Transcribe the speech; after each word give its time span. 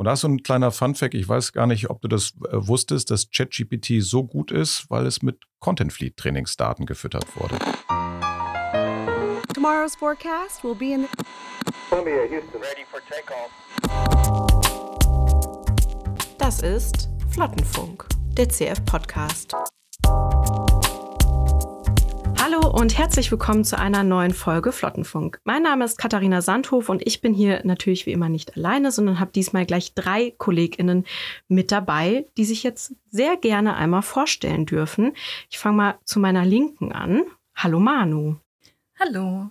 Und 0.00 0.06
da 0.06 0.14
ist 0.14 0.20
so 0.20 0.28
ein 0.28 0.42
kleiner 0.42 0.72
Funfact, 0.72 1.12
ich 1.12 1.28
weiß 1.28 1.52
gar 1.52 1.66
nicht, 1.66 1.90
ob 1.90 2.00
du 2.00 2.08
das 2.08 2.32
äh, 2.50 2.52
wusstest, 2.52 3.10
dass 3.10 3.28
ChatGPT 3.30 4.00
so 4.02 4.24
gut 4.24 4.50
ist, 4.50 4.88
weil 4.88 5.04
es 5.04 5.20
mit 5.20 5.42
Content 5.58 5.92
Fleet 5.92 6.16
Trainingsdaten 6.16 6.86
gefüttert 6.86 7.26
wurde. 7.36 7.58
Tomorrow's 9.52 9.94
forecast 9.94 10.64
will 10.64 10.74
be 10.74 10.94
in 10.94 11.06
Columbia, 11.90 12.22
Houston, 12.30 12.62
ready 12.62 12.86
for 12.90 13.00
takeoff. 13.10 13.50
Das 16.38 16.62
ist 16.62 17.10
Flottenfunk, 17.28 18.06
der 18.38 18.48
CF 18.48 18.82
Podcast. 18.86 19.54
Hallo 22.50 22.68
und 22.68 22.98
herzlich 22.98 23.30
willkommen 23.30 23.64
zu 23.64 23.78
einer 23.78 24.02
neuen 24.02 24.32
Folge 24.32 24.72
Flottenfunk. 24.72 25.40
Mein 25.44 25.62
Name 25.62 25.84
ist 25.84 25.98
Katharina 25.98 26.42
Sandhof 26.42 26.88
und 26.88 27.06
ich 27.06 27.20
bin 27.20 27.32
hier 27.32 27.60
natürlich 27.64 28.06
wie 28.06 28.12
immer 28.12 28.28
nicht 28.28 28.56
alleine, 28.56 28.90
sondern 28.90 29.20
habe 29.20 29.30
diesmal 29.30 29.66
gleich 29.66 29.94
drei 29.94 30.34
KollegInnen 30.36 31.04
mit 31.46 31.70
dabei, 31.70 32.26
die 32.36 32.44
sich 32.44 32.64
jetzt 32.64 32.94
sehr 33.10 33.36
gerne 33.36 33.76
einmal 33.76 34.02
vorstellen 34.02 34.66
dürfen. 34.66 35.12
Ich 35.48 35.58
fange 35.58 35.76
mal 35.76 35.98
zu 36.04 36.18
meiner 36.18 36.44
Linken 36.44 36.92
an. 36.92 37.22
Hallo 37.54 37.78
Manu. 37.78 38.36
Hallo. 38.98 39.50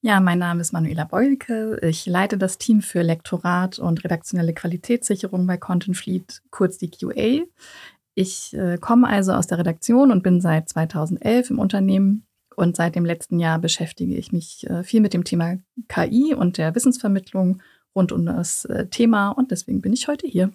Ja, 0.00 0.20
mein 0.20 0.38
Name 0.38 0.60
ist 0.60 0.72
Manuela 0.72 1.04
Beulke. 1.04 1.80
Ich 1.82 2.06
leite 2.06 2.38
das 2.38 2.58
Team 2.58 2.80
für 2.80 3.02
Lektorat 3.02 3.80
und 3.80 4.04
redaktionelle 4.04 4.54
Qualitätssicherung 4.54 5.48
bei 5.48 5.56
Content 5.56 5.96
Fleet, 5.96 6.42
kurz 6.50 6.78
die 6.78 6.90
QA. 6.90 7.44
Ich 8.14 8.54
äh, 8.54 8.78
komme 8.78 9.08
also 9.08 9.32
aus 9.32 9.48
der 9.48 9.58
Redaktion 9.58 10.12
und 10.12 10.22
bin 10.22 10.40
seit 10.40 10.68
2011 10.68 11.50
im 11.50 11.58
Unternehmen 11.58 12.25
und 12.56 12.76
seit 12.76 12.96
dem 12.96 13.04
letzten 13.04 13.38
Jahr 13.38 13.58
beschäftige 13.58 14.16
ich 14.16 14.32
mich 14.32 14.68
äh, 14.68 14.82
viel 14.82 15.00
mit 15.00 15.14
dem 15.14 15.24
Thema 15.24 15.58
KI 15.88 16.34
und 16.34 16.58
der 16.58 16.74
Wissensvermittlung 16.74 17.62
rund 17.94 18.12
um 18.12 18.26
das 18.26 18.64
äh, 18.64 18.86
Thema 18.88 19.30
und 19.30 19.50
deswegen 19.50 19.80
bin 19.80 19.92
ich 19.92 20.08
heute 20.08 20.26
hier. 20.26 20.50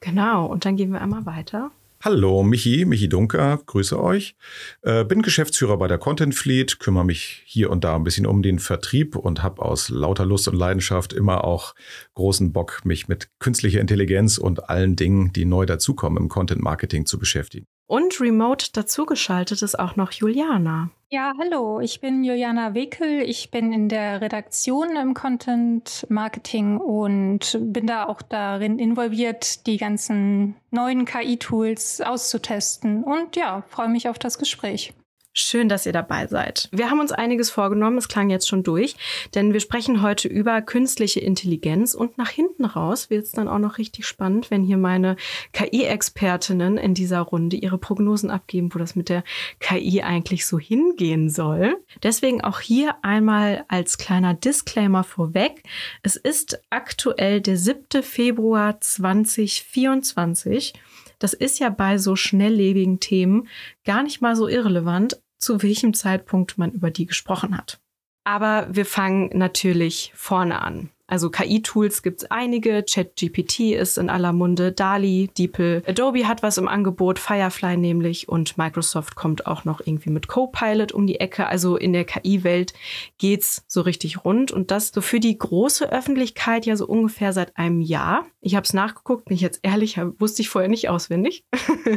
Genau, 0.00 0.46
und 0.46 0.64
dann 0.64 0.76
gehen 0.76 0.92
wir 0.92 1.00
einmal 1.00 1.26
weiter. 1.26 1.70
Hallo, 2.04 2.42
Michi, 2.42 2.84
Michi 2.84 3.08
Dunker, 3.08 3.60
grüße 3.64 4.02
euch. 4.02 4.34
Äh, 4.82 5.04
bin 5.04 5.22
Geschäftsführer 5.22 5.76
bei 5.76 5.86
der 5.86 5.98
Content 5.98 6.34
Fleet, 6.34 6.80
kümmere 6.80 7.04
mich 7.04 7.44
hier 7.46 7.70
und 7.70 7.84
da 7.84 7.94
ein 7.94 8.02
bisschen 8.02 8.26
um 8.26 8.42
den 8.42 8.58
Vertrieb 8.58 9.14
und 9.14 9.44
habe 9.44 9.62
aus 9.62 9.88
lauter 9.88 10.26
Lust 10.26 10.48
und 10.48 10.56
Leidenschaft 10.56 11.12
immer 11.12 11.44
auch 11.44 11.76
großen 12.14 12.52
Bock, 12.52 12.84
mich 12.84 13.06
mit 13.06 13.28
künstlicher 13.38 13.80
Intelligenz 13.80 14.38
und 14.38 14.68
allen 14.68 14.96
Dingen, 14.96 15.32
die 15.32 15.44
neu 15.44 15.64
dazukommen 15.64 16.20
im 16.20 16.28
Content 16.28 16.60
Marketing 16.60 17.06
zu 17.06 17.20
beschäftigen. 17.20 17.66
Und 17.92 18.22
remote 18.22 18.72
dazugeschaltet 18.72 19.60
ist 19.60 19.78
auch 19.78 19.96
noch 19.96 20.12
Juliana. 20.12 20.88
Ja, 21.10 21.34
hallo, 21.38 21.78
ich 21.78 22.00
bin 22.00 22.24
Juliana 22.24 22.72
Wekel. 22.72 23.20
Ich 23.20 23.50
bin 23.50 23.70
in 23.70 23.90
der 23.90 24.22
Redaktion 24.22 24.96
im 24.96 25.12
Content 25.12 26.06
Marketing 26.08 26.78
und 26.78 27.58
bin 27.60 27.86
da 27.86 28.06
auch 28.06 28.22
darin 28.22 28.78
involviert, 28.78 29.66
die 29.66 29.76
ganzen 29.76 30.54
neuen 30.70 31.04
KI-Tools 31.04 32.00
auszutesten. 32.00 33.04
Und 33.04 33.36
ja, 33.36 33.62
freue 33.68 33.90
mich 33.90 34.08
auf 34.08 34.18
das 34.18 34.38
Gespräch. 34.38 34.94
Schön, 35.34 35.70
dass 35.70 35.86
ihr 35.86 35.92
dabei 35.92 36.26
seid. 36.26 36.68
Wir 36.72 36.90
haben 36.90 37.00
uns 37.00 37.10
einiges 37.10 37.50
vorgenommen, 37.50 37.96
es 37.96 38.08
klang 38.08 38.28
jetzt 38.28 38.46
schon 38.46 38.62
durch, 38.62 38.96
denn 39.34 39.54
wir 39.54 39.60
sprechen 39.60 40.02
heute 40.02 40.28
über 40.28 40.60
künstliche 40.60 41.20
Intelligenz 41.20 41.94
und 41.94 42.18
nach 42.18 42.28
hinten 42.28 42.66
raus 42.66 43.08
wird 43.08 43.24
es 43.24 43.32
dann 43.32 43.48
auch 43.48 43.58
noch 43.58 43.78
richtig 43.78 44.06
spannend, 44.06 44.50
wenn 44.50 44.62
hier 44.62 44.76
meine 44.76 45.16
KI-Expertinnen 45.54 46.76
in 46.76 46.92
dieser 46.92 47.20
Runde 47.20 47.56
ihre 47.56 47.78
Prognosen 47.78 48.30
abgeben, 48.30 48.74
wo 48.74 48.78
das 48.78 48.94
mit 48.94 49.08
der 49.08 49.24
KI 49.58 50.02
eigentlich 50.02 50.44
so 50.44 50.58
hingehen 50.58 51.30
soll. 51.30 51.78
Deswegen 52.02 52.42
auch 52.42 52.60
hier 52.60 52.96
einmal 53.00 53.64
als 53.68 53.96
kleiner 53.96 54.34
Disclaimer 54.34 55.02
vorweg. 55.02 55.62
Es 56.02 56.16
ist 56.16 56.60
aktuell 56.68 57.40
der 57.40 57.56
7. 57.56 58.02
Februar 58.02 58.78
2024. 58.82 60.74
Das 61.22 61.34
ist 61.34 61.60
ja 61.60 61.70
bei 61.70 61.98
so 61.98 62.16
schnelllebigen 62.16 62.98
Themen 62.98 63.46
gar 63.84 64.02
nicht 64.02 64.20
mal 64.20 64.34
so 64.34 64.48
irrelevant, 64.48 65.22
zu 65.38 65.62
welchem 65.62 65.94
Zeitpunkt 65.94 66.58
man 66.58 66.72
über 66.72 66.90
die 66.90 67.06
gesprochen 67.06 67.56
hat. 67.56 67.80
Aber 68.24 68.66
wir 68.72 68.84
fangen 68.84 69.30
natürlich 69.32 70.12
vorne 70.16 70.60
an. 70.60 70.90
Also 71.12 71.28
KI-Tools 71.28 72.02
gibt 72.02 72.22
es 72.22 72.30
einige. 72.30 72.82
ChatGPT 72.82 73.74
ist 73.74 73.98
in 73.98 74.08
aller 74.08 74.32
Munde. 74.32 74.72
DALI, 74.72 75.28
DeepL. 75.36 75.82
Adobe 75.86 76.26
hat 76.26 76.42
was 76.42 76.56
im 76.56 76.68
Angebot, 76.68 77.18
Firefly 77.18 77.76
nämlich. 77.76 78.30
Und 78.30 78.56
Microsoft 78.56 79.14
kommt 79.14 79.46
auch 79.46 79.66
noch 79.66 79.82
irgendwie 79.84 80.08
mit 80.08 80.28
Copilot 80.28 80.92
um 80.92 81.06
die 81.06 81.20
Ecke. 81.20 81.48
Also 81.48 81.76
in 81.76 81.92
der 81.92 82.06
KI-Welt 82.06 82.72
geht's 83.18 83.62
so 83.68 83.82
richtig 83.82 84.24
rund. 84.24 84.52
Und 84.52 84.70
das 84.70 84.88
so 84.88 85.02
für 85.02 85.20
die 85.20 85.36
große 85.36 85.92
Öffentlichkeit 85.92 86.64
ja 86.64 86.76
so 86.76 86.86
ungefähr 86.86 87.34
seit 87.34 87.58
einem 87.58 87.82
Jahr. 87.82 88.24
Ich 88.40 88.56
habe 88.56 88.64
es 88.64 88.72
nachgeguckt, 88.72 89.26
bin 89.26 89.34
ich 89.34 89.42
jetzt 89.42 89.60
ehrlich, 89.62 90.00
wusste 90.18 90.40
ich 90.40 90.48
vorher 90.48 90.70
nicht 90.70 90.88
auswendig. 90.88 91.44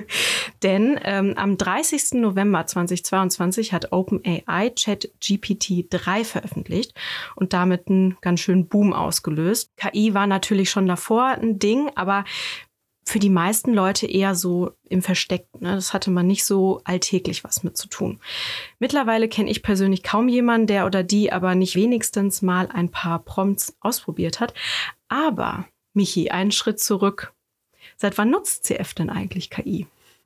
Denn 0.62 1.00
ähm, 1.06 1.36
am 1.38 1.58
30. 1.58 2.20
November 2.22 2.66
2022 2.68 3.72
hat 3.72 3.94
OpenAI 3.94 4.72
ChatGPT 4.72 5.86
3 5.90 6.26
veröffentlicht 6.26 6.94
und 7.36 7.54
damit 7.54 7.88
einen 7.88 8.18
ganz 8.20 8.42
schönen 8.42 8.68
Boom 8.68 8.94
ausgelöst. 9.06 9.72
KI 9.78 10.14
war 10.14 10.28
natürlich 10.28 10.70
schon 10.70 10.88
davor 10.88 11.26
ein 11.26 11.60
Ding, 11.60 11.90
aber 11.96 12.26
für 13.08 13.20
die 13.20 13.30
meisten 13.30 13.74
Leute 13.74 14.08
eher 14.08 14.34
so 14.34 14.72
im 14.90 15.02
Versteckten. 15.04 15.62
Ne? 15.62 15.76
Das 15.76 15.94
hatte 15.94 16.10
man 16.10 16.26
nicht 16.26 16.44
so 16.44 16.82
alltäglich 16.86 17.44
was 17.44 17.64
mit 17.64 17.78
zu 17.78 17.88
tun. 17.88 18.20
Mittlerweile 18.80 19.30
kenne 19.30 19.52
ich 19.52 19.62
persönlich 19.62 20.02
kaum 20.02 20.28
jemanden, 20.28 20.68
der 20.68 20.88
oder 20.88 21.04
die 21.04 21.32
aber 21.32 21.54
nicht 21.54 21.76
wenigstens 21.76 22.42
mal 22.42 22.68
ein 22.68 22.90
paar 22.90 23.20
Prompts 23.20 23.78
ausprobiert 23.80 24.40
hat. 24.40 24.56
Aber, 25.08 25.66
Michi, 25.94 26.32
einen 26.32 26.52
Schritt 26.52 26.80
zurück. 26.80 27.34
Seit 27.96 28.18
wann 28.18 28.32
nutzt 28.32 28.66
CF 28.66 28.96
denn 28.96 29.12
eigentlich 29.12 29.52
KI? 29.52 29.86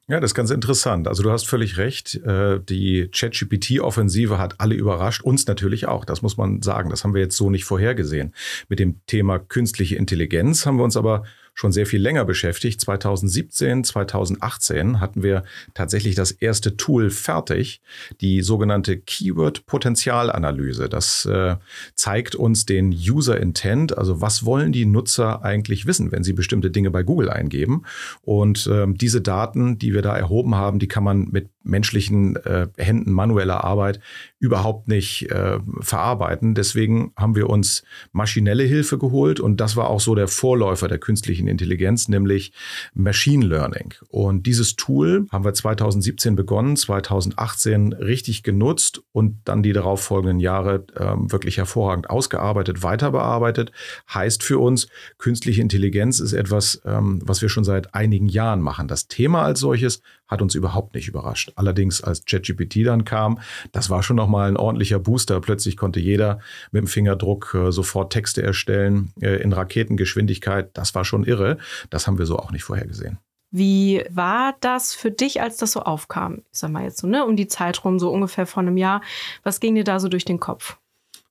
Ja, 0.09 0.20
das 0.20 0.31
ist 0.31 0.36
ganz 0.36 0.50
interessant. 0.50 1.08
Also 1.08 1.22
du 1.22 1.30
hast 1.30 1.47
völlig 1.47 1.78
recht. 1.78 2.16
Äh, 2.16 2.59
die 2.68 3.09
ChatGPT-Offensive 3.12 4.40
hat 4.40 4.59
alle 4.59 4.74
überrascht, 4.74 5.22
uns 5.22 5.46
natürlich 5.46 5.88
auch. 5.88 6.03
Das 6.03 6.24
muss 6.24 6.36
man 6.36 6.64
sagen. 6.64 6.90
Das 6.90 7.03
haben 7.03 7.14
wir 7.14 7.22
jetzt 7.22 7.38
so 7.38 7.52
nicht 7.52 7.64
vorhergesehen. 7.64 8.34
Mit 8.70 8.80
dem 8.80 9.06
Thema 9.06 9.38
künstliche 9.38 9.97
Intelligenz 9.97 10.66
haben 10.66 10.78
wir 10.78 10.84
uns 10.84 10.97
aber 10.97 11.25
schon 11.59 11.74
sehr 11.74 11.86
viel 11.86 12.02
länger 12.02 12.24
beschäftigt. 12.24 12.80
2017, 12.80 13.84
2018 13.84 15.02
hatten 15.02 15.24
wir 15.24 15.44
tatsächlich 15.74 16.16
das 16.16 16.31
erste 16.31 16.78
Tool 16.78 17.09
fertig, 17.09 17.81
die 18.22 18.42
sogenannte 18.42 18.97
Keyword-Potenzialanalyse. 18.97 20.88
Das 20.88 21.25
äh, 21.25 21.58
zeigt 21.96 22.36
uns 22.36 22.66
den 22.66 22.92
User 22.92 23.42
Intent, 23.42 23.97
also 23.97 24.22
was 24.22 24.46
wollen 24.46 24.72
die 24.72 24.86
Nutzer 24.86 25.44
eigentlich 25.44 25.86
wissen, 25.86 26.14
wenn 26.14 26.24
sie 26.24 26.31
bestimmte 26.31 26.72
Dinge 26.72 26.92
bei 26.92 27.03
Google 27.03 27.30
eingeben. 27.30 27.84
Und 28.22 28.66
äh, 28.68 28.86
diese 28.88 29.20
Daten, 29.20 29.78
die 29.78 29.94
wir 29.94 30.02
da 30.02 30.16
erhoben 30.16 30.56
haben, 30.56 30.80
die 30.80 30.88
kann 30.88 31.03
man 31.03 31.28
mit 31.30 31.50
menschlichen 31.64 32.36
äh, 32.38 32.68
Händen 32.78 33.12
manueller 33.12 33.64
Arbeit 33.64 34.00
überhaupt 34.40 34.88
nicht 34.88 35.30
äh, 35.30 35.59
verarbeiten. 35.81 36.56
Deswegen 36.56 37.12
haben 37.16 37.36
wir 37.36 37.50
uns 37.50 37.84
maschinelle 38.12 38.64
Hilfe 38.64 38.97
geholt 38.97 39.40
und 39.40 39.59
das 39.59 39.75
war 39.75 39.90
auch 39.90 40.00
so 40.00 40.16
der 40.16 40.28
Vorläufer 40.28 40.88
der 40.88 40.97
künstlichen 40.97 41.47
Intelligenz, 41.47 42.08
nämlich 42.08 42.53
Machine 42.94 43.46
Learning. 43.46 43.94
Und 44.08 44.46
dieses 44.46 44.75
Tool 44.75 45.28
haben 45.31 45.44
wir 45.44 45.53
2017 45.53 46.36
begonnen, 46.36 46.78
2018 46.78 47.94
richtig 47.94 48.44
genutzt 48.44 49.02
und 49.12 49.40
dann 49.46 49.64
die 49.64 49.74
darauffolgenden 49.74 50.40
Jahre 50.40 50.86
äh, 50.96 51.31
wirklich 51.31 51.58
hervorragend 51.58 52.09
ausgearbeitet, 52.09 52.84
weiter 52.84 53.12
bearbeitet. 53.12 53.72
Heißt 54.14 54.44
für 54.44 54.59
uns, 54.59 54.88
künstliche 55.18 55.62
Intelligenz 55.62 56.20
ist 56.20 56.34
etwas, 56.34 56.81
ähm, 56.86 57.22
was 57.24 57.41
wir 57.41 57.50
schon 57.50 57.64
seit 57.64 57.94
einigen 57.94 58.28
Jahren 58.28 58.62
machen. 58.62 58.88
Das 58.88 59.08
Thema 59.08 59.44
als 59.44 59.59
solches 59.59 60.02
hat 60.29 60.41
uns 60.41 60.56
überhaupt 60.56 60.95
nicht 60.95 61.07
überrascht. 61.09 61.51
Allerdings, 61.56 62.01
als 62.01 62.23
ChatGPT 62.23 62.85
dann 62.85 63.03
kam, 63.03 63.40
das 63.72 63.90
war 63.90 64.03
schon 64.03 64.16
nochmal 64.16 64.47
ein 64.47 64.57
ordentlicher 64.57 65.00
Booster. 65.00 65.41
Plötzlich 65.41 65.75
konnte 65.75 66.00
jeder 66.00 66.40
mit 66.72 66.84
dem 66.84 66.88
Fingerdruck 66.88 67.53
äh, 67.56 67.72
sofort 67.72 68.13
Texte 68.13 68.41
erstellen 68.41 69.12
äh, 69.19 69.41
in 69.41 69.51
Raketengeschwindigkeit. 69.51 70.69
Das 70.78 70.95
war 70.95 71.03
schon 71.03 71.25
irre. 71.25 71.57
Das 71.90 72.07
haben 72.07 72.17
wir 72.17 72.25
so 72.25 72.38
auch 72.38 72.51
nicht 72.51 72.64
vorhergesehen. 72.64 73.17
Wie 73.52 74.05
war 74.11 74.55
das 74.59 74.93
für 74.93 75.09
dich, 75.09 75.41
als 75.41 75.58
das 75.58 75.72
so 75.72 75.81
aufkam? 75.81 76.43
Ich 76.52 76.59
sag 76.59 76.70
mal 76.70 76.84
jetzt 76.84 76.99
so, 76.99 77.08
ne, 77.08 77.25
um 77.25 77.35
die 77.35 77.47
Zeit 77.47 77.84
rum, 77.84 77.97
so 77.97 78.11
ungefähr 78.11 78.46
vor 78.46 78.61
einem 78.61 78.78
Jahr. 78.78 79.02
Was 79.41 79.59
ging 79.59 79.73
dir 79.73 79.84
da 79.84 79.99
so 79.99 80.08
durch 80.08 80.25
den 80.25 80.40
Kopf? 80.40 80.78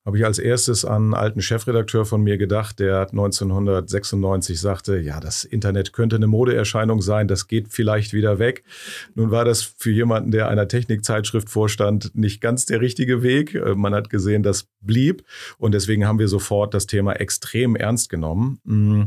Habe 0.08 0.16
ich 0.16 0.24
als 0.24 0.38
erstes 0.38 0.86
an 0.86 1.02
einen 1.02 1.14
alten 1.14 1.42
Chefredakteur 1.42 2.06
von 2.06 2.22
mir 2.22 2.38
gedacht, 2.38 2.78
der 2.78 3.10
1996 3.10 4.58
sagte, 4.58 4.98
ja, 4.98 5.20
das 5.20 5.44
Internet 5.44 5.92
könnte 5.92 6.16
eine 6.16 6.26
Modeerscheinung 6.26 7.02
sein, 7.02 7.28
das 7.28 7.46
geht 7.46 7.68
vielleicht 7.68 8.14
wieder 8.14 8.38
weg. 8.38 8.64
Nun 9.14 9.30
war 9.30 9.44
das 9.44 9.60
für 9.60 9.90
jemanden, 9.90 10.30
der 10.30 10.48
einer 10.48 10.66
Technikzeitschrift 10.66 11.50
vorstand, 11.50 12.12
nicht 12.14 12.40
ganz 12.40 12.64
der 12.64 12.80
richtige 12.80 13.22
Weg. 13.22 13.54
Äh, 13.54 13.74
man 13.74 13.94
hat 13.94 14.08
gesehen, 14.08 14.42
das 14.42 14.68
blieb 14.80 15.24
und 15.58 15.74
deswegen 15.74 16.06
haben 16.06 16.18
wir 16.18 16.28
sofort 16.28 16.72
das 16.72 16.86
Thema 16.86 17.12
extrem 17.12 17.76
ernst 17.76 18.08
genommen. 18.08 18.60
Mm. 18.64 19.02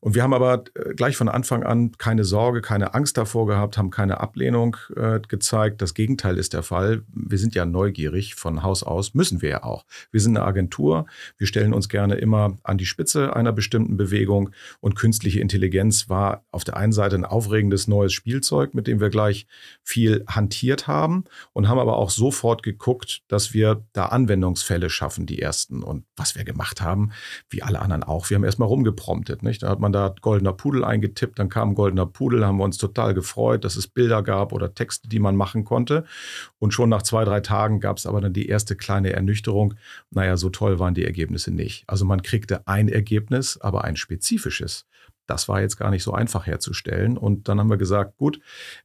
Und 0.00 0.14
wir 0.14 0.22
haben 0.22 0.32
aber 0.32 0.64
äh, 0.74 0.94
gleich 0.94 1.18
von 1.18 1.28
Anfang 1.28 1.64
an 1.64 1.92
keine 1.98 2.24
Sorge, 2.24 2.62
keine 2.62 2.94
Angst 2.94 3.18
davor 3.18 3.46
gehabt, 3.46 3.76
haben 3.76 3.90
keine 3.90 4.20
Ablehnung 4.20 4.78
äh, 4.96 5.20
gezeigt. 5.20 5.82
Das 5.82 5.92
Gegenteil 5.92 6.38
ist 6.38 6.54
der 6.54 6.62
Fall. 6.62 7.02
Wir 7.12 7.36
sind 7.36 7.54
ja 7.54 7.66
neugierig 7.66 8.36
von 8.36 8.62
Haus 8.62 8.82
aus, 8.82 9.12
müssen 9.12 9.42
wir 9.42 9.50
ja 9.50 9.64
auch. 9.64 9.84
Wir 10.12 10.22
sind 10.22 10.34
eine 10.34 10.45
Agentur. 10.46 11.06
Wir 11.36 11.46
stellen 11.46 11.74
uns 11.74 11.88
gerne 11.88 12.14
immer 12.14 12.56
an 12.62 12.78
die 12.78 12.86
Spitze 12.86 13.34
einer 13.34 13.52
bestimmten 13.52 13.96
Bewegung 13.96 14.50
und 14.80 14.94
künstliche 14.94 15.40
Intelligenz 15.40 16.08
war 16.08 16.44
auf 16.50 16.64
der 16.64 16.76
einen 16.76 16.92
Seite 16.92 17.16
ein 17.16 17.24
aufregendes 17.24 17.88
neues 17.88 18.12
Spielzeug, 18.12 18.74
mit 18.74 18.86
dem 18.86 19.00
wir 19.00 19.10
gleich 19.10 19.46
viel 19.82 20.24
hantiert 20.28 20.86
haben 20.86 21.24
und 21.52 21.68
haben 21.68 21.78
aber 21.78 21.96
auch 21.96 22.10
sofort 22.10 22.62
geguckt, 22.62 23.22
dass 23.28 23.52
wir 23.52 23.84
da 23.92 24.06
Anwendungsfälle 24.06 24.90
schaffen, 24.90 25.26
die 25.26 25.40
ersten. 25.40 25.82
Und 25.82 26.04
was 26.16 26.36
wir 26.36 26.44
gemacht 26.44 26.80
haben, 26.80 27.10
wie 27.50 27.62
alle 27.62 27.80
anderen 27.80 28.02
auch, 28.02 28.30
wir 28.30 28.36
haben 28.36 28.44
erstmal 28.44 28.68
rumgepromptet. 28.68 29.42
Nicht? 29.42 29.62
Da 29.62 29.68
hat 29.68 29.80
man 29.80 29.92
da 29.92 30.14
goldener 30.20 30.52
Pudel 30.52 30.84
eingetippt, 30.84 31.38
dann 31.38 31.48
kam 31.48 31.74
goldener 31.74 32.06
Pudel, 32.06 32.44
haben 32.46 32.58
wir 32.58 32.64
uns 32.64 32.78
total 32.78 33.14
gefreut, 33.14 33.64
dass 33.64 33.76
es 33.76 33.88
Bilder 33.88 34.22
gab 34.22 34.52
oder 34.52 34.74
Texte, 34.74 35.08
die 35.08 35.18
man 35.18 35.36
machen 35.36 35.64
konnte. 35.64 36.04
Und 36.58 36.72
schon 36.72 36.88
nach 36.88 37.02
zwei, 37.02 37.24
drei 37.24 37.40
Tagen 37.40 37.80
gab 37.80 37.98
es 37.98 38.06
aber 38.06 38.20
dann 38.20 38.32
die 38.32 38.48
erste 38.48 38.76
kleine 38.76 39.12
Ernüchterung. 39.12 39.74
Naja, 40.10 40.35
so 40.36 40.50
toll 40.50 40.78
waren 40.78 40.94
die 40.94 41.04
Ergebnisse 41.04 41.50
nicht. 41.50 41.84
Also 41.86 42.04
man 42.04 42.22
kriegte 42.22 42.66
ein 42.66 42.88
Ergebnis, 42.88 43.58
aber 43.60 43.84
ein 43.84 43.96
spezifisches. 43.96 44.86
Das 45.26 45.48
war 45.48 45.60
jetzt 45.60 45.76
gar 45.76 45.90
nicht 45.90 46.04
so 46.04 46.12
einfach 46.12 46.46
herzustellen. 46.46 47.18
Und 47.18 47.48
dann 47.48 47.58
haben 47.58 47.70
wir 47.70 47.76
gesagt, 47.76 48.16
gut, 48.16 48.40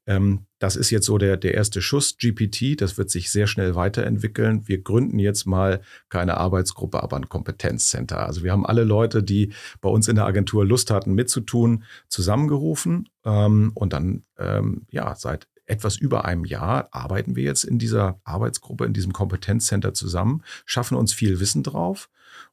ähm, 0.08 0.46
das 0.60 0.76
ist 0.76 0.90
jetzt 0.90 1.06
so 1.06 1.18
der, 1.18 1.38
der 1.38 1.54
erste 1.54 1.82
Schuss, 1.82 2.18
GPT, 2.18 2.82
das 2.82 2.98
wird 2.98 3.10
sich 3.10 3.32
sehr 3.32 3.48
schnell 3.48 3.76
weiterentwickeln. 3.76 4.68
Wir 4.68 4.82
gründen 4.82 5.20
jetzt 5.20 5.46
mal 5.46 5.82
keine 6.10 6.38
Arbeitsgruppe, 6.38 7.02
aber 7.02 7.18
ein 7.18 7.30
Kompetenzcenter. 7.30 8.26
Also 8.26 8.44
wir 8.44 8.52
haben 8.52 8.66
alle 8.66 8.84
Leute, 8.84 9.24
die 9.24 9.54
bei 9.82 9.90
uns 9.90 10.08
in 10.08 10.16
der 10.16 10.26
Agentur 10.26 10.66
Lust 10.66 10.90
hatten, 10.90 11.14
mitzutun, 11.14 11.84
zusammengerufen. 12.08 13.10
Ähm, 13.24 13.72
und 13.76 13.94
dann, 13.94 14.24
ähm, 14.40 14.88
ja, 14.90 15.14
seit 15.16 15.48
etwas 15.72 15.96
über 15.96 16.26
einem 16.26 16.44
Jahr 16.44 16.90
arbeiten 16.92 17.36
wir 17.36 17.44
jetzt 17.44 17.64
in 17.64 17.80
dieser 17.80 18.20
Arbeitsgruppe, 18.26 18.86
in 18.86 18.94
diesem 18.94 19.14
Kompetenzcenter 19.14 19.94
zusammen, 19.94 20.44
schaffen 20.66 20.98
uns 20.98 21.14
viel 21.14 21.40
Wissen 21.40 21.64
drauf 21.64 22.10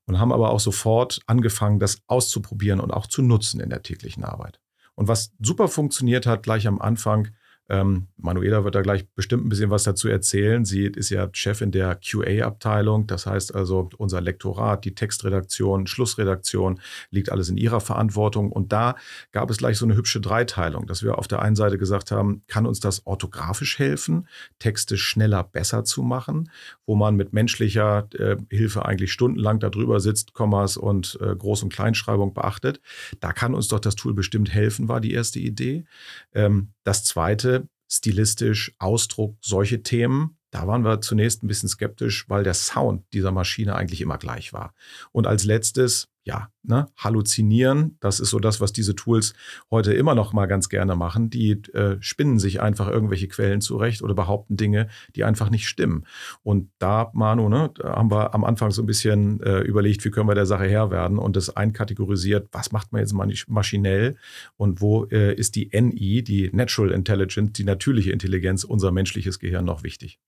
und 0.06 0.20
haben 0.20 0.32
aber 0.32 0.50
auch 0.50 0.60
sofort 0.60 1.20
angefangen, 1.26 1.80
das 1.80 1.98
auszuprobieren 2.06 2.80
und 2.80 2.92
auch 2.92 3.06
zu 3.06 3.20
nutzen 3.20 3.60
in 3.60 3.70
der 3.70 3.82
täglichen 3.82 4.24
Arbeit. 4.24 4.60
Und 4.94 5.08
was 5.08 5.32
super 5.40 5.68
funktioniert 5.68 6.26
hat 6.26 6.44
gleich 6.44 6.66
am 6.66 6.80
Anfang, 6.80 7.28
ähm, 7.68 8.06
Manuela 8.16 8.64
wird 8.64 8.74
da 8.74 8.80
gleich 8.80 9.06
bestimmt 9.14 9.44
ein 9.44 9.48
bisschen 9.50 9.70
was 9.70 9.82
dazu 9.82 10.08
erzählen. 10.08 10.64
Sie 10.64 10.84
ist 10.84 11.10
ja 11.10 11.28
Chefin 11.32 11.70
der 11.70 11.96
QA-Abteilung. 11.96 13.06
Das 13.06 13.26
heißt 13.26 13.54
also, 13.54 13.90
unser 13.98 14.22
Lektorat, 14.22 14.84
die 14.84 14.94
Textredaktion, 14.94 15.86
Schlussredaktion 15.86 16.80
liegt 17.10 17.30
alles 17.30 17.50
in 17.50 17.58
ihrer 17.58 17.80
Verantwortung. 17.80 18.50
Und 18.50 18.72
da 18.72 18.96
gab 19.32 19.50
es 19.50 19.58
gleich 19.58 19.76
so 19.76 19.84
eine 19.84 19.96
hübsche 19.96 20.20
Dreiteilung, 20.20 20.86
dass 20.86 21.02
wir 21.02 21.18
auf 21.18 21.28
der 21.28 21.42
einen 21.42 21.56
Seite 21.56 21.76
gesagt 21.76 22.10
haben, 22.10 22.42
kann 22.46 22.64
uns 22.64 22.80
das 22.80 23.06
orthografisch 23.06 23.78
helfen, 23.78 24.26
Texte 24.58 24.96
schneller, 24.96 25.44
besser 25.44 25.84
zu 25.84 26.02
machen, 26.02 26.50
wo 26.86 26.94
man 26.94 27.16
mit 27.16 27.34
menschlicher 27.34 28.08
äh, 28.14 28.36
Hilfe 28.50 28.86
eigentlich 28.86 29.12
stundenlang 29.12 29.60
darüber 29.60 30.00
sitzt, 30.00 30.32
Kommas 30.32 30.78
und 30.78 31.18
äh, 31.20 31.32
Groß- 31.32 31.64
und 31.64 31.72
Kleinschreibung 31.72 32.32
beachtet. 32.32 32.80
Da 33.20 33.32
kann 33.32 33.54
uns 33.54 33.68
doch 33.68 33.80
das 33.80 33.94
Tool 33.94 34.14
bestimmt 34.14 34.52
helfen, 34.52 34.88
war 34.88 35.00
die 35.00 35.12
erste 35.12 35.38
Idee. 35.38 35.84
Ähm, 36.32 36.68
das 36.88 37.04
zweite, 37.04 37.57
stilistisch, 37.88 38.74
Ausdruck, 38.78 39.36
solche 39.40 39.82
Themen. 39.82 40.38
Da 40.50 40.66
waren 40.66 40.84
wir 40.84 41.00
zunächst 41.00 41.42
ein 41.42 41.48
bisschen 41.48 41.68
skeptisch, 41.68 42.28
weil 42.28 42.44
der 42.44 42.54
Sound 42.54 43.04
dieser 43.12 43.32
Maschine 43.32 43.74
eigentlich 43.76 44.00
immer 44.00 44.18
gleich 44.18 44.52
war. 44.52 44.74
Und 45.12 45.26
als 45.26 45.44
letztes, 45.44 46.08
ja, 46.28 46.50
ne, 46.62 46.88
halluzinieren, 46.98 47.96
das 48.00 48.20
ist 48.20 48.28
so 48.28 48.38
das, 48.38 48.60
was 48.60 48.74
diese 48.74 48.94
Tools 48.94 49.32
heute 49.70 49.94
immer 49.94 50.14
noch 50.14 50.34
mal 50.34 50.44
ganz 50.44 50.68
gerne 50.68 50.94
machen. 50.94 51.30
Die 51.30 51.52
äh, 51.72 51.96
spinnen 52.00 52.38
sich 52.38 52.60
einfach 52.60 52.86
irgendwelche 52.86 53.28
Quellen 53.28 53.62
zurecht 53.62 54.02
oder 54.02 54.12
behaupten 54.12 54.58
Dinge, 54.58 54.88
die 55.16 55.24
einfach 55.24 55.48
nicht 55.48 55.66
stimmen. 55.66 56.04
Und 56.42 56.70
da, 56.78 57.10
Manu, 57.14 57.48
ne, 57.48 57.70
da 57.74 57.96
haben 57.96 58.10
wir 58.10 58.34
am 58.34 58.44
Anfang 58.44 58.72
so 58.72 58.82
ein 58.82 58.86
bisschen 58.86 59.40
äh, 59.40 59.60
überlegt, 59.60 60.04
wie 60.04 60.10
können 60.10 60.28
wir 60.28 60.34
der 60.34 60.44
Sache 60.44 60.66
Herr 60.66 60.90
werden 60.90 61.18
und 61.18 61.34
das 61.34 61.56
einkategorisiert, 61.56 62.48
was 62.52 62.72
macht 62.72 62.92
man 62.92 63.00
jetzt 63.00 63.14
maschinell 63.48 64.16
und 64.58 64.82
wo 64.82 65.06
äh, 65.06 65.34
ist 65.34 65.56
die 65.56 65.70
NI, 65.72 66.22
die 66.22 66.50
Natural 66.52 66.90
Intelligence, 66.90 67.52
die 67.54 67.64
natürliche 67.64 68.12
Intelligenz, 68.12 68.64
unser 68.64 68.92
menschliches 68.92 69.38
Gehirn 69.38 69.64
noch 69.64 69.82
wichtig. 69.82 70.18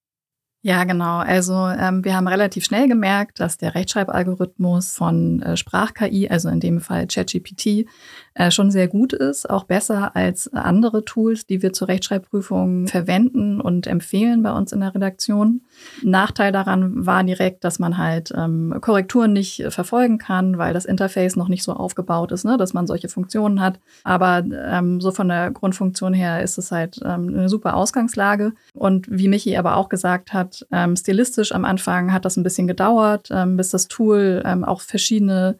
Ja, 0.63 0.85
genau. 0.85 1.19
Also 1.19 1.55
ähm, 1.55 2.05
wir 2.05 2.15
haben 2.15 2.29
relativ 2.29 2.65
schnell 2.67 2.87
gemerkt, 2.87 3.41
dass 3.41 3.57
der 3.57 3.75
Rechtschreibalgorithmus 3.75 4.95
von 4.95 5.41
äh, 5.41 5.57
Sprach-KI, 5.57 6.29
also 6.29 6.51
in 6.51 6.61
dem 6.61 6.81
Fall 6.83 7.07
ChatGPT, 7.07 7.87
äh, 8.35 8.51
schon 8.51 8.71
sehr 8.71 8.89
gut 8.89 9.13
ist, 9.13 9.49
auch 9.49 9.65
besser 9.65 10.15
als 10.15 10.53
andere 10.53 11.05
Tools, 11.05 11.47
die 11.47 11.63
wir 11.63 11.73
zur 11.73 11.89
Rechtschreibprüfung 11.89 12.87
verwenden 12.87 13.61
und 13.61 13.87
empfehlen 13.87 14.43
bei 14.43 14.53
uns 14.53 14.73
in 14.73 14.81
der 14.81 14.95
Redaktion. 14.95 15.63
Nachteil 16.03 16.53
daran 16.53 17.07
war 17.07 17.25
direkt, 17.25 17.65
dass 17.65 17.79
man 17.79 17.99
halt 17.99 18.33
ähm, 18.37 18.75
Korrekturen 18.81 19.33
nicht 19.33 19.65
verfolgen 19.71 20.19
kann, 20.19 20.59
weil 20.59 20.75
das 20.75 20.85
Interface 20.85 21.37
noch 21.37 21.49
nicht 21.49 21.63
so 21.63 21.73
aufgebaut 21.73 22.33
ist, 22.33 22.45
ne, 22.45 22.57
dass 22.57 22.75
man 22.75 22.87
solche 22.87 23.09
Funktionen 23.09 23.61
hat. 23.61 23.81
Aber 24.05 24.45
ähm, 24.53 25.01
so 25.01 25.11
von 25.11 25.29
der 25.29 25.51
Grundfunktion 25.51 26.15
her 26.15 26.43
ist 26.43 26.59
es 26.59 26.71
halt 26.71 27.01
ähm, 27.05 27.29
eine 27.29 27.49
super 27.49 27.75
Ausgangslage. 27.75 28.53
Und 28.75 29.07
wie 29.11 29.29
Michi 29.29 29.57
aber 29.57 29.77
auch 29.77 29.89
gesagt 29.89 30.33
hat. 30.33 30.67
Ähm, 30.71 30.97
stilistisch 30.97 31.53
am 31.53 31.65
Anfang 31.65 32.13
hat 32.13 32.25
das 32.25 32.37
ein 32.37 32.43
bisschen 32.43 32.67
gedauert, 32.67 33.29
ähm, 33.31 33.57
bis 33.57 33.71
das 33.71 33.89
Tool 33.89 34.43
ähm, 34.45 34.65
auch 34.65 34.81
verschiedene 34.81 35.59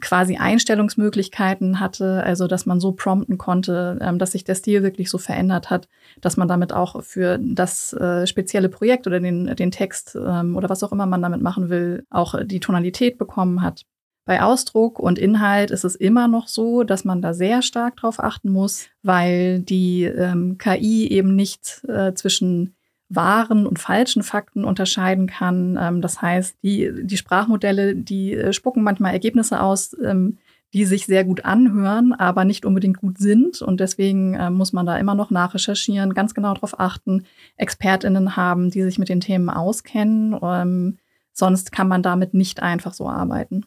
quasi 0.00 0.36
Einstellungsmöglichkeiten 0.36 1.80
hatte, 1.80 2.22
also 2.24 2.46
dass 2.46 2.66
man 2.66 2.80
so 2.80 2.92
prompten 2.92 3.38
konnte, 3.38 3.98
ähm, 4.00 4.18
dass 4.18 4.32
sich 4.32 4.44
der 4.44 4.54
Stil 4.54 4.82
wirklich 4.82 5.10
so 5.10 5.18
verändert 5.18 5.70
hat, 5.70 5.88
dass 6.20 6.36
man 6.36 6.48
damit 6.48 6.72
auch 6.72 7.02
für 7.02 7.38
das 7.38 7.92
äh, 7.92 8.26
spezielle 8.26 8.68
Projekt 8.68 9.06
oder 9.06 9.20
den, 9.20 9.54
den 9.56 9.70
Text 9.70 10.16
ähm, 10.16 10.56
oder 10.56 10.68
was 10.68 10.82
auch 10.82 10.92
immer 10.92 11.06
man 11.06 11.22
damit 11.22 11.42
machen 11.42 11.68
will, 11.68 12.04
auch 12.10 12.34
die 12.44 12.60
Tonalität 12.60 13.18
bekommen 13.18 13.62
hat. 13.62 13.84
Bei 14.28 14.42
Ausdruck 14.42 14.98
und 14.98 15.18
Inhalt 15.18 15.70
ist 15.70 15.84
es 15.84 15.94
immer 15.94 16.28
noch 16.28 16.48
so, 16.48 16.82
dass 16.82 17.02
man 17.04 17.22
da 17.22 17.32
sehr 17.32 17.62
stark 17.62 17.96
drauf 17.96 18.22
achten 18.22 18.50
muss, 18.50 18.88
weil 19.02 19.60
die 19.60 20.04
ähm, 20.04 20.58
KI 20.58 21.08
eben 21.08 21.34
nicht 21.34 21.82
äh, 21.88 22.12
zwischen 22.12 22.74
wahren 23.08 23.66
und 23.66 23.78
falschen 23.78 24.22
Fakten 24.22 24.64
unterscheiden 24.64 25.26
kann. 25.26 25.78
Ähm, 25.80 26.00
das 26.02 26.20
heißt, 26.20 26.56
die, 26.62 26.90
die 27.02 27.16
Sprachmodelle, 27.16 27.96
die 27.96 28.34
äh, 28.34 28.52
spucken 28.52 28.82
manchmal 28.82 29.12
Ergebnisse 29.12 29.60
aus, 29.60 29.96
ähm, 30.04 30.38
die 30.74 30.84
sich 30.84 31.06
sehr 31.06 31.24
gut 31.24 31.46
anhören, 31.46 32.12
aber 32.12 32.44
nicht 32.44 32.66
unbedingt 32.66 32.98
gut 32.98 33.18
sind. 33.18 33.62
Und 33.62 33.80
deswegen 33.80 34.34
äh, 34.34 34.50
muss 34.50 34.74
man 34.74 34.84
da 34.84 34.98
immer 34.98 35.14
noch 35.14 35.30
nachrecherchieren, 35.30 36.12
ganz 36.12 36.34
genau 36.34 36.52
darauf 36.52 36.78
achten, 36.78 37.24
Expertinnen 37.56 38.36
haben, 38.36 38.70
die 38.70 38.82
sich 38.82 38.98
mit 38.98 39.08
den 39.08 39.20
Themen 39.20 39.48
auskennen. 39.48 40.38
Ähm, 40.42 40.98
sonst 41.32 41.72
kann 41.72 41.88
man 41.88 42.02
damit 42.02 42.34
nicht 42.34 42.62
einfach 42.62 42.92
so 42.92 43.08
arbeiten. 43.08 43.64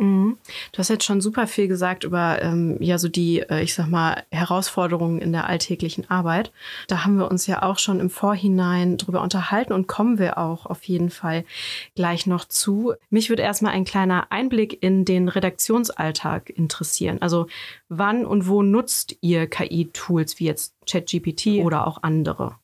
Mhm. 0.00 0.38
Du 0.72 0.78
hast 0.78 0.88
jetzt 0.88 1.04
schon 1.04 1.20
super 1.20 1.46
viel 1.46 1.68
gesagt 1.68 2.04
über 2.04 2.40
ähm, 2.40 2.78
ja 2.80 2.96
so 2.96 3.06
die, 3.08 3.40
äh, 3.40 3.62
ich 3.62 3.74
sag 3.74 3.88
mal, 3.88 4.24
Herausforderungen 4.30 5.20
in 5.20 5.30
der 5.32 5.46
alltäglichen 5.46 6.08
Arbeit. 6.08 6.52
Da 6.88 7.04
haben 7.04 7.18
wir 7.18 7.30
uns 7.30 7.46
ja 7.46 7.62
auch 7.62 7.78
schon 7.78 8.00
im 8.00 8.08
Vorhinein 8.08 8.96
drüber 8.96 9.20
unterhalten 9.20 9.74
und 9.74 9.88
kommen 9.88 10.18
wir 10.18 10.38
auch 10.38 10.64
auf 10.64 10.84
jeden 10.84 11.10
Fall 11.10 11.44
gleich 11.96 12.26
noch 12.26 12.46
zu. 12.46 12.94
Mich 13.10 13.28
würde 13.28 13.42
erstmal 13.42 13.72
ein 13.72 13.84
kleiner 13.84 14.32
Einblick 14.32 14.82
in 14.82 15.04
den 15.04 15.28
Redaktionsalltag 15.28 16.48
interessieren. 16.48 17.18
Also 17.20 17.46
wann 17.90 18.24
und 18.24 18.48
wo 18.48 18.62
nutzt 18.62 19.18
ihr 19.20 19.48
KI-Tools 19.48 20.38
wie 20.38 20.46
jetzt 20.46 20.74
ChatGPT 20.90 21.62
oder 21.62 21.86
auch 21.86 22.02
andere? 22.02 22.56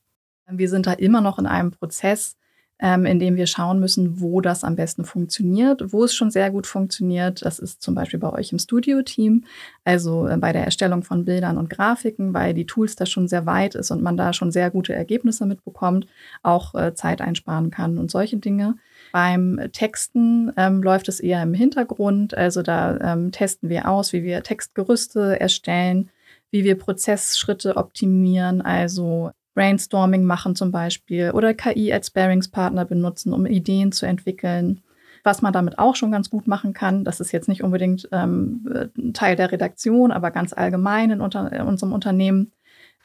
Wir 0.49 0.69
sind 0.69 0.87
da 0.87 0.93
immer 0.93 1.21
noch 1.21 1.37
in 1.39 1.45
einem 1.45 1.71
Prozess, 1.71 2.36
ähm, 2.79 3.05
in 3.05 3.19
dem 3.19 3.35
wir 3.35 3.47
schauen 3.47 3.79
müssen, 3.79 4.21
wo 4.21 4.41
das 4.41 4.63
am 4.63 4.75
besten 4.75 5.03
funktioniert. 5.03 5.91
Wo 5.91 6.03
es 6.03 6.13
schon 6.13 6.29
sehr 6.29 6.51
gut 6.51 6.67
funktioniert, 6.67 7.43
das 7.43 7.59
ist 7.59 7.81
zum 7.81 7.95
Beispiel 7.95 8.19
bei 8.19 8.31
euch 8.31 8.51
im 8.51 8.59
Studio-Team, 8.59 9.45
also 9.83 10.27
äh, 10.27 10.37
bei 10.37 10.53
der 10.53 10.65
Erstellung 10.65 11.03
von 11.03 11.25
Bildern 11.25 11.57
und 11.57 11.69
Grafiken, 11.69 12.33
weil 12.33 12.53
die 12.53 12.65
Tools 12.65 12.95
da 12.95 13.05
schon 13.05 13.27
sehr 13.27 13.45
weit 13.45 13.75
ist 13.75 13.91
und 13.91 14.03
man 14.03 14.17
da 14.17 14.33
schon 14.33 14.51
sehr 14.51 14.69
gute 14.69 14.93
Ergebnisse 14.93 15.45
mitbekommt, 15.45 16.07
auch 16.43 16.75
äh, 16.75 16.93
Zeit 16.93 17.21
einsparen 17.21 17.71
kann 17.71 17.97
und 17.97 18.11
solche 18.11 18.37
Dinge. 18.37 18.75
Beim 19.11 19.59
Texten 19.71 20.51
ähm, 20.57 20.83
läuft 20.83 21.07
es 21.07 21.19
eher 21.19 21.41
im 21.41 21.53
Hintergrund, 21.53 22.37
also 22.37 22.61
da 22.61 22.97
ähm, 23.13 23.31
testen 23.31 23.69
wir 23.69 23.89
aus, 23.89 24.13
wie 24.13 24.23
wir 24.23 24.43
Textgerüste 24.43 25.39
erstellen, 25.39 26.09
wie 26.51 26.63
wir 26.63 26.77
Prozessschritte 26.77 27.77
optimieren, 27.77 28.61
also 28.61 29.31
Brainstorming 29.57 30.23
machen 30.23 30.55
zum 30.55 30.71
Beispiel 30.71 31.31
oder 31.31 31.55
KI 31.55 31.91
als 31.91 32.11
Bearingspartner 32.11 32.85
benutzen, 32.85 33.33
um 33.33 33.47
Ideen 33.47 33.91
zu 33.91 34.05
entwickeln. 34.05 34.81
Was 35.23 35.41
man 35.41 35.51
damit 35.51 35.79
auch 35.79 35.95
schon 35.95 36.11
ganz 36.11 36.29
gut 36.29 36.47
machen 36.47 36.73
kann, 36.73 37.03
das 37.03 37.19
ist 37.19 37.31
jetzt 37.31 37.49
nicht 37.49 37.63
unbedingt 37.63 38.07
ähm, 38.11 38.91
Teil 39.13 39.35
der 39.35 39.51
Redaktion, 39.51 40.11
aber 40.11 40.29
ganz 40.29 40.53
allgemein 40.53 41.09
in, 41.09 41.21
unter, 41.21 41.51
in 41.51 41.63
unserem 41.63 41.91
Unternehmen, 41.91 42.51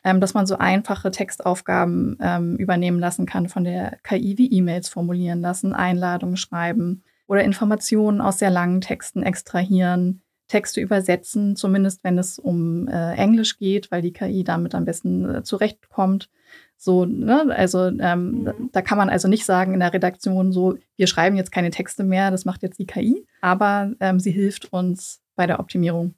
ähm, 0.04 0.20
dass 0.20 0.34
man 0.34 0.44
so 0.44 0.58
einfache 0.58 1.10
Textaufgaben 1.10 2.18
ähm, 2.20 2.56
übernehmen 2.56 3.00
lassen 3.00 3.24
kann 3.24 3.48
von 3.48 3.64
der 3.64 3.96
KI, 4.02 4.36
wie 4.36 4.52
E-Mails 4.52 4.90
formulieren 4.90 5.40
lassen, 5.40 5.72
Einladungen 5.72 6.36
schreiben 6.36 7.02
oder 7.26 7.44
Informationen 7.44 8.20
aus 8.20 8.38
sehr 8.38 8.50
langen 8.50 8.82
Texten 8.82 9.22
extrahieren, 9.22 10.20
Texte 10.52 10.80
übersetzen, 10.80 11.56
zumindest 11.56 12.04
wenn 12.04 12.18
es 12.18 12.38
um 12.38 12.86
äh, 12.88 13.14
Englisch 13.16 13.58
geht, 13.58 13.90
weil 13.90 14.02
die 14.02 14.12
KI 14.12 14.44
damit 14.44 14.74
am 14.74 14.84
besten 14.84 15.36
äh, 15.36 15.42
zurechtkommt 15.42 16.28
So, 16.76 17.04
ne? 17.06 17.46
Also 17.56 17.78
ähm, 18.00 18.42
Mhm. 18.44 18.68
da 18.72 18.82
kann 18.82 18.98
man 18.98 19.08
also 19.08 19.28
nicht 19.28 19.44
sagen 19.44 19.72
in 19.74 19.80
der 19.80 19.92
Redaktion 19.94 20.52
so, 20.52 20.76
wir 20.96 21.06
schreiben 21.06 21.36
jetzt 21.36 21.52
keine 21.52 21.70
Texte 21.70 22.02
mehr, 22.04 22.30
das 22.30 22.44
macht 22.44 22.62
jetzt 22.62 22.78
die 22.80 22.86
KI, 22.86 23.24
aber 23.40 23.92
ähm, 24.00 24.18
sie 24.20 24.32
hilft 24.32 24.72
uns 24.72 25.20
bei 25.36 25.46
der 25.46 25.58
Optimierung. 25.60 26.14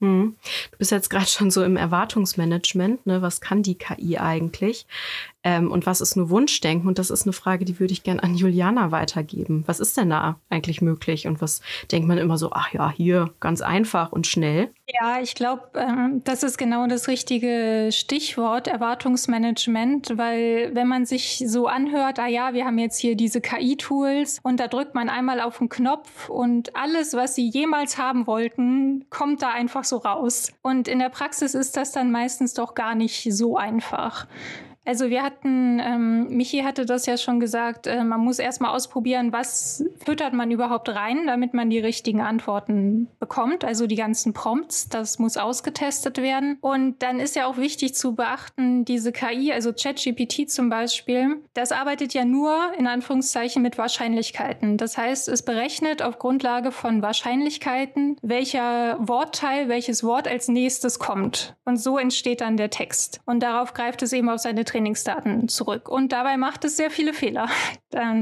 Hm. 0.00 0.36
Du 0.72 0.78
bist 0.78 0.90
jetzt 0.90 1.08
gerade 1.08 1.26
schon 1.26 1.50
so 1.50 1.64
im 1.64 1.76
Erwartungsmanagement. 1.76 3.06
Ne? 3.06 3.22
Was 3.22 3.40
kann 3.40 3.62
die 3.62 3.76
KI 3.76 4.18
eigentlich? 4.18 4.86
Ähm, 5.42 5.70
und 5.70 5.86
was 5.86 6.02
ist 6.02 6.16
nur 6.16 6.28
Wunschdenken? 6.28 6.86
Und 6.86 6.98
das 6.98 7.10
ist 7.10 7.22
eine 7.22 7.32
Frage, 7.32 7.64
die 7.64 7.80
würde 7.80 7.92
ich 7.92 8.02
gerne 8.02 8.22
an 8.22 8.34
Juliana 8.34 8.90
weitergeben. 8.90 9.64
Was 9.66 9.80
ist 9.80 9.96
denn 9.96 10.10
da 10.10 10.38
eigentlich 10.50 10.82
möglich? 10.82 11.26
Und 11.26 11.40
was 11.40 11.62
denkt 11.90 12.08
man 12.08 12.18
immer 12.18 12.36
so, 12.36 12.52
ach 12.52 12.72
ja, 12.74 12.90
hier 12.90 13.32
ganz 13.40 13.62
einfach 13.62 14.12
und 14.12 14.26
schnell? 14.26 14.70
Ja, 14.88 15.20
ich 15.20 15.34
glaube, 15.34 15.68
ähm, 15.74 16.22
das 16.22 16.44
ist 16.44 16.58
genau 16.58 16.86
das 16.86 17.08
richtige 17.08 17.88
Stichwort, 17.90 18.68
Erwartungsmanagement, 18.68 20.16
weil 20.16 20.70
wenn 20.74 20.86
man 20.86 21.04
sich 21.06 21.42
so 21.44 21.66
anhört, 21.66 22.20
ah 22.20 22.28
ja, 22.28 22.54
wir 22.54 22.64
haben 22.64 22.78
jetzt 22.78 22.98
hier 23.00 23.16
diese 23.16 23.40
KI-Tools 23.40 24.38
und 24.44 24.60
da 24.60 24.68
drückt 24.68 24.94
man 24.94 25.08
einmal 25.08 25.40
auf 25.40 25.58
den 25.58 25.68
Knopf 25.68 26.28
und 26.28 26.76
alles, 26.76 27.14
was 27.14 27.34
sie 27.34 27.48
jemals 27.48 27.98
haben 27.98 28.28
wollten, 28.28 29.04
kommt 29.10 29.42
da 29.42 29.50
einfach 29.50 29.82
so 29.82 29.96
raus. 29.96 30.52
Und 30.62 30.86
in 30.86 31.00
der 31.00 31.08
Praxis 31.08 31.54
ist 31.56 31.76
das 31.76 31.90
dann 31.90 32.12
meistens 32.12 32.54
doch 32.54 32.74
gar 32.76 32.94
nicht 32.94 33.26
so 33.34 33.56
einfach. 33.56 34.28
Also 34.86 35.10
wir 35.10 35.24
hatten, 35.24 35.80
ähm, 35.80 36.28
Michi 36.28 36.60
hatte 36.60 36.86
das 36.86 37.06
ja 37.06 37.16
schon 37.16 37.40
gesagt, 37.40 37.88
äh, 37.88 38.04
man 38.04 38.20
muss 38.20 38.38
erstmal 38.38 38.72
ausprobieren, 38.72 39.32
was 39.32 39.84
füttert 40.04 40.32
man 40.32 40.52
überhaupt 40.52 40.88
rein, 40.88 41.26
damit 41.26 41.54
man 41.54 41.70
die 41.70 41.80
richtigen 41.80 42.20
Antworten 42.20 43.08
bekommt. 43.18 43.64
Also 43.64 43.88
die 43.88 43.96
ganzen 43.96 44.32
Prompts, 44.32 44.88
das 44.88 45.18
muss 45.18 45.36
ausgetestet 45.36 46.18
werden. 46.18 46.58
Und 46.60 47.02
dann 47.02 47.18
ist 47.18 47.34
ja 47.34 47.46
auch 47.46 47.56
wichtig 47.56 47.96
zu 47.96 48.14
beachten, 48.14 48.84
diese 48.84 49.10
KI, 49.10 49.52
also 49.52 49.72
ChatGPT 49.72 50.48
zum 50.48 50.70
Beispiel, 50.70 51.42
das 51.54 51.72
arbeitet 51.72 52.14
ja 52.14 52.24
nur 52.24 52.56
in 52.78 52.86
Anführungszeichen 52.86 53.62
mit 53.62 53.78
Wahrscheinlichkeiten. 53.78 54.76
Das 54.76 54.96
heißt, 54.96 55.28
es 55.28 55.42
berechnet 55.42 56.00
auf 56.00 56.20
Grundlage 56.20 56.70
von 56.70 57.02
Wahrscheinlichkeiten, 57.02 58.18
welcher 58.22 58.98
Wortteil, 59.00 59.68
welches 59.68 60.04
Wort 60.04 60.28
als 60.28 60.46
nächstes 60.46 61.00
kommt. 61.00 61.56
Und 61.64 61.78
so 61.78 61.98
entsteht 61.98 62.40
dann 62.40 62.56
der 62.56 62.70
Text. 62.70 63.20
Und 63.24 63.42
darauf 63.42 63.74
greift 63.74 64.02
es 64.02 64.12
eben 64.12 64.28
auf 64.28 64.38
seine 64.38 64.64
Trainingsdaten 64.76 65.48
zurück. 65.48 65.88
Und 65.88 66.12
dabei 66.12 66.36
macht 66.36 66.64
es 66.66 66.76
sehr 66.76 66.90
viele 66.90 67.12
Fehler. 67.12 67.48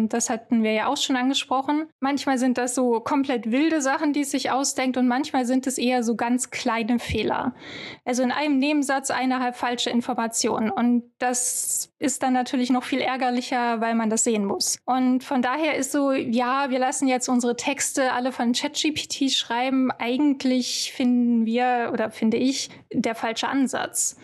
Das 0.09 0.31
hatten 0.31 0.63
wir 0.63 0.73
ja 0.73 0.87
auch 0.87 0.97
schon 0.97 1.17
angesprochen. 1.17 1.89
Manchmal 1.99 2.39
sind 2.39 2.59
das 2.59 2.77
so 2.77 3.01
komplett 3.01 3.51
wilde 3.51 3.81
Sachen, 3.81 4.13
die 4.13 4.21
es 4.21 4.31
sich 4.31 4.53
ausdenkt 4.53 4.97
und 4.97 5.09
manchmal 5.09 5.47
sind 5.47 5.67
es 5.67 5.79
eher 5.79 6.05
so 6.05 6.15
ganz 6.15 6.51
kleine 6.51 7.01
Fehler. 7.01 7.57
Also 8.05 8.23
in 8.23 8.31
einem 8.31 8.59
Nebensatz 8.59 9.11
eine 9.11 9.53
falsche 9.53 9.91
Information. 9.91 10.71
Und 10.71 11.11
das 11.19 11.93
ist 11.99 12.23
dann 12.23 12.35
natürlich 12.35 12.71
noch 12.71 12.85
viel 12.85 13.01
ärgerlicher, 13.01 13.81
weil 13.81 13.97
man 13.97 14.11
das 14.11 14.23
sehen 14.23 14.45
muss. 14.45 14.79
Und 14.85 15.25
von 15.25 15.43
daher 15.43 15.75
ist 15.75 15.91
so, 15.91 16.13
ja, 16.13 16.71
wir 16.71 16.79
lassen 16.79 17.09
jetzt 17.09 17.29
unsere 17.29 17.57
Texte 17.57 18.13
alle 18.13 18.31
von 18.31 18.53
ChatGPT 18.53 19.33
schreiben. 19.33 19.91
Eigentlich 19.91 20.93
finden 20.95 21.47
wir 21.47 21.91
oder 21.93 22.11
finde 22.11 22.37
ich 22.37 22.71
der 22.93 23.17
falsche 23.17 23.49
Ansatz. 23.49 24.17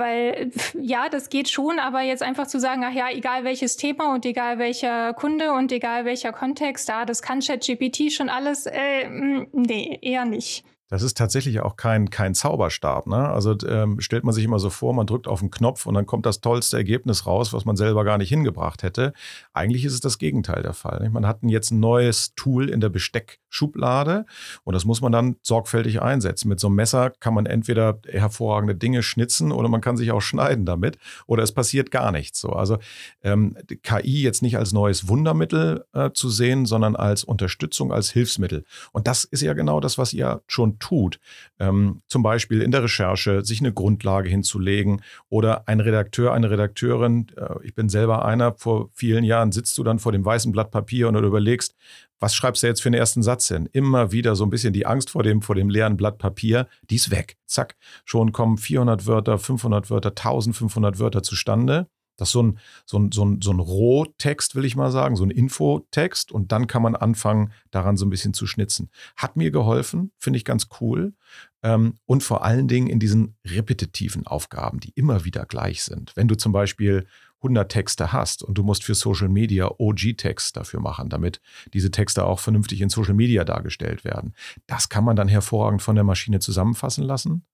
Weil 0.00 0.50
ja, 0.80 1.10
das 1.10 1.28
geht 1.28 1.50
schon, 1.50 1.78
aber 1.78 2.00
jetzt 2.00 2.22
einfach 2.22 2.46
zu 2.46 2.58
sagen, 2.58 2.82
ach 2.84 2.94
ja, 2.94 3.10
egal 3.10 3.44
welches 3.44 3.76
Thema 3.76 4.14
und 4.14 4.24
egal 4.24 4.58
welcher 4.58 5.12
Kunde 5.12 5.52
und 5.52 5.70
egal 5.72 6.06
welcher 6.06 6.32
Kontext, 6.32 6.88
da, 6.88 7.04
das 7.04 7.20
kann 7.20 7.40
ChatGPT 7.40 8.10
schon 8.10 8.30
alles, 8.30 8.64
äh, 8.64 9.08
nee, 9.52 9.98
eher 10.00 10.24
nicht. 10.24 10.64
Das 10.90 11.02
ist 11.02 11.16
tatsächlich 11.16 11.60
auch 11.60 11.76
kein, 11.76 12.10
kein 12.10 12.34
Zauberstab. 12.34 13.06
Ne? 13.06 13.28
Also 13.28 13.56
ähm, 13.66 14.00
stellt 14.00 14.24
man 14.24 14.34
sich 14.34 14.44
immer 14.44 14.58
so 14.58 14.70
vor, 14.70 14.92
man 14.92 15.06
drückt 15.06 15.28
auf 15.28 15.38
den 15.38 15.52
Knopf 15.52 15.86
und 15.86 15.94
dann 15.94 16.04
kommt 16.04 16.26
das 16.26 16.40
tollste 16.40 16.76
Ergebnis 16.76 17.26
raus, 17.26 17.52
was 17.52 17.64
man 17.64 17.76
selber 17.76 18.04
gar 18.04 18.18
nicht 18.18 18.28
hingebracht 18.28 18.82
hätte. 18.82 19.12
Eigentlich 19.52 19.84
ist 19.84 19.94
es 19.94 20.00
das 20.00 20.18
Gegenteil 20.18 20.62
der 20.62 20.74
Fall. 20.74 21.00
Nicht? 21.00 21.12
Man 21.12 21.26
hat 21.26 21.38
jetzt 21.42 21.70
ein 21.70 21.78
neues 21.78 22.34
Tool 22.34 22.68
in 22.68 22.80
der 22.80 22.88
Besteckschublade 22.88 24.26
und 24.64 24.74
das 24.74 24.84
muss 24.84 25.00
man 25.00 25.12
dann 25.12 25.36
sorgfältig 25.42 26.02
einsetzen. 26.02 26.48
Mit 26.48 26.58
so 26.58 26.66
einem 26.66 26.76
Messer 26.76 27.10
kann 27.20 27.34
man 27.34 27.46
entweder 27.46 28.00
hervorragende 28.08 28.74
Dinge 28.74 29.04
schnitzen 29.04 29.52
oder 29.52 29.68
man 29.68 29.80
kann 29.80 29.96
sich 29.96 30.10
auch 30.10 30.22
schneiden 30.22 30.66
damit 30.66 30.98
oder 31.26 31.44
es 31.44 31.52
passiert 31.52 31.92
gar 31.92 32.10
nichts. 32.10 32.40
So. 32.40 32.48
Also 32.50 32.78
ähm, 33.22 33.56
KI 33.84 34.22
jetzt 34.22 34.42
nicht 34.42 34.56
als 34.56 34.72
neues 34.72 35.06
Wundermittel 35.06 35.84
äh, 35.92 36.10
zu 36.12 36.28
sehen, 36.30 36.66
sondern 36.66 36.96
als 36.96 37.22
Unterstützung, 37.22 37.92
als 37.92 38.10
Hilfsmittel. 38.10 38.64
Und 38.90 39.06
das 39.06 39.22
ist 39.22 39.42
ja 39.42 39.52
genau 39.52 39.78
das, 39.78 39.96
was 39.96 40.12
ihr 40.12 40.42
schon 40.48 40.79
tut. 40.80 41.20
Ähm, 41.58 42.02
zum 42.08 42.22
Beispiel 42.22 42.62
in 42.62 42.70
der 42.70 42.82
Recherche 42.82 43.44
sich 43.44 43.60
eine 43.60 43.72
Grundlage 43.72 44.28
hinzulegen 44.28 45.02
oder 45.28 45.68
ein 45.68 45.80
Redakteur, 45.80 46.32
eine 46.32 46.50
Redakteurin, 46.50 47.28
äh, 47.36 47.54
ich 47.62 47.74
bin 47.74 47.88
selber 47.88 48.24
einer, 48.24 48.54
vor 48.54 48.90
vielen 48.92 49.24
Jahren 49.24 49.52
sitzt 49.52 49.78
du 49.78 49.84
dann 49.84 49.98
vor 49.98 50.12
dem 50.12 50.24
weißen 50.24 50.50
Blatt 50.52 50.70
Papier 50.70 51.08
und 51.08 51.14
du 51.14 51.20
überlegst, 51.20 51.74
was 52.18 52.34
schreibst 52.34 52.62
du 52.62 52.66
jetzt 52.66 52.82
für 52.82 52.88
einen 52.88 52.98
ersten 52.98 53.22
Satz 53.22 53.48
hin? 53.48 53.68
Immer 53.72 54.12
wieder 54.12 54.36
so 54.36 54.44
ein 54.44 54.50
bisschen 54.50 54.74
die 54.74 54.86
Angst 54.86 55.10
vor 55.10 55.22
dem, 55.22 55.40
vor 55.40 55.54
dem 55.54 55.70
leeren 55.70 55.96
Blatt 55.96 56.18
Papier, 56.18 56.68
die 56.90 56.96
ist 56.96 57.10
weg. 57.10 57.36
Zack, 57.46 57.76
schon 58.04 58.32
kommen 58.32 58.58
400 58.58 59.06
Wörter, 59.06 59.38
500 59.38 59.90
Wörter, 59.90 60.10
1500 60.10 60.98
Wörter 60.98 61.22
zustande. 61.22 61.88
Das 62.20 62.28
ist 62.28 62.32
so 62.32 62.42
ein, 62.42 62.58
so 62.86 62.98
ein, 62.98 63.12
so 63.12 63.24
ein, 63.24 63.40
so 63.42 63.50
ein 63.50 63.60
Rohtext, 63.60 64.54
will 64.54 64.64
ich 64.64 64.76
mal 64.76 64.90
sagen, 64.90 65.16
so 65.16 65.24
ein 65.24 65.30
Infotext. 65.30 66.32
Und 66.32 66.52
dann 66.52 66.66
kann 66.66 66.82
man 66.82 66.94
anfangen, 66.94 67.52
daran 67.70 67.96
so 67.96 68.04
ein 68.04 68.10
bisschen 68.10 68.34
zu 68.34 68.46
schnitzen. 68.46 68.90
Hat 69.16 69.36
mir 69.36 69.50
geholfen, 69.50 70.12
finde 70.18 70.36
ich 70.36 70.44
ganz 70.44 70.68
cool. 70.80 71.14
Ähm, 71.62 71.94
und 72.06 72.22
vor 72.22 72.44
allen 72.44 72.68
Dingen 72.68 72.88
in 72.88 73.00
diesen 73.00 73.36
repetitiven 73.46 74.26
Aufgaben, 74.26 74.80
die 74.80 74.92
immer 74.94 75.24
wieder 75.24 75.46
gleich 75.46 75.82
sind. 75.82 76.12
Wenn 76.14 76.28
du 76.28 76.36
zum 76.36 76.52
Beispiel 76.52 77.06
100 77.42 77.70
Texte 77.70 78.12
hast 78.12 78.42
und 78.42 78.58
du 78.58 78.62
musst 78.62 78.84
für 78.84 78.94
Social 78.94 79.28
Media 79.28 79.70
OG-Text 79.78 80.56
dafür 80.56 80.80
machen, 80.80 81.08
damit 81.08 81.40
diese 81.72 81.90
Texte 81.90 82.24
auch 82.24 82.38
vernünftig 82.38 82.82
in 82.82 82.90
Social 82.90 83.14
Media 83.14 83.44
dargestellt 83.44 84.04
werden. 84.04 84.34
Das 84.66 84.90
kann 84.90 85.04
man 85.04 85.16
dann 85.16 85.28
hervorragend 85.28 85.80
von 85.80 85.94
der 85.94 86.04
Maschine 86.04 86.40
zusammenfassen 86.40 87.04
lassen 87.04 87.46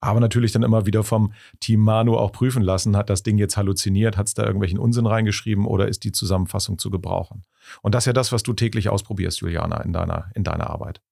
aber 0.00 0.20
natürlich 0.20 0.52
dann 0.52 0.62
immer 0.62 0.86
wieder 0.86 1.04
vom 1.04 1.32
Team 1.60 1.80
Manu 1.80 2.16
auch 2.16 2.32
prüfen 2.32 2.62
lassen, 2.62 2.96
hat 2.96 3.10
das 3.10 3.22
Ding 3.22 3.38
jetzt 3.38 3.56
halluziniert, 3.56 4.16
hat 4.16 4.26
es 4.26 4.34
da 4.34 4.44
irgendwelchen 4.44 4.78
Unsinn 4.78 5.06
reingeschrieben 5.06 5.66
oder 5.66 5.88
ist 5.88 6.04
die 6.04 6.12
Zusammenfassung 6.12 6.78
zu 6.78 6.90
gebrauchen? 6.90 7.44
Und 7.82 7.94
das 7.94 8.02
ist 8.02 8.06
ja 8.06 8.12
das, 8.12 8.32
was 8.32 8.42
du 8.42 8.52
täglich 8.52 8.88
ausprobierst, 8.88 9.40
Juliana, 9.40 9.80
in 9.82 9.92
deiner, 9.92 10.30
in 10.34 10.44
deiner 10.44 10.70
Arbeit. 10.70 11.02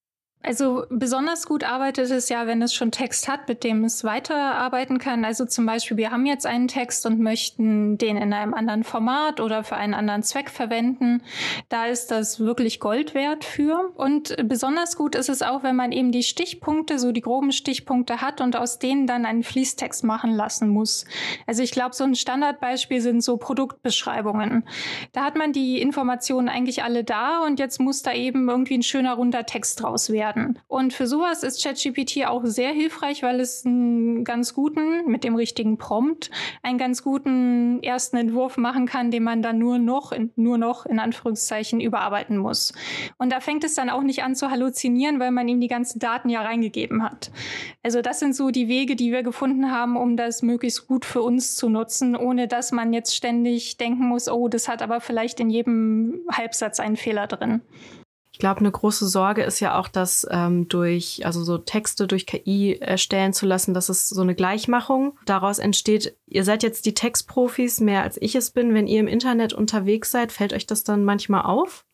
Also 0.41 0.85
besonders 0.89 1.47
gut 1.47 1.65
arbeitet 1.65 2.11
es 2.11 2.29
ja, 2.29 2.47
wenn 2.47 2.63
es 2.63 2.73
schon 2.73 2.93
Text 2.93 3.27
hat, 3.27 3.49
mit 3.49 3.65
dem 3.65 3.83
es 3.83 4.05
weiterarbeiten 4.05 4.99
kann. 4.99 5.25
Also 5.25 5.45
zum 5.45 5.67
Beispiel, 5.67 5.97
wir 5.97 6.13
haben 6.13 6.27
jetzt 6.27 6.47
einen 6.47 6.69
Text 6.69 7.07
und 7.07 7.19
möchten 7.19 7.99
den 7.99 8.17
in 8.17 8.33
einem 8.33 8.55
anderen 8.55 8.85
Format 8.85 9.41
oder 9.41 9.65
für 9.65 9.77
einen 9.77 9.95
anderen 9.95 10.23
Zweck 10.23 10.49
verwenden. 10.49 11.23
Da 11.69 11.87
ist 11.87 12.13
das 12.13 12.39
wirklich 12.39 12.79
Gold 12.79 13.15
wert 13.15 13.45
für. 13.45 13.91
Und 13.97 14.37
besonders 14.45 14.97
gut 14.97 15.17
ist 15.17 15.29
es 15.29 15.43
auch, 15.43 15.65
wenn 15.65 15.75
man 15.75 15.91
eben 15.91 16.13
die 16.13 16.23
Stichpunkte, 16.23 17.01
so 17.01 17.11
die 17.11 17.21
groben 17.21 17.51
Stichpunkte 17.51 18.21
hat 18.21 18.41
und 18.41 18.55
aus 18.55 18.79
denen 18.79 19.09
dann 19.09 19.27
einen 19.27 19.43
Fließtext 19.43 20.05
machen 20.05 20.31
lassen 20.31 20.69
muss. 20.69 21.05
Also 21.49 21.65
ich 21.65 21.73
glaube, 21.73 21.97
so 21.97 22.05
ein 22.05 22.15
Standardbeispiel 22.15 23.01
sind 23.01 23.23
so 23.23 23.39
Produktbeschreibungen. 23.39 24.65
Da 25.13 25.25
hat 25.25 25.35
man 25.35 25.53
die 25.53 25.83
Informationen 25.83 26.49
eigentlich 26.49 26.85
alle 26.85 27.03
da 27.03 27.43
und 27.45 27.59
jetzt 27.59 27.81
muss 27.81 28.03
da 28.03 28.13
eben 28.13 28.49
irgendwie 28.49 28.79
ein 28.79 28.85
schöner 28.85 29.15
runder 29.15 29.45
Text 29.45 29.83
draus 29.83 30.11
werden 30.11 30.28
werden. 30.29 30.59
Und 30.67 30.93
für 30.93 31.07
sowas 31.07 31.43
ist 31.43 31.63
ChatGPT 31.63 32.27
auch 32.27 32.45
sehr 32.45 32.73
hilfreich, 32.73 33.23
weil 33.23 33.41
es 33.41 33.65
einen 33.65 34.25
ganz 34.25 34.55
guten, 34.55 35.07
mit 35.07 35.25
dem 35.25 35.35
richtigen 35.35 35.79
Prompt, 35.79 36.31
einen 36.63 36.79
ganz 36.79 37.03
guten 37.03 37.83
ersten 37.83 38.17
Entwurf 38.17 38.57
machen 38.57 38.87
kann, 38.87 39.11
den 39.11 39.23
man 39.23 39.43
dann 39.43 39.59
nur 39.59 39.79
noch, 39.79 40.13
nur 40.37 40.59
noch 40.59 40.87
in 40.87 40.99
Anführungszeichen 40.99 41.81
überarbeiten 41.81 42.37
muss. 42.37 42.73
Und 43.19 43.33
da 43.33 43.41
fängt 43.41 43.65
es 43.65 43.75
dann 43.75 43.91
auch 43.91 44.03
nicht 44.03 44.23
an 44.23 44.35
zu 44.35 44.51
halluzinieren, 44.51 45.21
weil 45.21 45.31
man 45.31 45.49
ihm 45.49 45.61
die 45.61 45.69
ganzen 45.69 45.99
Daten 45.99 46.29
ja 46.29 46.43
reingegeben 46.43 47.03
hat. 47.03 47.31
Also 47.83 48.03
das 48.03 48.21
sind 48.21 48.35
so 48.35 48.51
die 48.51 48.69
Wege, 48.69 48.97
die 48.97 49.13
wir 49.13 49.23
gefunden 49.23 49.71
haben, 49.71 49.97
um 49.97 50.17
das 50.17 50.43
möglichst 50.43 50.87
gut 50.87 51.05
für 51.05 51.23
uns 51.23 51.57
zu 51.57 51.69
nutzen, 51.69 52.17
ohne 52.17 52.49
dass 52.49 52.73
man 52.73 52.93
jetzt 52.93 53.15
ständig 53.15 53.77
denken 53.77 54.07
muss, 54.09 54.29
oh, 54.29 54.49
das 54.49 54.69
hat 54.69 54.83
aber 54.83 55.01
vielleicht 55.01 55.41
in 55.41 55.51
jedem 55.51 56.21
Halbsatz 56.31 56.81
einen 56.81 56.97
Fehler 56.97 57.27
drin. 57.27 57.63
Ich 58.39 58.41
glaube, 58.41 58.61
eine 58.61 58.71
große 58.71 59.09
Sorge 59.09 59.43
ist 59.43 59.59
ja 59.59 59.77
auch, 59.81 59.89
dass 59.89 60.25
ähm, 60.31 60.69
durch, 60.69 61.27
also 61.27 61.43
so 61.43 61.59
Texte 61.59 62.07
durch 62.07 62.25
KI 62.25 62.79
erstellen 62.81 63.33
zu 63.33 63.47
lassen, 63.47 63.75
dass 63.75 63.89
es 63.89 64.09
so 64.09 64.23
eine 64.23 64.37
Gleichmachung 64.37 65.19
daraus 65.27 65.59
entsteht. 65.59 66.17
Ihr 66.25 66.45
seid 66.45 66.63
jetzt 66.63 66.87
die 66.87 66.95
Textprofis 66.95 67.81
mehr 67.81 68.05
als 68.05 68.17
ich 68.23 68.37
es 68.37 68.53
bin. 68.53 68.75
Wenn 68.75 68.87
ihr 68.87 69.01
im 69.01 69.09
Internet 69.09 69.55
unterwegs 69.55 70.13
seid, 70.13 70.31
fällt 70.31 70.53
euch 70.53 70.67
das 70.67 70.85
dann 70.85 71.05
manchmal 71.05 71.47
auf? 71.47 71.85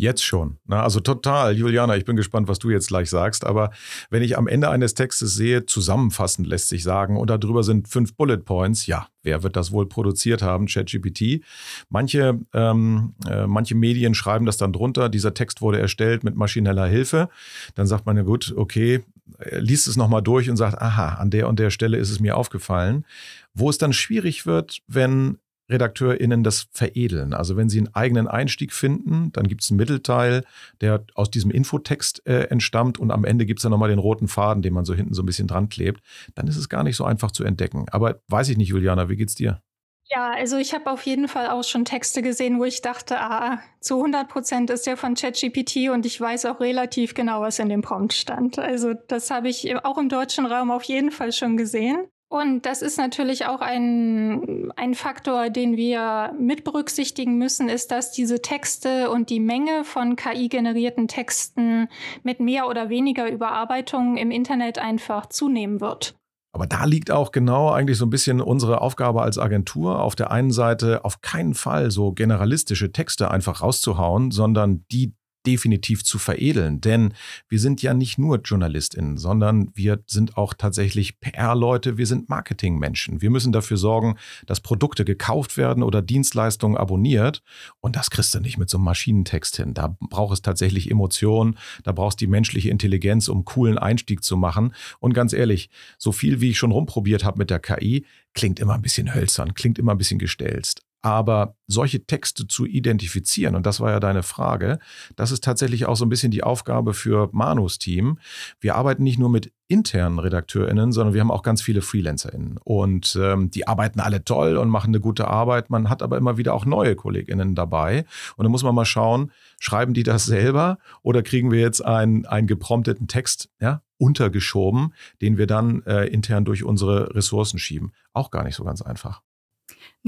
Jetzt 0.00 0.24
schon. 0.24 0.58
Na, 0.64 0.84
also 0.84 1.00
total. 1.00 1.56
Juliana, 1.56 1.96
ich 1.96 2.04
bin 2.04 2.14
gespannt, 2.14 2.46
was 2.46 2.60
du 2.60 2.70
jetzt 2.70 2.86
gleich 2.86 3.10
sagst. 3.10 3.44
Aber 3.44 3.72
wenn 4.10 4.22
ich 4.22 4.38
am 4.38 4.46
Ende 4.46 4.70
eines 4.70 4.94
Textes 4.94 5.34
sehe, 5.34 5.66
zusammenfassend 5.66 6.46
lässt 6.46 6.68
sich 6.68 6.84
sagen, 6.84 7.16
und 7.16 7.28
darüber 7.28 7.64
sind 7.64 7.88
fünf 7.88 8.14
Bullet 8.14 8.36
Points, 8.38 8.86
ja, 8.86 9.08
wer 9.24 9.42
wird 9.42 9.56
das 9.56 9.72
wohl 9.72 9.88
produziert 9.88 10.40
haben? 10.40 10.66
ChatGPT. 10.66 11.44
Manche, 11.88 12.38
ähm, 12.54 13.14
äh, 13.28 13.48
manche 13.48 13.74
Medien 13.74 14.14
schreiben 14.14 14.46
das 14.46 14.56
dann 14.56 14.72
drunter. 14.72 15.08
Dieser 15.08 15.34
Text 15.34 15.62
wurde 15.62 15.80
erstellt 15.80 16.22
mit 16.22 16.36
maschineller 16.36 16.86
Hilfe. 16.86 17.28
Dann 17.74 17.88
sagt 17.88 18.06
man 18.06 18.16
ja 18.16 18.22
gut, 18.22 18.54
okay, 18.56 19.02
äh, 19.40 19.58
liest 19.58 19.88
es 19.88 19.96
nochmal 19.96 20.22
durch 20.22 20.48
und 20.48 20.56
sagt, 20.56 20.80
aha, 20.80 21.14
an 21.14 21.30
der 21.30 21.48
und 21.48 21.58
der 21.58 21.70
Stelle 21.70 21.96
ist 21.96 22.10
es 22.10 22.20
mir 22.20 22.36
aufgefallen. 22.36 23.04
Wo 23.52 23.68
es 23.68 23.78
dann 23.78 23.92
schwierig 23.92 24.46
wird, 24.46 24.78
wenn 24.86 25.38
RedakteurInnen 25.70 26.44
das 26.44 26.68
veredeln. 26.72 27.34
Also 27.34 27.56
wenn 27.56 27.68
sie 27.68 27.78
einen 27.78 27.94
eigenen 27.94 28.26
Einstieg 28.26 28.72
finden, 28.72 29.30
dann 29.32 29.48
gibt 29.48 29.62
es 29.62 29.70
einen 29.70 29.78
Mittelteil, 29.78 30.44
der 30.80 31.04
aus 31.14 31.30
diesem 31.30 31.50
Infotext 31.50 32.26
äh, 32.26 32.44
entstammt 32.44 32.98
und 32.98 33.10
am 33.10 33.24
Ende 33.24 33.46
gibt 33.46 33.60
es 33.60 33.62
dann 33.62 33.70
nochmal 33.70 33.90
den 33.90 33.98
roten 33.98 34.28
Faden, 34.28 34.62
den 34.62 34.74
man 34.74 34.84
so 34.84 34.94
hinten 34.94 35.14
so 35.14 35.22
ein 35.22 35.26
bisschen 35.26 35.48
dran 35.48 35.68
klebt. 35.68 36.02
Dann 36.34 36.46
ist 36.46 36.56
es 36.56 36.68
gar 36.68 36.84
nicht 36.84 36.96
so 36.96 37.04
einfach 37.04 37.30
zu 37.30 37.44
entdecken. 37.44 37.86
Aber 37.90 38.20
weiß 38.28 38.48
ich 38.48 38.56
nicht, 38.56 38.68
Juliana, 38.68 39.08
wie 39.08 39.16
geht's 39.16 39.34
dir? 39.34 39.62
Ja, 40.10 40.32
also 40.32 40.56
ich 40.56 40.72
habe 40.72 40.90
auf 40.90 41.04
jeden 41.04 41.28
Fall 41.28 41.50
auch 41.50 41.64
schon 41.64 41.84
Texte 41.84 42.22
gesehen, 42.22 42.58
wo 42.58 42.64
ich 42.64 42.80
dachte, 42.80 43.20
ah, 43.20 43.60
zu 43.80 43.96
100 43.96 44.26
Prozent 44.26 44.70
ist 44.70 44.86
der 44.86 44.96
von 44.96 45.14
ChatGPT 45.14 45.90
und 45.92 46.06
ich 46.06 46.18
weiß 46.18 46.46
auch 46.46 46.60
relativ 46.60 47.12
genau, 47.12 47.42
was 47.42 47.58
in 47.58 47.68
dem 47.68 47.82
Prompt 47.82 48.14
stand. 48.14 48.58
Also 48.58 48.94
das 48.94 49.30
habe 49.30 49.50
ich 49.50 49.76
auch 49.84 49.98
im 49.98 50.08
deutschen 50.08 50.46
Raum 50.46 50.70
auf 50.70 50.84
jeden 50.84 51.10
Fall 51.10 51.32
schon 51.32 51.58
gesehen. 51.58 52.06
Und 52.30 52.66
das 52.66 52.82
ist 52.82 52.98
natürlich 52.98 53.46
auch 53.46 53.60
ein, 53.62 54.70
ein 54.76 54.94
Faktor, 54.94 55.48
den 55.48 55.78
wir 55.78 56.34
mit 56.38 56.62
berücksichtigen 56.62 57.38
müssen, 57.38 57.70
ist, 57.70 57.90
dass 57.90 58.12
diese 58.12 58.42
Texte 58.42 59.10
und 59.10 59.30
die 59.30 59.40
Menge 59.40 59.82
von 59.84 60.14
KI-generierten 60.14 61.08
Texten 61.08 61.88
mit 62.22 62.38
mehr 62.38 62.68
oder 62.68 62.90
weniger 62.90 63.30
Überarbeitungen 63.30 64.18
im 64.18 64.30
Internet 64.30 64.78
einfach 64.78 65.26
zunehmen 65.26 65.80
wird. 65.80 66.16
Aber 66.54 66.66
da 66.66 66.84
liegt 66.84 67.10
auch 67.10 67.32
genau 67.32 67.70
eigentlich 67.70 67.98
so 67.98 68.06
ein 68.06 68.10
bisschen 68.10 68.40
unsere 68.40 68.80
Aufgabe 68.80 69.22
als 69.22 69.38
Agentur. 69.38 70.02
Auf 70.02 70.14
der 70.14 70.30
einen 70.30 70.50
Seite 70.50 71.04
auf 71.04 71.20
keinen 71.20 71.54
Fall 71.54 71.90
so 71.90 72.12
generalistische 72.12 72.90
Texte 72.92 73.30
einfach 73.30 73.62
rauszuhauen, 73.62 74.30
sondern 74.30 74.84
die 74.90 75.14
definitiv 75.46 76.04
zu 76.04 76.18
veredeln. 76.18 76.80
Denn 76.80 77.14
wir 77.48 77.58
sind 77.58 77.82
ja 77.82 77.94
nicht 77.94 78.18
nur 78.18 78.40
JournalistInnen, 78.44 79.18
sondern 79.18 79.70
wir 79.74 80.02
sind 80.06 80.36
auch 80.36 80.54
tatsächlich 80.54 81.20
PR-Leute, 81.20 81.96
wir 81.96 82.06
sind 82.06 82.28
Marketingmenschen. 82.28 83.22
Wir 83.22 83.30
müssen 83.30 83.52
dafür 83.52 83.76
sorgen, 83.76 84.16
dass 84.46 84.60
Produkte 84.60 85.04
gekauft 85.04 85.56
werden 85.56 85.82
oder 85.82 86.02
Dienstleistungen 86.02 86.76
abonniert. 86.76 87.42
Und 87.80 87.96
das 87.96 88.10
kriegst 88.10 88.34
du 88.34 88.40
nicht 88.40 88.58
mit 88.58 88.68
so 88.68 88.78
einem 88.78 88.84
Maschinentext 88.84 89.56
hin. 89.56 89.74
Da 89.74 89.96
braucht 90.00 90.34
es 90.34 90.42
tatsächlich 90.42 90.90
Emotionen, 90.90 91.58
da 91.84 91.92
brauchst 91.92 92.20
du 92.20 92.24
die 92.24 92.30
menschliche 92.30 92.70
Intelligenz, 92.70 93.28
um 93.28 93.38
einen 93.38 93.44
coolen 93.44 93.78
Einstieg 93.78 94.22
zu 94.22 94.36
machen. 94.36 94.74
Und 94.98 95.14
ganz 95.14 95.32
ehrlich, 95.32 95.70
so 95.98 96.12
viel 96.12 96.40
wie 96.40 96.50
ich 96.50 96.58
schon 96.58 96.72
rumprobiert 96.72 97.24
habe 97.24 97.38
mit 97.38 97.50
der 97.50 97.60
KI, 97.60 98.04
klingt 98.34 98.60
immer 98.60 98.74
ein 98.74 98.82
bisschen 98.82 99.14
hölzern, 99.14 99.54
klingt 99.54 99.78
immer 99.78 99.92
ein 99.92 99.98
bisschen 99.98 100.18
gestelzt. 100.18 100.82
Aber 101.00 101.54
solche 101.66 102.04
Texte 102.06 102.48
zu 102.48 102.66
identifizieren, 102.66 103.54
und 103.54 103.66
das 103.66 103.80
war 103.80 103.90
ja 103.90 104.00
deine 104.00 104.22
Frage, 104.22 104.78
das 105.16 105.30
ist 105.30 105.44
tatsächlich 105.44 105.86
auch 105.86 105.96
so 105.96 106.04
ein 106.04 106.08
bisschen 106.08 106.32
die 106.32 106.42
Aufgabe 106.42 106.92
für 106.94 107.28
Manus 107.32 107.78
Team. 107.78 108.18
Wir 108.60 108.74
arbeiten 108.74 109.04
nicht 109.04 109.18
nur 109.18 109.30
mit 109.30 109.52
internen 109.68 110.18
RedakteurInnen, 110.18 110.92
sondern 110.92 111.14
wir 111.14 111.20
haben 111.20 111.30
auch 111.30 111.42
ganz 111.42 111.62
viele 111.62 111.82
FreelancerInnen. 111.82 112.58
Und 112.64 113.16
ähm, 113.20 113.50
die 113.50 113.68
arbeiten 113.68 114.00
alle 114.00 114.24
toll 114.24 114.56
und 114.56 114.70
machen 114.70 114.88
eine 114.88 115.00
gute 115.00 115.28
Arbeit. 115.28 115.70
Man 115.70 115.88
hat 115.88 116.02
aber 116.02 116.16
immer 116.16 116.38
wieder 116.38 116.54
auch 116.54 116.64
neue 116.64 116.96
KollegInnen 116.96 117.54
dabei. 117.54 118.04
Und 118.36 118.44
da 118.44 118.48
muss 118.48 118.62
man 118.62 118.74
mal 118.74 118.86
schauen, 118.86 119.30
schreiben 119.60 119.94
die 119.94 120.02
das 120.02 120.24
selber 120.24 120.78
oder 121.02 121.22
kriegen 121.22 121.50
wir 121.52 121.60
jetzt 121.60 121.84
einen, 121.84 122.26
einen 122.26 122.46
geprompteten 122.46 123.08
Text, 123.08 123.50
ja, 123.60 123.82
untergeschoben, 123.98 124.94
den 125.20 125.38
wir 125.38 125.46
dann 125.46 125.82
äh, 125.82 126.06
intern 126.06 126.44
durch 126.44 126.64
unsere 126.64 127.14
Ressourcen 127.14 127.58
schieben. 127.58 127.92
Auch 128.12 128.30
gar 128.30 128.44
nicht 128.44 128.54
so 128.54 128.64
ganz 128.64 128.80
einfach. 128.80 129.22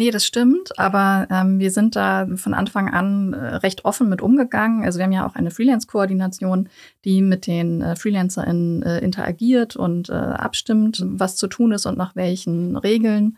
Nee, 0.00 0.10
das 0.10 0.24
stimmt, 0.24 0.78
aber 0.78 1.26
ähm, 1.30 1.58
wir 1.58 1.70
sind 1.70 1.94
da 1.94 2.26
von 2.36 2.54
Anfang 2.54 2.88
an 2.88 3.34
äh, 3.34 3.56
recht 3.56 3.84
offen 3.84 4.08
mit 4.08 4.22
umgegangen. 4.22 4.82
Also 4.82 4.98
wir 4.98 5.04
haben 5.04 5.12
ja 5.12 5.26
auch 5.26 5.34
eine 5.34 5.50
Freelance-Koordination, 5.50 6.70
die 7.04 7.20
mit 7.20 7.46
den 7.46 7.82
äh, 7.82 7.96
FreelancerInnen 7.96 8.82
äh, 8.82 9.00
interagiert 9.00 9.76
und 9.76 10.08
äh, 10.08 10.14
abstimmt, 10.14 11.04
was 11.06 11.36
zu 11.36 11.48
tun 11.48 11.72
ist 11.72 11.84
und 11.84 11.98
nach 11.98 12.16
welchen 12.16 12.78
Regeln. 12.78 13.36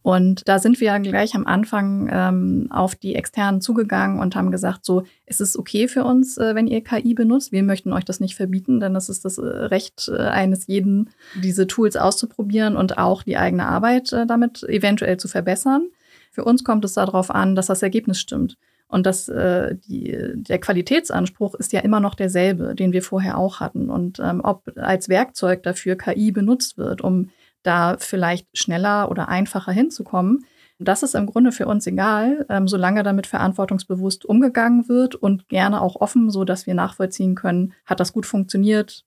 Und 0.00 0.48
da 0.48 0.58
sind 0.58 0.80
wir 0.80 0.98
gleich 1.00 1.34
am 1.34 1.46
Anfang 1.46 2.08
ähm, 2.10 2.68
auf 2.70 2.94
die 2.94 3.14
Externen 3.14 3.60
zugegangen 3.60 4.18
und 4.18 4.34
haben 4.34 4.50
gesagt, 4.50 4.86
so, 4.86 5.02
es 5.26 5.42
ist 5.42 5.58
okay 5.58 5.88
für 5.88 6.04
uns, 6.04 6.38
äh, 6.38 6.54
wenn 6.54 6.68
ihr 6.68 6.82
KI 6.82 7.12
benutzt. 7.12 7.52
Wir 7.52 7.62
möchten 7.62 7.92
euch 7.92 8.06
das 8.06 8.18
nicht 8.18 8.34
verbieten, 8.34 8.80
denn 8.80 8.94
das 8.94 9.10
ist 9.10 9.26
das 9.26 9.36
äh, 9.36 9.42
Recht 9.44 10.08
äh, 10.08 10.16
eines 10.16 10.68
jeden, 10.68 11.10
diese 11.34 11.66
Tools 11.66 11.98
auszuprobieren 11.98 12.78
und 12.78 12.96
auch 12.96 13.22
die 13.24 13.36
eigene 13.36 13.66
Arbeit 13.66 14.10
äh, 14.14 14.24
damit 14.24 14.62
eventuell 14.62 15.18
zu 15.18 15.28
verbessern. 15.28 15.88
Für 16.38 16.44
uns 16.44 16.62
kommt 16.62 16.84
es 16.84 16.92
darauf 16.92 17.32
an, 17.32 17.56
dass 17.56 17.66
das 17.66 17.82
Ergebnis 17.82 18.20
stimmt. 18.20 18.58
Und 18.86 19.06
dass 19.06 19.28
äh, 19.28 19.74
die, 19.74 20.16
der 20.34 20.60
Qualitätsanspruch 20.60 21.56
ist 21.56 21.72
ja 21.72 21.80
immer 21.80 21.98
noch 21.98 22.14
derselbe, 22.14 22.76
den 22.76 22.92
wir 22.92 23.02
vorher 23.02 23.36
auch 23.36 23.58
hatten. 23.58 23.90
Und 23.90 24.20
ähm, 24.20 24.40
ob 24.44 24.70
als 24.76 25.08
Werkzeug 25.08 25.64
dafür 25.64 25.96
KI 25.96 26.30
benutzt 26.30 26.78
wird, 26.78 27.00
um 27.00 27.30
da 27.64 27.96
vielleicht 27.98 28.46
schneller 28.56 29.10
oder 29.10 29.28
einfacher 29.28 29.72
hinzukommen. 29.72 30.44
Das 30.78 31.02
ist 31.02 31.16
im 31.16 31.26
Grunde 31.26 31.50
für 31.50 31.66
uns 31.66 31.88
egal, 31.88 32.46
ähm, 32.48 32.68
solange 32.68 33.02
damit 33.02 33.26
verantwortungsbewusst 33.26 34.24
umgegangen 34.24 34.88
wird 34.88 35.16
und 35.16 35.48
gerne 35.48 35.80
auch 35.80 35.96
offen, 35.96 36.30
so 36.30 36.44
dass 36.44 36.68
wir 36.68 36.74
nachvollziehen 36.74 37.34
können, 37.34 37.72
hat 37.84 37.98
das 37.98 38.12
gut 38.12 38.26
funktioniert, 38.26 39.04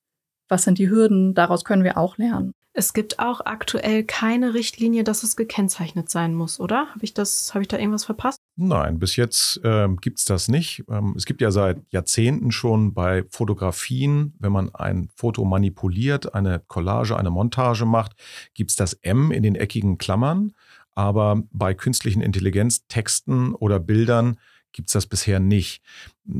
was 0.50 0.64
sind 0.64 0.80
die 0.80 0.90
Hürden, 0.90 1.34
daraus 1.34 1.64
können 1.64 1.86
wir 1.86 1.98
auch 1.98 2.18
lernen. 2.18 2.54
Es 2.74 2.94
gibt 2.94 3.20
auch 3.20 3.42
aktuell 3.44 4.06
keine 4.06 4.54
Richtlinie, 4.54 5.04
dass 5.04 5.24
es 5.24 5.36
gekennzeichnet 5.36 6.10
sein 6.10 6.34
muss, 6.34 6.58
oder? 6.58 6.88
Habe 6.94 7.04
ich 7.04 7.14
habe 7.18 7.62
ich 7.62 7.68
da 7.68 7.78
irgendwas 7.78 8.06
verpasst? 8.06 8.40
Nein, 8.56 8.98
bis 8.98 9.18
jetzt 9.18 9.60
ähm, 9.66 9.98
gibt 9.98 10.20
es 10.20 10.26
das 10.26 10.48
nicht. 10.48 10.84
Ähm, 10.90 11.14
es 11.18 11.26
gibt 11.26 11.42
ja 11.42 11.52
seit 11.52 11.82
Jahrzehnten 11.90 12.52
schon 12.52 12.94
bei 12.94 13.26
Fotografien, 13.30 14.36
wenn 14.40 14.54
man 14.54 14.74
ein 14.74 15.10
Foto 15.16 15.44
manipuliert, 15.44 16.34
eine 16.34 16.62
Collage, 16.66 17.18
eine 17.18 17.30
Montage 17.30 17.86
macht, 17.86 18.14
gibt 18.54 18.72
es 18.72 18.78
das 18.78 18.94
M 18.94 19.32
in 19.32 19.44
den 19.44 19.56
eckigen 19.56 19.98
Klammern. 19.98 20.54
Aber 20.94 21.44
bei 21.52 21.74
künstlichen 21.74 22.22
Intelligenztexten 22.22 23.54
oder 23.54 23.80
Bildern 23.80 24.38
gibt 24.74 24.90
es 24.90 24.94
das 24.94 25.08
bisher 25.08 25.40
nicht. 25.40 25.82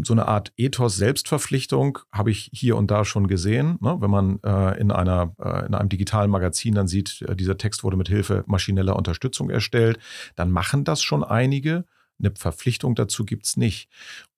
So 0.04 0.14
eine 0.14 0.28
Art 0.28 0.54
Ethos-Selbstverpflichtung 0.58 2.00
habe 2.12 2.32
ich 2.32 2.50
hier 2.54 2.78
und 2.78 2.92
da 2.92 3.06
schon 3.06 3.28
gesehen. 3.28 3.78
Ne? 3.82 3.98
Wenn 4.00 4.12
man 4.12 4.40
äh, 4.44 4.80
in, 4.80 4.92
einer, 4.92 5.34
äh, 5.40 5.66
in 5.66 5.74
einem 5.74 5.90
digitalen 5.90 6.32
Magazin 6.32 6.76
dann 6.76 6.88
sieht, 6.88 7.22
äh, 7.24 7.36
dieser 7.36 7.58
Text 7.58 7.84
wurde 7.84 7.98
mit 7.98 8.08
Hilfe 8.08 8.44
maschineller 8.48 8.96
Unterstützung 8.96 9.50
erstellt, 9.50 10.00
dann 10.36 10.52
machen 10.52 10.84
das 10.84 11.02
schon 11.02 11.24
einige. 11.24 11.86
Eine 12.20 12.34
Verpflichtung 12.36 12.96
dazu 12.96 13.26
gibt 13.26 13.46
es 13.46 13.58
nicht. 13.58 13.90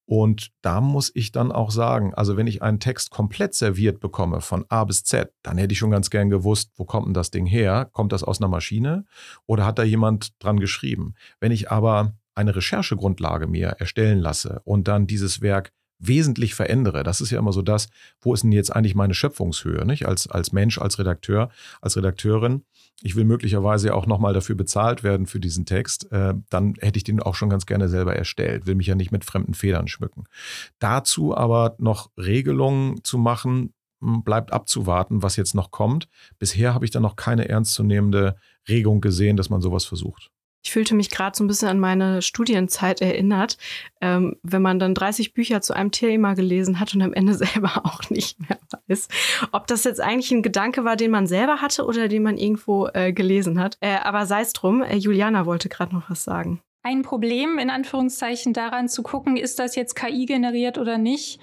Und 0.06 0.52
da 0.62 0.82
muss 0.82 1.12
ich 1.16 1.32
dann 1.32 1.52
auch 1.52 1.72
sagen, 1.72 2.14
also 2.14 2.36
wenn 2.36 2.48
ich 2.48 2.62
einen 2.62 2.80
Text 2.80 3.10
komplett 3.10 3.54
serviert 3.54 4.02
bekomme 4.02 4.42
von 4.42 4.66
A 4.68 4.84
bis 4.84 5.04
Z, 5.04 5.32
dann 5.44 5.58
hätte 5.58 5.72
ich 5.72 5.80
schon 5.80 5.92
ganz 5.92 6.10
gern 6.10 6.30
gewusst, 6.30 6.72
wo 6.76 6.84
kommt 6.84 7.08
denn 7.08 7.14
das 7.14 7.32
Ding 7.32 7.46
her? 7.46 7.90
Kommt 7.94 8.12
das 8.12 8.24
aus 8.24 8.42
einer 8.42 8.50
Maschine 8.50 9.06
oder 9.46 9.66
hat 9.66 9.80
da 9.80 9.84
jemand 9.84 10.34
dran 10.44 10.60
geschrieben? 10.60 11.14
Wenn 11.40 11.54
ich 11.54 11.72
aber 11.72 12.14
eine 12.36 12.56
Recherchegrundlage 12.56 13.48
mir 13.48 13.68
erstellen 13.80 14.20
lasse 14.20 14.62
und 14.66 14.88
dann 14.88 15.08
dieses 15.08 15.42
Werk 15.42 15.72
wesentlich 16.00 16.54
verändere. 16.54 17.04
Das 17.04 17.22
ist 17.22 17.32
ja 17.32 17.40
immer 17.40 17.54
so 17.54 17.62
das, 17.62 17.88
wo 18.20 18.34
ist 18.34 18.44
denn 18.44 18.52
jetzt 18.52 18.76
eigentlich 18.76 18.96
meine 18.96 19.14
Schöpfungshöhe, 19.14 19.86
nicht? 19.86 20.06
Als, 20.06 20.28
als 20.28 20.52
Mensch, 20.52 20.78
als 20.78 21.00
Redakteur, 21.00 21.50
als 21.82 21.96
Redakteurin. 21.96 22.64
Ich 23.02 23.16
will 23.16 23.24
möglicherweise 23.26 23.94
auch 23.94 24.06
nochmal 24.06 24.34
dafür 24.34 24.56
bezahlt 24.56 25.04
werden 25.04 25.26
für 25.26 25.40
diesen 25.40 25.66
Text. 25.66 26.12
Äh, 26.12 26.34
dann 26.50 26.76
hätte 26.80 26.98
ich 26.98 27.04
den 27.04 27.22
auch 27.22 27.36
schon 27.36 27.50
ganz 27.50 27.66
gerne 27.66 27.90
selber 27.90 28.16
erstellt. 28.16 28.66
Will 28.66 28.76
mich 28.76 28.88
ja 28.88 28.96
nicht 28.96 29.12
mit 29.12 29.26
fremden 29.26 29.54
Federn 29.54 29.88
schmücken. 29.88 30.26
Dazu 30.80 31.36
aber 31.36 31.76
noch 31.80 32.12
Regelungen 32.18 33.04
zu 33.04 33.18
machen, 33.18 33.74
hm, 34.02 34.24
bleibt 34.24 34.52
abzuwarten, 34.52 35.24
was 35.24 35.38
jetzt 35.38 35.56
noch 35.56 35.72
kommt. 35.72 36.10
Bisher 36.38 36.74
habe 36.74 36.86
ich 36.86 36.92
da 36.92 37.00
noch 37.00 37.16
keine 37.16 37.48
ernstzunehmende 37.48 38.36
Regung 38.68 39.02
gesehen, 39.02 39.38
dass 39.38 39.50
man 39.50 39.62
sowas 39.62 39.86
versucht. 39.86 40.33
Ich 40.64 40.72
fühlte 40.72 40.96
mich 40.96 41.10
gerade 41.10 41.36
so 41.36 41.44
ein 41.44 41.48
bisschen 41.48 41.68
an 41.68 41.80
meine 41.80 42.22
Studienzeit 42.22 43.02
erinnert, 43.02 43.58
ähm, 44.00 44.38
wenn 44.44 44.62
man 44.62 44.80
dann 44.80 44.96
30 44.96 45.34
Bücher 45.34 45.62
zu 45.62 45.74
einem 45.74 45.92
Thema 45.92 46.34
gelesen 46.36 46.80
hat 46.80 46.96
und 46.96 47.02
am 47.02 47.14
Ende 47.14 47.34
selber 47.34 47.82
auch 47.84 48.10
nicht 48.10 48.40
mehr 48.40 48.58
weiß, 48.88 49.10
ob 49.52 49.68
das 49.68 49.84
jetzt 49.84 50.00
eigentlich 50.00 50.32
ein 50.32 50.42
Gedanke 50.42 50.86
war, 50.86 50.96
den 50.96 51.12
man 51.12 51.28
selber 51.28 51.62
hatte 51.62 51.86
oder 51.86 52.08
den 52.08 52.24
man 52.24 52.38
irgendwo 52.38 52.88
äh, 52.88 53.12
gelesen 53.12 53.60
hat. 53.60 53.78
Äh, 53.82 53.98
aber 53.98 54.26
sei 54.26 54.42
es 54.42 54.54
drum, 54.54 54.82
äh, 54.82 54.96
Juliana 54.96 55.46
wollte 55.46 55.68
gerade 55.68 55.94
noch 55.94 56.10
was 56.10 56.24
sagen. 56.24 56.62
Ein 56.82 57.02
Problem 57.02 57.60
in 57.60 57.70
Anführungszeichen 57.70 58.54
daran 58.54 58.90
zu 58.90 59.04
gucken, 59.04 59.38
ist 59.38 59.60
das 59.60 59.76
jetzt 59.76 59.96
KI 59.96 60.26
generiert 60.26 60.78
oder 60.78 60.98
nicht, 60.98 61.40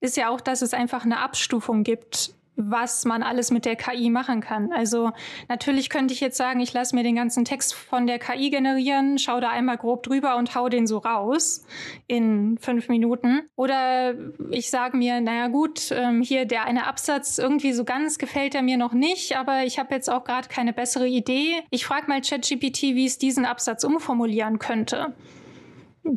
ist 0.00 0.16
ja 0.16 0.28
auch, 0.28 0.40
dass 0.40 0.62
es 0.62 0.74
einfach 0.74 1.04
eine 1.04 1.18
Abstufung 1.18 1.82
gibt 1.82 2.34
was 2.56 3.04
man 3.04 3.22
alles 3.22 3.50
mit 3.50 3.64
der 3.64 3.76
KI 3.76 4.10
machen 4.10 4.40
kann. 4.40 4.72
Also 4.72 5.10
natürlich 5.48 5.90
könnte 5.90 6.14
ich 6.14 6.20
jetzt 6.20 6.36
sagen, 6.36 6.60
ich 6.60 6.72
lasse 6.72 6.94
mir 6.94 7.02
den 7.02 7.16
ganzen 7.16 7.44
Text 7.44 7.74
von 7.74 8.06
der 8.06 8.18
KI 8.18 8.50
generieren, 8.50 9.18
schaue 9.18 9.40
da 9.40 9.50
einmal 9.50 9.76
grob 9.76 10.02
drüber 10.02 10.36
und 10.36 10.54
hau 10.54 10.68
den 10.68 10.86
so 10.86 10.98
raus 10.98 11.64
in 12.06 12.58
fünf 12.58 12.88
Minuten. 12.88 13.42
Oder 13.56 14.14
ich 14.50 14.70
sage 14.70 14.96
mir, 14.96 15.20
naja 15.20 15.48
gut, 15.48 15.90
ähm, 15.90 16.22
hier 16.22 16.44
der 16.44 16.64
eine 16.64 16.86
Absatz, 16.86 17.38
irgendwie 17.38 17.72
so 17.72 17.84
ganz 17.84 18.18
gefällt 18.18 18.54
er 18.54 18.62
mir 18.62 18.76
noch 18.76 18.92
nicht, 18.92 19.36
aber 19.36 19.64
ich 19.64 19.78
habe 19.78 19.94
jetzt 19.94 20.10
auch 20.10 20.24
gerade 20.24 20.48
keine 20.48 20.72
bessere 20.72 21.08
Idee. 21.08 21.62
Ich 21.70 21.84
frage 21.84 22.06
mal 22.08 22.20
ChatGPT, 22.20 22.82
wie 22.94 23.06
es 23.06 23.18
diesen 23.18 23.44
Absatz 23.44 23.84
umformulieren 23.84 24.58
könnte. 24.58 25.14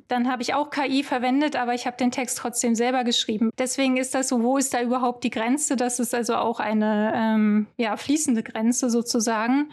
Dann 0.08 0.30
habe 0.30 0.42
ich 0.42 0.54
auch 0.54 0.70
KI 0.70 1.04
verwendet, 1.04 1.56
aber 1.56 1.74
ich 1.74 1.86
habe 1.86 1.98
den 1.98 2.12
Text 2.12 2.38
trotzdem 2.38 2.76
selber 2.76 3.04
geschrieben. 3.04 3.52
Deswegen 3.58 3.98
ist 3.98 4.14
das 4.16 4.30
so, 4.30 4.44
wo 4.44 4.58
ist 4.58 4.74
da 4.74 4.82
überhaupt 4.82 5.24
die 5.24 5.30
Grenze? 5.30 5.76
Das 5.76 6.00
ist 6.00 6.14
also 6.14 6.36
auch 6.36 6.60
eine 6.60 7.14
ähm, 7.16 7.68
ja, 7.78 7.96
fließende 7.96 8.44
Grenze 8.44 8.90
sozusagen. 8.90 9.70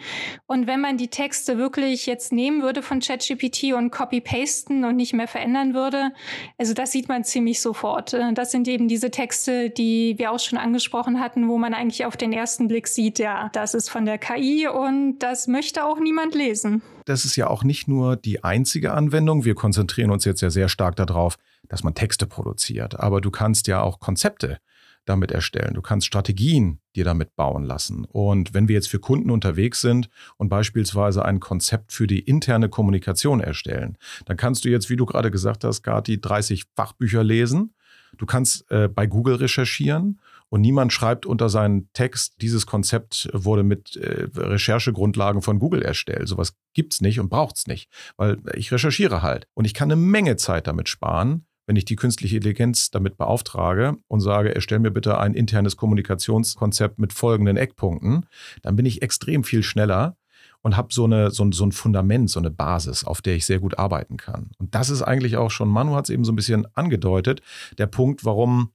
Und 0.46 0.66
wenn 0.66 0.80
man 0.80 0.96
die 0.96 1.08
Texte 1.08 1.58
wirklich 1.58 2.06
jetzt 2.06 2.32
nehmen 2.32 2.62
würde 2.62 2.82
von 2.82 3.00
ChatGPT 3.00 3.74
und 3.74 3.90
copy-pasten 3.90 4.84
und 4.84 4.96
nicht 4.96 5.12
mehr 5.12 5.28
verändern 5.28 5.74
würde, 5.74 6.12
also 6.58 6.74
das 6.74 6.92
sieht 6.92 7.08
man 7.08 7.24
ziemlich 7.24 7.60
sofort. 7.60 8.14
Äh, 8.14 8.32
das 8.34 8.52
sind 8.52 8.68
eben 8.68 8.88
diese 8.88 9.10
Texte, 9.10 9.70
die 9.70 10.14
wir 10.18 10.30
auch 10.30 10.40
schon 10.40 10.58
angesprochen 10.58 11.20
hatten, 11.20 11.48
wo 11.48 11.58
man 11.58 11.74
eigentlich 11.74 12.04
auf 12.06 12.16
den 12.16 12.32
ersten 12.32 12.68
Blick 12.68 12.86
sieht, 12.86 13.18
ja, 13.18 13.50
das 13.52 13.74
ist 13.74 13.88
von 13.88 14.04
der 14.04 14.18
KI 14.18 14.68
und 14.68 15.18
das 15.18 15.48
möchte 15.48 15.84
auch 15.84 15.98
niemand 15.98 16.34
lesen. 16.34 16.82
Das 17.04 17.24
ist 17.24 17.36
ja 17.36 17.48
auch 17.48 17.64
nicht 17.64 17.88
nur 17.88 18.16
die 18.16 18.44
einzige 18.44 18.92
Anwendung. 18.92 19.44
Wir 19.44 19.54
konzentrieren 19.54 20.10
uns 20.10 20.24
jetzt 20.24 20.40
ja 20.40 20.50
sehr 20.50 20.68
stark 20.68 20.96
darauf, 20.96 21.36
dass 21.68 21.82
man 21.82 21.94
Texte 21.94 22.26
produziert. 22.26 22.98
Aber 22.98 23.20
du 23.20 23.30
kannst 23.30 23.66
ja 23.66 23.82
auch 23.82 24.00
Konzepte 24.00 24.58
damit 25.04 25.30
erstellen. 25.30 25.74
Du 25.74 25.82
kannst 25.82 26.06
Strategien 26.06 26.80
dir 26.96 27.04
damit 27.04 27.36
bauen 27.36 27.64
lassen. 27.64 28.04
Und 28.06 28.54
wenn 28.54 28.68
wir 28.68 28.74
jetzt 28.74 28.88
für 28.88 28.98
Kunden 28.98 29.30
unterwegs 29.30 29.80
sind 29.80 30.08
und 30.36 30.48
beispielsweise 30.48 31.24
ein 31.24 31.40
Konzept 31.40 31.92
für 31.92 32.06
die 32.06 32.20
interne 32.20 32.68
Kommunikation 32.68 33.40
erstellen, 33.40 33.98
dann 34.24 34.36
kannst 34.36 34.64
du 34.64 34.70
jetzt, 34.70 34.90
wie 34.90 34.96
du 34.96 35.06
gerade 35.06 35.30
gesagt 35.30 35.64
hast, 35.64 35.82
Gati, 35.82 36.20
30 36.20 36.64
Fachbücher 36.74 37.22
lesen. 37.22 37.74
Du 38.16 38.26
kannst 38.26 38.70
äh, 38.70 38.88
bei 38.88 39.06
Google 39.06 39.36
recherchieren 39.36 40.20
und 40.54 40.60
niemand 40.60 40.92
schreibt 40.92 41.26
unter 41.26 41.48
seinen 41.48 41.88
Text, 41.94 42.40
dieses 42.40 42.64
Konzept 42.64 43.28
wurde 43.32 43.64
mit 43.64 43.96
äh, 43.96 44.28
Recherchegrundlagen 44.36 45.42
von 45.42 45.58
Google 45.58 45.82
erstellt. 45.82 46.28
Sowas 46.28 46.54
gibt's 46.74 47.00
nicht 47.00 47.18
und 47.18 47.28
braucht's 47.28 47.66
nicht, 47.66 47.90
weil 48.16 48.36
ich 48.54 48.70
recherchiere 48.70 49.20
halt. 49.20 49.48
Und 49.54 49.64
ich 49.64 49.74
kann 49.74 49.90
eine 49.90 50.00
Menge 50.00 50.36
Zeit 50.36 50.68
damit 50.68 50.88
sparen, 50.88 51.44
wenn 51.66 51.74
ich 51.74 51.86
die 51.86 51.96
künstliche 51.96 52.36
Intelligenz 52.36 52.92
damit 52.92 53.16
beauftrage 53.16 53.96
und 54.06 54.20
sage, 54.20 54.54
erstell 54.54 54.78
mir 54.78 54.92
bitte 54.92 55.18
ein 55.18 55.34
internes 55.34 55.76
Kommunikationskonzept 55.76 57.00
mit 57.00 57.12
folgenden 57.12 57.56
Eckpunkten, 57.56 58.26
dann 58.62 58.76
bin 58.76 58.86
ich 58.86 59.02
extrem 59.02 59.42
viel 59.42 59.64
schneller 59.64 60.16
und 60.62 60.76
habe 60.76 60.94
so, 60.94 61.08
so, 61.30 61.50
so 61.50 61.66
ein 61.66 61.72
Fundament, 61.72 62.30
so 62.30 62.38
eine 62.38 62.52
Basis, 62.52 63.02
auf 63.02 63.22
der 63.22 63.34
ich 63.34 63.44
sehr 63.44 63.58
gut 63.58 63.76
arbeiten 63.76 64.18
kann. 64.18 64.52
Und 64.58 64.76
das 64.76 64.88
ist 64.88 65.02
eigentlich 65.02 65.36
auch 65.36 65.50
schon, 65.50 65.68
Manu 65.68 65.96
hat 65.96 66.04
es 66.04 66.10
eben 66.10 66.24
so 66.24 66.30
ein 66.30 66.36
bisschen 66.36 66.64
angedeutet, 66.74 67.42
der 67.76 67.88
Punkt, 67.88 68.24
warum 68.24 68.70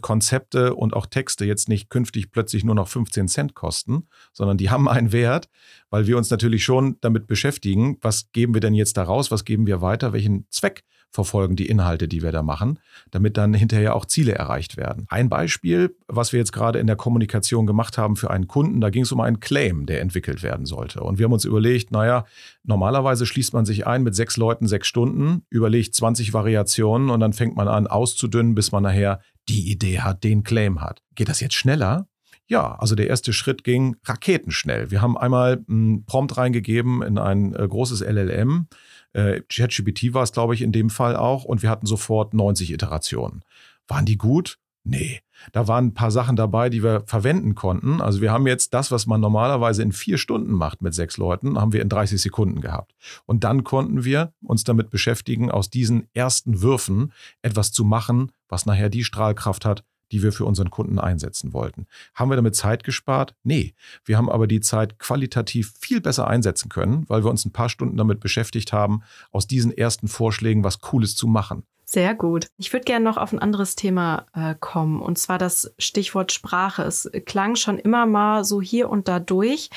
Konzepte 0.00 0.74
und 0.74 0.94
auch 0.94 1.06
Texte 1.06 1.44
jetzt 1.44 1.68
nicht 1.68 1.90
künftig 1.90 2.30
plötzlich 2.30 2.64
nur 2.64 2.74
noch 2.74 2.88
15 2.88 3.28
Cent 3.28 3.54
kosten, 3.54 4.08
sondern 4.32 4.56
die 4.56 4.70
haben 4.70 4.88
einen 4.88 5.12
Wert, 5.12 5.48
weil 5.90 6.06
wir 6.06 6.16
uns 6.16 6.30
natürlich 6.30 6.64
schon 6.64 6.96
damit 7.00 7.26
beschäftigen, 7.26 7.98
was 8.00 8.32
geben 8.32 8.54
wir 8.54 8.60
denn 8.60 8.74
jetzt 8.74 8.96
da 8.96 9.02
raus, 9.02 9.30
was 9.30 9.44
geben 9.44 9.66
wir 9.66 9.80
weiter, 9.80 10.12
welchen 10.12 10.46
Zweck 10.50 10.84
verfolgen 11.10 11.56
die 11.56 11.66
Inhalte, 11.66 12.06
die 12.06 12.22
wir 12.22 12.32
da 12.32 12.42
machen, 12.42 12.78
damit 13.10 13.36
dann 13.36 13.54
hinterher 13.54 13.96
auch 13.96 14.04
Ziele 14.04 14.34
erreicht 14.34 14.76
werden. 14.76 15.06
Ein 15.08 15.28
Beispiel, 15.28 15.96
was 16.06 16.32
wir 16.32 16.38
jetzt 16.38 16.52
gerade 16.52 16.78
in 16.78 16.86
der 16.86 16.96
Kommunikation 16.96 17.66
gemacht 17.66 17.96
haben 17.96 18.16
für 18.16 18.30
einen 18.30 18.46
Kunden, 18.46 18.80
da 18.80 18.90
ging 18.90 19.02
es 19.02 19.12
um 19.12 19.20
einen 19.20 19.40
Claim, 19.40 19.86
der 19.86 20.00
entwickelt 20.00 20.42
werden 20.42 20.66
sollte. 20.66 21.00
Und 21.00 21.18
wir 21.18 21.24
haben 21.24 21.32
uns 21.32 21.44
überlegt, 21.44 21.90
naja, 21.90 22.26
normalerweise 22.62 23.24
schließt 23.24 23.54
man 23.54 23.64
sich 23.64 23.86
ein 23.86 24.02
mit 24.02 24.14
sechs 24.14 24.36
Leuten 24.36 24.66
sechs 24.66 24.86
Stunden, 24.86 25.42
überlegt 25.48 25.94
20 25.94 26.34
Variationen 26.34 27.10
und 27.10 27.20
dann 27.20 27.32
fängt 27.32 27.56
man 27.56 27.68
an 27.68 27.86
auszudünnen, 27.86 28.54
bis 28.54 28.72
man 28.72 28.82
nachher 28.82 29.20
die 29.48 29.70
Idee 29.70 30.00
hat, 30.00 30.24
den 30.24 30.42
Claim 30.42 30.80
hat. 30.80 31.02
Geht 31.14 31.28
das 31.28 31.40
jetzt 31.40 31.54
schneller? 31.54 32.06
Ja, 32.46 32.76
also 32.76 32.94
der 32.94 33.08
erste 33.08 33.34
Schritt 33.34 33.62
ging 33.62 33.96
raketenschnell. 34.04 34.90
Wir 34.90 35.02
haben 35.02 35.18
einmal 35.18 35.64
einen 35.68 36.06
Prompt 36.06 36.36
reingegeben 36.38 37.02
in 37.02 37.18
ein 37.18 37.54
äh, 37.54 37.68
großes 37.68 38.00
LLM. 38.00 38.68
Äh, 39.12 39.42
ChatGPT 39.48 40.14
war 40.14 40.22
es, 40.22 40.32
glaube 40.32 40.54
ich, 40.54 40.62
in 40.62 40.72
dem 40.72 40.88
Fall 40.88 41.14
auch. 41.14 41.44
Und 41.44 41.62
wir 41.62 41.68
hatten 41.68 41.86
sofort 41.86 42.32
90 42.32 42.72
Iterationen. 42.72 43.44
Waren 43.86 44.06
die 44.06 44.16
gut? 44.16 44.58
Nee. 44.84 45.20
Da 45.52 45.68
waren 45.68 45.86
ein 45.86 45.94
paar 45.94 46.10
Sachen 46.10 46.36
dabei, 46.36 46.70
die 46.70 46.82
wir 46.82 47.02
verwenden 47.06 47.54
konnten. 47.54 48.00
Also 48.00 48.20
wir 48.20 48.32
haben 48.32 48.46
jetzt 48.46 48.74
das, 48.74 48.90
was 48.90 49.06
man 49.06 49.20
normalerweise 49.20 49.82
in 49.82 49.92
vier 49.92 50.18
Stunden 50.18 50.52
macht 50.52 50.82
mit 50.82 50.94
sechs 50.94 51.16
Leuten, 51.16 51.58
haben 51.58 51.72
wir 51.72 51.82
in 51.82 51.88
30 51.88 52.20
Sekunden 52.20 52.60
gehabt. 52.60 52.94
Und 53.26 53.44
dann 53.44 53.64
konnten 53.64 54.04
wir 54.04 54.32
uns 54.42 54.64
damit 54.64 54.90
beschäftigen, 54.90 55.50
aus 55.50 55.70
diesen 55.70 56.08
ersten 56.14 56.62
Würfen 56.62 57.12
etwas 57.42 57.72
zu 57.72 57.84
machen, 57.84 58.32
was 58.48 58.66
nachher 58.66 58.88
die 58.88 59.04
Strahlkraft 59.04 59.64
hat, 59.64 59.84
die 60.12 60.22
wir 60.22 60.32
für 60.32 60.44
unseren 60.44 60.70
Kunden 60.70 60.98
einsetzen 60.98 61.52
wollten. 61.52 61.86
Haben 62.14 62.30
wir 62.30 62.36
damit 62.36 62.56
Zeit 62.56 62.84
gespart? 62.84 63.34
Nee. 63.42 63.74
Wir 64.04 64.16
haben 64.16 64.30
aber 64.30 64.46
die 64.46 64.60
Zeit 64.60 64.98
qualitativ 64.98 65.74
viel 65.78 66.00
besser 66.00 66.26
einsetzen 66.26 66.68
können, 66.68 67.04
weil 67.08 67.24
wir 67.24 67.30
uns 67.30 67.44
ein 67.44 67.52
paar 67.52 67.68
Stunden 67.68 67.96
damit 67.96 68.20
beschäftigt 68.20 68.72
haben, 68.72 69.02
aus 69.30 69.46
diesen 69.46 69.76
ersten 69.76 70.08
Vorschlägen 70.08 70.64
was 70.64 70.80
Cooles 70.80 71.14
zu 71.14 71.26
machen. 71.26 71.64
Sehr 71.90 72.14
gut. 72.14 72.48
Ich 72.58 72.70
würde 72.74 72.84
gerne 72.84 73.06
noch 73.06 73.16
auf 73.16 73.32
ein 73.32 73.38
anderes 73.38 73.74
Thema 73.74 74.26
äh, 74.34 74.54
kommen, 74.60 75.00
und 75.00 75.16
zwar 75.16 75.38
das 75.38 75.72
Stichwort 75.78 76.32
Sprache. 76.32 76.82
Es 76.82 77.10
klang 77.24 77.56
schon 77.56 77.78
immer 77.78 78.04
mal 78.04 78.44
so 78.44 78.60
hier 78.60 78.90
und 78.90 79.08
da 79.08 79.20
durch 79.20 79.70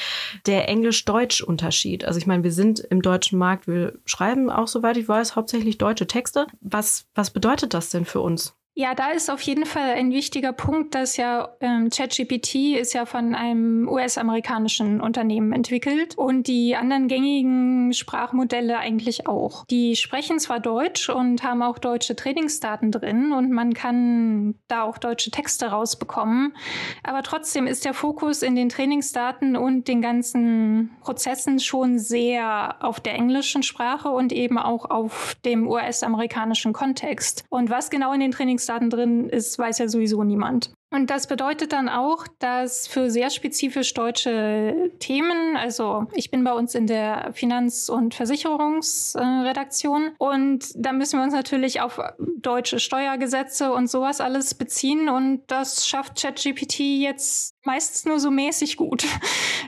der 0.46 0.68
Englisch-Deutsch-Unterschied. 0.68 2.04
Also 2.04 2.20
ich 2.20 2.28
meine, 2.28 2.44
wir 2.44 2.52
sind 2.52 2.82
im 2.82 3.02
deutschen 3.02 3.40
Markt, 3.40 3.66
wir 3.66 3.98
schreiben 4.04 4.50
auch, 4.50 4.68
soweit 4.68 4.98
ich 4.98 5.08
weiß, 5.08 5.38
hauptsächlich 5.38 5.78
deutsche 5.78 6.06
Texte. 6.06 6.48
Was, 6.60 7.06
was 7.16 7.30
bedeutet 7.30 7.74
das 7.74 7.92
denn 7.92 8.04
für 8.04 8.20
uns? 8.20 8.58
Ja, 8.74 8.96
da 8.96 9.10
ist 9.10 9.30
auf 9.30 9.42
jeden 9.42 9.66
Fall 9.66 9.96
ein 9.96 10.12
wichtiger 10.12 10.54
Punkt, 10.54 10.96
dass 10.96 11.18
ja 11.18 11.50
ähm, 11.60 11.90
ChatGPT 11.90 12.78
ist 12.80 12.94
ja 12.94 13.06
von 13.06 13.36
einem 13.36 13.90
US-amerikanischen 13.90 15.02
Unternehmen 15.02 15.52
entwickelt 15.52 16.18
und 16.18 16.48
die 16.48 16.78
anderen 16.78 17.10
gängigen 17.10 17.92
Sprachmodelle 17.92 18.78
eigentlich 18.78 19.28
auch. 19.28 19.66
Die 19.66 19.98
sprechen 19.98 20.40
zwar 20.40 20.62
Deutsch 20.62 21.10
und 21.10 21.44
haben 21.44 21.62
auch 21.62 21.80
deutsche 21.80 22.16
Trainingsdaten 22.16 22.92
drin 22.92 23.34
und 23.34 23.52
man 23.52 23.74
kann 23.74 24.56
da 24.70 24.84
auch 24.84 24.98
deutsche 24.98 25.32
Texte 25.32 25.66
rausbekommen, 25.66 26.56
aber 27.04 27.24
trotzdem 27.24 27.68
ist 27.68 27.84
der 27.84 27.94
Fokus 27.94 28.42
in 28.42 28.56
den 28.56 28.70
Trainingsdaten 28.70 29.58
und 29.58 29.90
den 29.90 30.02
ganzen 30.02 30.96
Prozessen 31.02 31.60
schon 31.60 32.00
sehr 32.00 32.78
auf 32.80 33.02
der 33.02 33.16
englischen 33.16 33.64
Sprache 33.64 34.08
und 34.08 34.32
eben 34.32 34.58
auch 34.58 34.90
auf 34.90 35.36
dem 35.44 35.68
US-amerikanischen 35.68 36.72
Kontext. 36.72 37.44
Und 37.50 37.70
was 37.70 37.90
genau 37.90 38.14
in 38.14 38.22
den 38.22 38.32
Trainings 38.32 38.61
Trainingsdaten 38.62 38.90
drin 38.90 39.30
ist, 39.30 39.58
weiß 39.58 39.80
ja 39.80 39.88
sowieso 39.88 40.24
niemand. 40.24 40.72
Und 40.94 41.10
das 41.10 41.28
bedeutet 41.28 41.72
dann 41.72 41.88
auch, 41.88 42.28
dass 42.40 42.86
für 42.86 43.10
sehr 43.10 43.30
spezifisch 43.30 43.94
deutsche 43.94 44.92
Themen, 45.00 45.56
also 45.56 46.06
ich 46.14 46.32
bin 46.32 46.44
bei 46.44 46.52
uns 46.52 46.76
in 46.76 46.86
der 46.86 47.32
Finanz- 47.32 47.88
und 47.88 48.14
Versicherungsredaktion 48.14 50.12
und 50.18 50.66
da 50.76 50.92
müssen 50.92 51.18
wir 51.18 51.24
uns 51.24 51.34
natürlich 51.34 51.80
auf 51.80 52.02
deutsche 52.38 52.80
Steuergesetze 52.80 53.72
und 53.72 53.90
sowas 53.90 54.20
alles 54.20 54.54
beziehen 54.54 55.08
und 55.08 55.44
das 55.48 55.88
schafft 55.88 56.22
ChatGPT 56.22 56.80
jetzt 56.80 57.56
meistens 57.64 58.04
nur 58.04 58.20
so 58.20 58.30
mäßig 58.30 58.76
gut. 58.78 59.06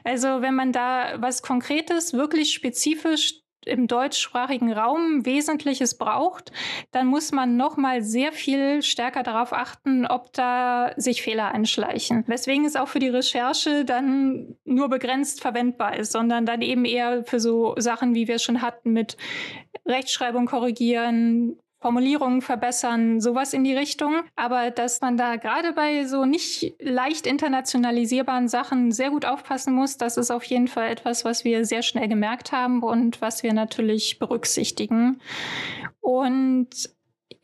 Also 0.05 0.41
wenn 0.41 0.53
man 0.53 0.73
da 0.73 1.21
was 1.21 1.41
Konkretes, 1.43 2.11
wirklich 2.11 2.51
spezifisch 2.51 3.42
im 3.65 3.87
deutschsprachigen 3.87 4.71
Raum 4.71 5.25
Wesentliches 5.25 5.97
braucht, 5.97 6.51
dann 6.91 7.07
muss 7.07 7.31
man 7.31 7.57
noch 7.57 7.77
mal 7.77 8.01
sehr 8.01 8.31
viel 8.31 8.81
stärker 8.81 9.23
darauf 9.23 9.53
achten, 9.53 10.05
ob 10.05 10.33
da 10.33 10.93
sich 10.97 11.21
Fehler 11.21 11.51
einschleichen. 11.51 12.23
Weswegen 12.27 12.65
es 12.65 12.75
auch 12.75 12.87
für 12.87 12.99
die 12.99 13.09
Recherche 13.09 13.85
dann 13.85 14.55
nur 14.65 14.89
begrenzt 14.89 15.41
verwendbar 15.41 15.97
ist, 15.97 16.11
sondern 16.11 16.45
dann 16.45 16.61
eben 16.61 16.85
eher 16.85 17.23
für 17.23 17.39
so 17.39 17.75
Sachen, 17.77 18.15
wie 18.15 18.27
wir 18.27 18.39
schon 18.39 18.61
hatten, 18.61 18.91
mit 18.91 19.17
Rechtschreibung 19.85 20.45
korrigieren, 20.45 21.57
Formulierungen 21.83 22.41
verbessern, 22.41 23.19
sowas 23.19 23.51
in 23.51 23.65
die 23.65 23.75
Richtung. 23.75 24.21
Aber 24.37 24.71
dass 24.71 25.01
man 25.01 25.17
da 25.17 25.35
gerade 25.35 25.73
bei 25.73 26.05
so 26.05 26.23
nicht 26.23 26.75
leicht 26.79 27.27
internationalisierbaren 27.27 28.47
Sachen 28.47 28.93
sehr 28.93 29.09
gut 29.09 29.25
aufpassen 29.25 29.73
muss, 29.73 29.97
das 29.97 30.15
ist 30.15 30.31
auf 30.31 30.45
jeden 30.45 30.69
Fall 30.69 30.89
etwas, 30.89 31.25
was 31.25 31.43
wir 31.43 31.65
sehr 31.65 31.81
schnell 31.81 32.07
gemerkt 32.07 32.53
haben 32.53 32.83
und 32.83 33.19
was 33.19 33.43
wir 33.43 33.51
natürlich 33.51 34.17
berücksichtigen. 34.17 35.19
Und 35.99 36.69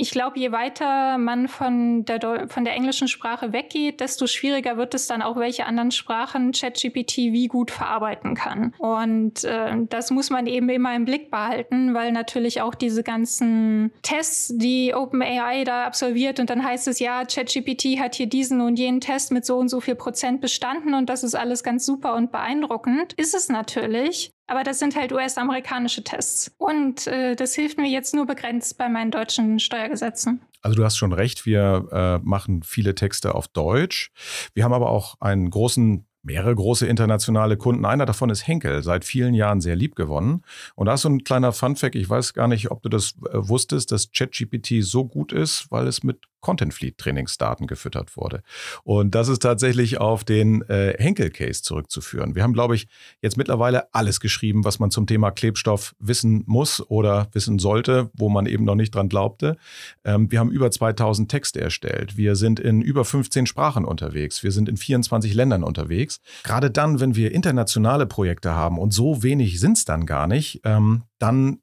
ich 0.02 0.12
glaube, 0.12 0.40
je 0.40 0.54
weiter 0.54 1.18
man 1.18 1.50
von 1.50 2.06
der, 2.06 2.48
von 2.48 2.64
der 2.64 2.74
englischen 2.74 3.10
Sprache 3.10 3.52
weggeht, 3.52 4.00
desto 4.00 4.28
schwieriger 4.28 4.78
wird 4.78 4.94
es 4.94 5.08
dann 5.08 5.22
auch, 5.22 5.36
welche 5.36 5.66
anderen 5.66 5.92
Sprachen 5.92 6.54
ChatGPT 6.54 7.18
wie 7.18 7.48
gut 7.48 7.70
verarbeiten 7.70 8.34
kann. 8.34 8.74
Und 8.78 9.44
äh, 9.44 9.76
das 9.90 10.10
muss 10.10 10.30
man 10.30 10.48
eben 10.48 10.70
immer 10.70 10.96
im 10.96 11.04
Blick 11.04 11.30
behalten, 11.30 11.94
weil 11.94 12.14
natürlich 12.14 12.62
auch 12.62 12.76
diese 12.76 13.04
ganzen 13.04 13.92
Tests, 14.02 14.54
die 14.56 14.94
OpenAI 14.96 15.66
da 15.66 15.84
absolviert 15.84 16.40
und 16.40 16.50
dann 16.50 16.64
heißt 16.64 16.88
es, 16.88 17.00
ja, 17.00 17.26
ChatGPT 17.26 18.00
hat 18.00 18.16
hier 18.16 18.28
diesen 18.28 18.62
und 18.62 18.80
jenen 18.80 19.02
Test 19.02 19.34
mit 19.34 19.46
so 19.46 19.58
und 19.58 19.68
so 19.68 19.82
viel 19.82 19.96
Prozent 19.96 20.40
bestanden 20.40 20.94
und 20.94 21.10
das 21.10 21.26
ist 21.26 21.36
alles 21.36 21.62
ganz 21.62 21.86
super 21.86 22.16
und 22.16 22.32
beeindruckend. 22.32 23.12
Ist 23.14 23.36
es 23.36 23.50
natürlich. 23.50 24.32
Aber 24.50 24.64
das 24.64 24.80
sind 24.80 24.96
halt 24.96 25.12
US-amerikanische 25.12 26.04
Tests. 26.04 26.52
Und 26.58 27.06
äh, 27.06 27.36
das 27.36 27.54
hilft 27.54 27.78
mir 27.78 27.88
jetzt 27.88 28.16
nur 28.16 28.26
begrenzt 28.26 28.80
bei 28.80 28.90
meinen 28.90 29.12
deutschen 29.12 29.60
Steuergesetzen. 29.60 30.42
Also 30.62 30.76
du 30.76 30.84
hast 30.84 30.98
schon 30.98 31.14
recht, 31.14 31.46
wir 31.46 31.88
äh, 31.92 32.18
machen 32.28 32.64
viele 32.64 32.96
Texte 32.96 33.36
auf 33.36 33.48
Deutsch. 33.48 34.12
Wir 34.56 34.64
haben 34.64 34.74
aber 34.74 34.90
auch 34.90 35.16
einen 35.22 35.52
großen 35.52 36.06
mehrere 36.24 36.54
große 36.54 36.86
internationale 36.86 37.58
Kunden. 37.58 37.86
Einer 37.86 38.06
davon 38.06 38.30
ist 38.30 38.46
Henkel, 38.46 38.84
seit 38.84 39.06
vielen 39.06 39.34
Jahren 39.34 39.62
sehr 39.62 39.76
lieb 39.76 39.96
gewonnen. 39.96 40.44
Und 40.76 40.88
da 40.88 40.96
ist 40.96 41.02
so 41.02 41.10
ein 41.10 41.24
kleiner 41.24 41.54
Funfact, 41.54 41.96
ich 41.96 42.10
weiß 42.10 42.34
gar 42.34 42.48
nicht, 42.48 42.72
ob 42.72 42.82
du 42.82 42.90
das 42.90 43.14
äh, 43.32 43.34
wusstest, 43.34 43.92
dass 43.92 44.12
ChatGPT 44.12 44.82
so 44.82 45.06
gut 45.06 45.32
ist, 45.32 45.68
weil 45.70 45.88
es 45.88 46.04
mit 46.04 46.26
Content 46.42 46.74
Fleet 46.74 46.98
Trainingsdaten 46.98 47.68
gefüttert 47.68 48.16
wurde. 48.18 48.42
Und 48.84 49.16
das 49.16 49.28
ist 49.28 49.40
tatsächlich 49.40 50.00
auf 50.00 50.24
den 50.24 50.62
äh, 50.64 50.96
Henkel-Case 50.98 51.62
zurückzuführen. 51.62 52.36
Wir 52.36 52.44
haben, 52.44 52.54
glaube 52.54 52.76
ich, 52.76 52.88
jetzt 53.22 53.38
mittlerweile 53.38 53.94
alles 53.94 54.20
geschrieben, 54.20 54.64
was 54.64 54.80
man 54.80 54.92
zum 54.92 55.08
Thema 55.08 55.32
Klebstoff 55.32 55.96
wissen 56.00 56.44
muss 56.46 56.82
oder 56.90 57.28
wissen 57.34 57.60
sollte, 57.60 58.10
wo 58.14 58.30
man 58.30 58.46
eben 58.46 58.64
noch 58.64 58.76
nicht 58.76 58.96
dran 58.96 59.10
glaubte. 59.10 59.58
Ähm, 60.04 60.32
wir 60.32 60.40
haben 60.40 60.52
über 60.52 60.72
2000 60.72 61.30
Texte 61.30 61.62
erstellt. 61.62 62.18
Wir 62.18 62.36
sind 62.36 62.60
in 62.60 62.82
über 62.82 63.06
15 63.06 63.46
Sprachen 63.46 63.86
unterwegs. 63.86 64.44
Wir 64.44 64.52
sind 64.52 64.70
in 64.70 64.78
24 64.78 65.34
Ländern 65.34 65.64
unterwegs. 65.64 66.20
Gerade 66.44 66.72
dann, 66.72 67.00
wenn 67.00 67.16
wir 67.16 67.34
internationale 67.34 68.06
Projekte 68.06 68.52
haben 68.52 68.78
und 68.78 68.94
so 68.94 69.24
wenig 69.24 69.60
sind 69.60 69.78
es 69.78 69.86
dann 69.86 70.06
gar 70.06 70.28
nicht, 70.28 70.62
ähm, 70.64 71.04
dann 71.20 71.60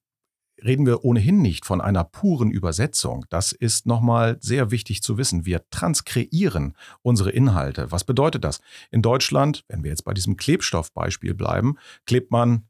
reden 0.64 0.86
wir 0.86 1.04
ohnehin 1.04 1.42
nicht 1.42 1.64
von 1.64 1.80
einer 1.80 2.04
puren 2.04 2.50
Übersetzung. 2.50 3.26
Das 3.28 3.52
ist 3.52 3.86
nochmal 3.86 4.38
sehr 4.40 4.70
wichtig 4.70 5.02
zu 5.02 5.18
wissen. 5.18 5.46
Wir 5.46 5.68
transkreieren 5.70 6.76
unsere 7.02 7.30
Inhalte. 7.30 7.90
Was 7.90 8.04
bedeutet 8.04 8.44
das? 8.44 8.60
In 8.90 9.02
Deutschland, 9.02 9.64
wenn 9.68 9.82
wir 9.84 9.90
jetzt 9.90 10.04
bei 10.04 10.14
diesem 10.14 10.36
Klebstoffbeispiel 10.36 11.34
bleiben, 11.34 11.76
klebt 12.06 12.30
man 12.30 12.66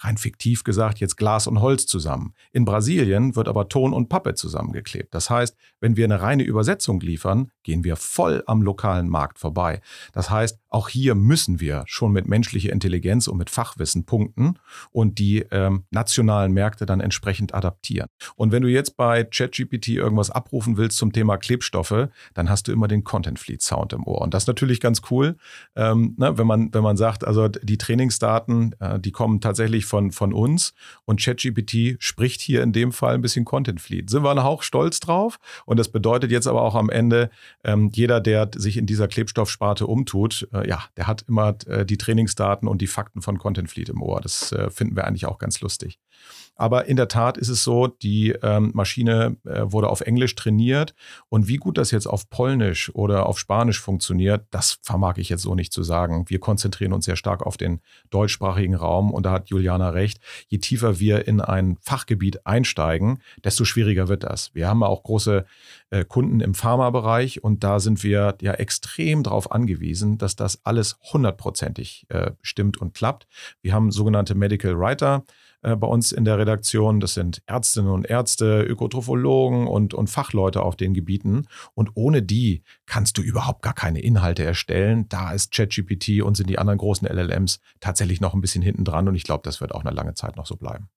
rein 0.00 0.16
fiktiv 0.16 0.64
gesagt, 0.64 0.98
jetzt 0.98 1.16
Glas 1.16 1.46
und 1.46 1.60
Holz 1.60 1.86
zusammen. 1.86 2.34
In 2.52 2.64
Brasilien 2.64 3.36
wird 3.36 3.48
aber 3.48 3.68
Ton 3.68 3.92
und 3.92 4.08
Pappe 4.08 4.34
zusammengeklebt. 4.34 5.14
Das 5.14 5.30
heißt, 5.30 5.56
wenn 5.80 5.96
wir 5.96 6.04
eine 6.04 6.20
reine 6.20 6.42
Übersetzung 6.42 7.00
liefern, 7.00 7.50
gehen 7.62 7.84
wir 7.84 7.96
voll 7.96 8.42
am 8.46 8.62
lokalen 8.62 9.08
Markt 9.08 9.38
vorbei. 9.38 9.80
Das 10.12 10.30
heißt, 10.30 10.58
auch 10.68 10.88
hier 10.88 11.14
müssen 11.14 11.60
wir 11.60 11.84
schon 11.86 12.12
mit 12.12 12.28
menschlicher 12.28 12.72
Intelligenz 12.72 13.28
und 13.28 13.36
mit 13.36 13.50
Fachwissen 13.50 14.06
punkten 14.06 14.58
und 14.92 15.18
die 15.18 15.40
ähm, 15.50 15.84
nationalen 15.90 16.52
Märkte 16.52 16.86
dann 16.86 17.00
entsprechend 17.00 17.54
adaptieren. 17.54 18.08
Und 18.36 18.52
wenn 18.52 18.62
du 18.62 18.68
jetzt 18.68 18.96
bei 18.96 19.24
ChatGPT 19.24 19.88
irgendwas 19.88 20.30
abrufen 20.30 20.76
willst 20.76 20.96
zum 20.96 21.12
Thema 21.12 21.36
Klebstoffe, 21.36 22.08
dann 22.34 22.48
hast 22.48 22.68
du 22.68 22.72
immer 22.72 22.88
den 22.88 23.04
Content 23.04 23.38
Fleet 23.38 23.62
Sound 23.62 23.92
im 23.92 24.06
Ohr. 24.06 24.20
Und 24.20 24.32
das 24.32 24.44
ist 24.44 24.48
natürlich 24.48 24.80
ganz 24.80 25.02
cool, 25.10 25.36
ähm, 25.76 26.14
ne, 26.16 26.38
wenn, 26.38 26.46
man, 26.46 26.72
wenn 26.72 26.82
man 26.82 26.96
sagt, 26.96 27.24
also 27.24 27.48
die 27.48 27.78
Trainingsdaten, 27.78 28.74
äh, 28.78 29.00
die 29.00 29.12
kommen 29.12 29.40
tatsächlich 29.40 29.86
von, 29.90 30.12
von 30.12 30.32
uns 30.32 30.72
und 31.04 31.20
ChatGPT 31.20 31.96
spricht 32.02 32.40
hier 32.40 32.62
in 32.62 32.72
dem 32.72 32.92
Fall 32.92 33.14
ein 33.14 33.20
bisschen 33.20 33.44
Content 33.44 33.80
Fleet. 33.80 34.08
Sind 34.08 34.22
wir 34.22 34.30
einen 34.30 34.44
Hauch 34.44 34.62
stolz 34.62 35.00
drauf 35.00 35.38
und 35.66 35.78
das 35.78 35.90
bedeutet 35.90 36.30
jetzt 36.30 36.46
aber 36.46 36.62
auch 36.62 36.74
am 36.74 36.88
Ende, 36.88 37.30
ähm, 37.64 37.90
jeder, 37.92 38.20
der 38.20 38.48
sich 38.54 38.76
in 38.76 38.86
dieser 38.86 39.08
Klebstoffsparte 39.08 39.86
umtut, 39.86 40.48
äh, 40.54 40.68
ja, 40.68 40.84
der 40.96 41.06
hat 41.06 41.24
immer 41.28 41.56
äh, 41.66 41.84
die 41.84 41.98
Trainingsdaten 41.98 42.68
und 42.68 42.80
die 42.80 42.86
Fakten 42.86 43.20
von 43.20 43.38
Content 43.38 43.68
Fleet 43.68 43.90
im 43.90 44.00
Ohr. 44.00 44.20
Das 44.20 44.52
äh, 44.52 44.70
finden 44.70 44.96
wir 44.96 45.06
eigentlich 45.06 45.26
auch 45.26 45.38
ganz 45.38 45.60
lustig. 45.60 45.98
Aber 46.60 46.84
in 46.84 46.96
der 46.96 47.08
Tat 47.08 47.38
ist 47.38 47.48
es 47.48 47.64
so, 47.64 47.86
die 47.86 48.34
ähm, 48.42 48.70
Maschine 48.74 49.38
äh, 49.46 49.62
wurde 49.64 49.88
auf 49.88 50.02
Englisch 50.02 50.34
trainiert 50.34 50.94
und 51.30 51.48
wie 51.48 51.56
gut 51.56 51.78
das 51.78 51.90
jetzt 51.90 52.06
auf 52.06 52.28
Polnisch 52.28 52.94
oder 52.94 53.24
auf 53.24 53.38
Spanisch 53.38 53.80
funktioniert, 53.80 54.44
das 54.50 54.78
vermag 54.82 55.16
ich 55.16 55.30
jetzt 55.30 55.40
so 55.40 55.54
nicht 55.54 55.72
zu 55.72 55.82
sagen. 55.82 56.26
Wir 56.28 56.38
konzentrieren 56.38 56.92
uns 56.92 57.06
sehr 57.06 57.16
stark 57.16 57.46
auf 57.46 57.56
den 57.56 57.80
deutschsprachigen 58.10 58.74
Raum 58.74 59.10
und 59.10 59.24
da 59.24 59.32
hat 59.32 59.48
Juliana 59.48 59.88
recht. 59.88 60.20
Je 60.48 60.58
tiefer 60.58 61.00
wir 61.00 61.26
in 61.26 61.40
ein 61.40 61.78
Fachgebiet 61.80 62.46
einsteigen, 62.46 63.20
desto 63.42 63.64
schwieriger 63.64 64.08
wird 64.08 64.24
das. 64.24 64.54
Wir 64.54 64.68
haben 64.68 64.82
auch 64.82 65.02
große 65.02 65.46
äh, 65.88 66.04
Kunden 66.04 66.40
im 66.40 66.52
Pharmabereich 66.52 67.42
und 67.42 67.64
da 67.64 67.80
sind 67.80 68.04
wir 68.04 68.36
ja 68.42 68.52
extrem 68.52 69.22
darauf 69.22 69.50
angewiesen, 69.50 70.18
dass 70.18 70.36
das 70.36 70.60
alles 70.64 70.98
hundertprozentig 71.10 72.04
äh, 72.10 72.32
stimmt 72.42 72.76
und 72.76 72.92
klappt. 72.92 73.26
Wir 73.62 73.72
haben 73.72 73.90
sogenannte 73.90 74.34
Medical 74.34 74.78
Writer 74.78 75.24
äh, 75.62 75.76
bei 75.76 75.86
uns 75.86 76.12
in 76.12 76.24
der 76.24 76.38
Redaktion. 76.38 77.00
Das 77.00 77.14
sind 77.14 77.42
Ärztinnen 77.46 77.90
und 77.90 78.08
Ärzte, 78.08 78.62
Ökotrophologen 78.62 79.66
und, 79.66 79.94
und 79.94 80.08
Fachleute 80.08 80.62
auf 80.62 80.76
den 80.76 80.94
Gebieten. 80.94 81.46
Und 81.74 81.90
ohne 81.94 82.22
die 82.22 82.62
kannst 82.86 83.18
du 83.18 83.22
überhaupt 83.22 83.62
gar 83.62 83.74
keine 83.74 84.00
Inhalte 84.00 84.44
erstellen. 84.44 85.08
Da 85.08 85.32
ist 85.32 85.52
ChatGPT 85.52 86.22
und 86.22 86.36
sind 86.36 86.48
die 86.48 86.58
anderen 86.58 86.78
großen 86.78 87.06
LLMs 87.08 87.60
tatsächlich 87.80 88.20
noch 88.20 88.34
ein 88.34 88.40
bisschen 88.40 88.62
hinten 88.62 88.84
dran. 88.84 89.08
Und 89.08 89.14
ich 89.14 89.24
glaube, 89.24 89.42
das 89.44 89.60
wird 89.60 89.74
auch 89.74 89.84
eine 89.84 89.94
lange 89.94 90.14
Zeit 90.14 90.36
noch 90.36 90.46
so 90.46 90.56
bleiben. 90.56 90.88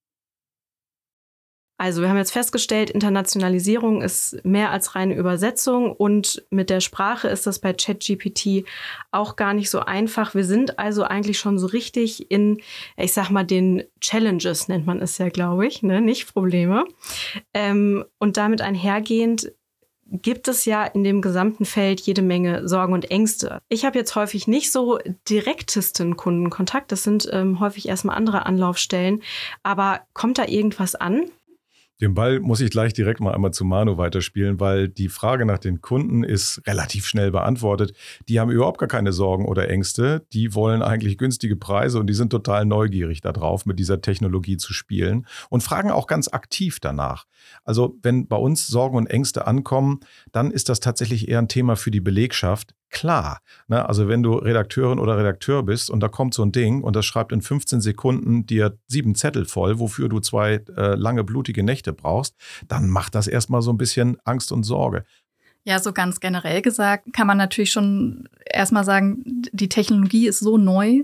Also 1.83 2.01
wir 2.01 2.07
haben 2.07 2.15
jetzt 2.15 2.31
festgestellt, 2.31 2.89
Internationalisierung 2.89 4.01
ist 4.01 4.45
mehr 4.45 4.71
als 4.71 4.95
reine 4.95 5.15
Übersetzung 5.15 5.91
und 5.91 6.41
mit 6.49 6.69
der 6.69 6.79
Sprache 6.79 7.27
ist 7.27 7.45
das 7.45 7.59
bei 7.59 7.73
ChatGPT 7.73 8.63
auch 9.11 9.35
gar 9.35 9.53
nicht 9.53 9.69
so 9.69 9.81
einfach. 9.81 10.33
Wir 10.33 10.45
sind 10.45 10.79
also 10.79 11.03
eigentlich 11.03 11.39
schon 11.39 11.59
so 11.59 11.67
richtig 11.67 12.31
in, 12.31 12.61
ich 12.95 13.11
sag 13.11 13.31
mal, 13.31 13.43
den 13.43 13.83
Challenges 13.99 14.69
nennt 14.69 14.85
man 14.85 15.01
es 15.01 15.17
ja, 15.17 15.27
glaube 15.27 15.67
ich, 15.67 15.83
ne? 15.83 15.99
nicht 15.99 16.31
Probleme. 16.31 16.85
Ähm, 17.53 18.05
und 18.17 18.37
damit 18.37 18.61
einhergehend 18.61 19.51
gibt 20.05 20.47
es 20.47 20.63
ja 20.63 20.85
in 20.85 21.03
dem 21.03 21.21
gesamten 21.21 21.65
Feld 21.65 21.99
jede 21.99 22.21
Menge 22.21 22.65
Sorgen 22.65 22.93
und 22.93 23.11
Ängste. 23.11 23.61
Ich 23.67 23.83
habe 23.83 23.99
jetzt 23.99 24.15
häufig 24.15 24.47
nicht 24.47 24.71
so 24.71 24.99
direktesten 25.27 26.15
Kundenkontakt. 26.15 26.93
Das 26.93 27.03
sind 27.03 27.27
ähm, 27.33 27.59
häufig 27.59 27.89
erstmal 27.89 28.15
andere 28.15 28.45
Anlaufstellen. 28.45 29.21
Aber 29.63 29.99
kommt 30.13 30.37
da 30.37 30.45
irgendwas 30.45 30.95
an? 30.95 31.25
Den 32.03 32.15
Ball 32.15 32.41
muss 32.41 32.59
ich 32.59 32.69
gleich 32.69 32.91
direkt 32.91 33.21
mal 33.21 33.33
einmal 33.33 33.51
zu 33.51 33.63
Manu 33.63 33.97
weiterspielen, 33.97 34.59
weil 34.59 34.89
die 34.89 35.07
Frage 35.07 35.45
nach 35.45 35.57
den 35.57 35.79
Kunden 35.79 36.25
ist 36.25 36.61
relativ 36.67 37.05
schnell 37.05 37.31
beantwortet. 37.31 37.93
Die 38.27 38.41
haben 38.41 38.51
überhaupt 38.51 38.77
gar 38.77 38.89
keine 38.89 39.13
Sorgen 39.13 39.45
oder 39.45 39.69
Ängste. 39.69 40.27
Die 40.33 40.53
wollen 40.53 40.81
eigentlich 40.81 41.17
günstige 41.17 41.55
Preise 41.55 42.01
und 42.01 42.07
die 42.07 42.13
sind 42.13 42.29
total 42.29 42.65
neugierig 42.65 43.21
darauf, 43.21 43.65
mit 43.65 43.79
dieser 43.79 44.01
Technologie 44.01 44.57
zu 44.57 44.73
spielen 44.73 45.25
und 45.49 45.63
fragen 45.63 45.91
auch 45.91 46.05
ganz 46.05 46.27
aktiv 46.27 46.81
danach. 46.81 47.23
Also 47.63 47.95
wenn 48.01 48.27
bei 48.27 48.35
uns 48.35 48.67
Sorgen 48.67 48.97
und 48.97 49.07
Ängste 49.07 49.47
ankommen, 49.47 50.01
dann 50.33 50.51
ist 50.51 50.67
das 50.67 50.81
tatsächlich 50.81 51.29
eher 51.29 51.39
ein 51.39 51.47
Thema 51.47 51.77
für 51.77 51.89
die 51.89 52.01
Belegschaft 52.01 52.75
klar. 52.93 53.41
Ne? 53.67 53.85
Also 53.87 54.07
wenn 54.07 54.23
du 54.23 54.35
Redakteurin 54.35 54.99
oder 54.99 55.17
Redakteur 55.17 55.63
bist 55.63 55.89
und 55.89 55.99
da 55.99 56.07
kommt 56.07 56.33
so 56.33 56.43
ein 56.43 56.53
Ding 56.53 56.81
und 56.81 56.95
das 56.95 57.05
schreibt 57.05 57.33
in 57.33 57.41
15 57.41 57.81
Sekunden 57.81 58.45
dir 58.45 58.77
sieben 58.87 59.15
Zettel 59.15 59.45
voll, 59.45 59.79
wofür 59.79 60.07
du 60.07 60.21
zwei 60.21 60.61
äh, 60.77 60.95
lange 60.95 61.25
blutige 61.25 61.63
Nächte 61.63 61.91
brauchst, 61.91 62.35
dann 62.67 62.89
macht 62.89 63.15
das 63.15 63.27
erstmal 63.27 63.61
so 63.61 63.73
ein 63.73 63.77
bisschen 63.77 64.17
Angst 64.23 64.51
und 64.51 64.63
Sorge. 64.63 65.03
Ja, 65.65 65.79
so 65.79 65.93
ganz 65.93 66.19
generell 66.19 66.61
gesagt 66.61 67.13
kann 67.13 67.27
man 67.27 67.37
natürlich 67.37 67.71
schon 67.71 68.29
erstmal 68.45 68.83
sagen, 68.83 69.23
die 69.51 69.69
Technologie 69.69 70.27
ist 70.27 70.39
so 70.39 70.57
neu. 70.57 71.03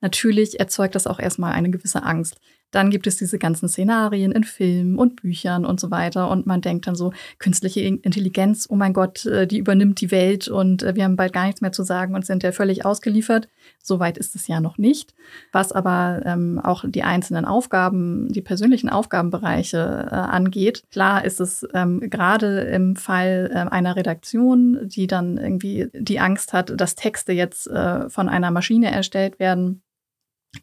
Natürlich 0.00 0.60
erzeugt 0.60 0.94
das 0.94 1.06
auch 1.06 1.18
erstmal 1.18 1.52
eine 1.52 1.70
gewisse 1.70 2.02
Angst. 2.02 2.40
Dann 2.70 2.90
gibt 2.90 3.06
es 3.06 3.16
diese 3.16 3.38
ganzen 3.38 3.68
Szenarien 3.68 4.32
in 4.32 4.44
Filmen 4.44 4.98
und 4.98 5.22
Büchern 5.22 5.64
und 5.64 5.80
so 5.80 5.90
weiter. 5.90 6.30
Und 6.30 6.46
man 6.46 6.60
denkt 6.60 6.86
dann 6.86 6.94
so, 6.94 7.12
künstliche 7.38 7.80
Intelligenz, 7.80 8.66
oh 8.68 8.76
mein 8.76 8.92
Gott, 8.92 9.24
äh, 9.26 9.46
die 9.46 9.58
übernimmt 9.58 10.00
die 10.00 10.10
Welt 10.10 10.48
und 10.48 10.82
äh, 10.82 10.94
wir 10.94 11.04
haben 11.04 11.16
bald 11.16 11.32
gar 11.32 11.46
nichts 11.46 11.60
mehr 11.60 11.72
zu 11.72 11.82
sagen 11.82 12.14
und 12.14 12.26
sind 12.26 12.42
ja 12.42 12.52
völlig 12.52 12.84
ausgeliefert. 12.84 13.48
Soweit 13.82 14.18
ist 14.18 14.34
es 14.34 14.48
ja 14.48 14.60
noch 14.60 14.76
nicht. 14.76 15.14
Was 15.52 15.72
aber 15.72 16.22
ähm, 16.24 16.60
auch 16.62 16.84
die 16.86 17.02
einzelnen 17.02 17.44
Aufgaben, 17.44 18.28
die 18.28 18.42
persönlichen 18.42 18.90
Aufgabenbereiche 18.90 20.08
äh, 20.10 20.14
angeht, 20.14 20.82
klar 20.90 21.24
ist 21.24 21.40
es 21.40 21.66
ähm, 21.72 22.00
gerade 22.00 22.60
im 22.60 22.96
Fall 22.96 23.50
äh, 23.52 23.58
einer 23.70 23.96
Redaktion, 23.96 24.88
die 24.88 25.06
dann 25.06 25.38
irgendwie 25.38 25.88
die 25.94 26.20
Angst 26.20 26.52
hat, 26.52 26.78
dass 26.78 26.94
Texte 26.94 27.32
jetzt 27.32 27.66
äh, 27.66 28.10
von 28.10 28.28
einer 28.28 28.50
Maschine 28.50 28.90
erstellt 28.90 29.38
werden, 29.38 29.82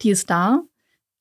die 0.02 0.12
ist 0.12 0.30
da. 0.30 0.64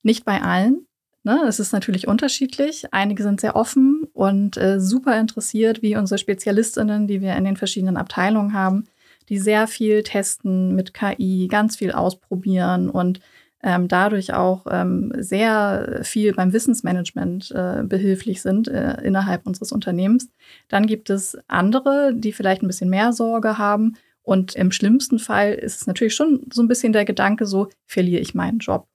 Nicht 0.05 0.25
bei 0.25 0.43
allen. 0.43 0.87
Ne? 1.25 1.41
Es 1.49 1.59
ist 1.59 1.73
natürlich 1.73 2.07
unterschiedlich. 2.07 2.93
Einige 2.93 3.23
sind 3.23 3.41
sehr 3.41 3.57
offen 3.57 4.07
und 4.13 4.59
äh, 4.59 4.79
super 4.79 5.19
interessiert, 5.19 5.81
wie 5.81 5.97
unsere 5.97 6.19
Spezialistinnen, 6.19 7.07
die 7.07 7.23
wir 7.23 7.35
in 7.35 7.45
den 7.45 7.57
verschiedenen 7.57 7.97
Abteilungen 7.97 8.53
haben, 8.53 8.85
die 9.31 9.39
sehr 9.39 9.67
viel 9.67 10.03
testen 10.03 10.75
mit 10.77 10.93
KI, 10.93 11.49
ganz 11.51 11.77
viel 11.77 11.93
ausprobieren 11.93 12.91
und 12.91 13.21
ähm, 13.63 13.89
dadurch 13.89 14.35
auch 14.35 14.67
ähm, 14.71 15.11
sehr 15.17 16.01
viel 16.03 16.35
beim 16.35 16.53
Wissensmanagement 16.53 17.51
äh, 17.53 17.83
behilflich 17.83 18.43
sind 18.43 18.69
äh, 18.69 19.01
innerhalb 19.03 19.47
unseres 19.47 19.73
Unternehmens. 19.73 20.29
Dann 20.69 20.87
gibt 20.87 21.09
es 21.09 21.39
andere, 21.49 22.13
die 22.15 22.35
vielleicht 22.35 22.63
ein 22.63 22.67
bisschen 22.67 22.91
mehr 22.91 23.15
Sorge 23.15 23.57
haben. 23.57 23.97
Und 24.23 24.55
im 24.55 24.71
schlimmsten 24.71 25.19
Fall 25.19 25.55
ist 25.55 25.81
es 25.81 25.87
natürlich 25.87 26.15
schon 26.15 26.43
so 26.53 26.63
ein 26.63 26.69
bisschen 26.69 26.93
der 26.93 27.07
Gedanke, 27.07 27.47
so 27.47 27.69
verliere 27.87 28.21
ich 28.21 28.35
meinen 28.35 28.59
Job. 28.59 28.87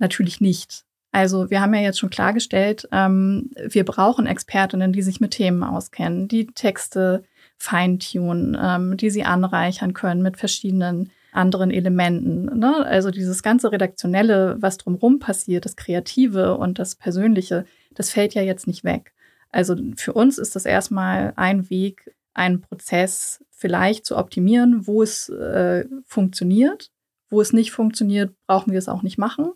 Natürlich 0.00 0.40
nicht. 0.40 0.84
Also 1.12 1.50
wir 1.50 1.60
haben 1.60 1.74
ja 1.74 1.80
jetzt 1.80 1.98
schon 1.98 2.10
klargestellt, 2.10 2.88
ähm, 2.92 3.50
wir 3.68 3.84
brauchen 3.84 4.26
Expertinnen, 4.26 4.92
die 4.92 5.02
sich 5.02 5.20
mit 5.20 5.32
Themen 5.32 5.62
auskennen, 5.62 6.28
die 6.28 6.46
Texte 6.46 7.24
feintunen, 7.56 8.56
ähm, 8.60 8.96
die 8.96 9.10
sie 9.10 9.24
anreichern 9.24 9.92
können 9.92 10.22
mit 10.22 10.36
verschiedenen 10.36 11.10
anderen 11.32 11.70
Elementen. 11.70 12.58
Ne? 12.58 12.86
Also 12.86 13.10
dieses 13.10 13.42
ganze 13.42 13.72
Redaktionelle, 13.72 14.56
was 14.60 14.78
drumherum 14.78 15.18
passiert, 15.18 15.64
das 15.64 15.76
Kreative 15.76 16.56
und 16.56 16.78
das 16.78 16.94
Persönliche, 16.94 17.66
das 17.94 18.10
fällt 18.10 18.34
ja 18.34 18.42
jetzt 18.42 18.66
nicht 18.66 18.84
weg. 18.84 19.12
Also 19.50 19.76
für 19.96 20.12
uns 20.12 20.38
ist 20.38 20.54
das 20.54 20.64
erstmal 20.64 21.32
ein 21.36 21.70
Weg, 21.70 22.14
einen 22.34 22.60
Prozess 22.60 23.44
vielleicht 23.50 24.06
zu 24.06 24.16
optimieren, 24.16 24.86
wo 24.86 25.02
es 25.02 25.28
äh, 25.28 25.84
funktioniert 26.06 26.90
Wo 27.30 27.40
es 27.40 27.52
nicht 27.52 27.72
funktioniert, 27.72 28.34
brauchen 28.46 28.72
wir 28.72 28.78
es 28.78 28.88
auch 28.88 29.02
nicht 29.02 29.18
machen. 29.18 29.52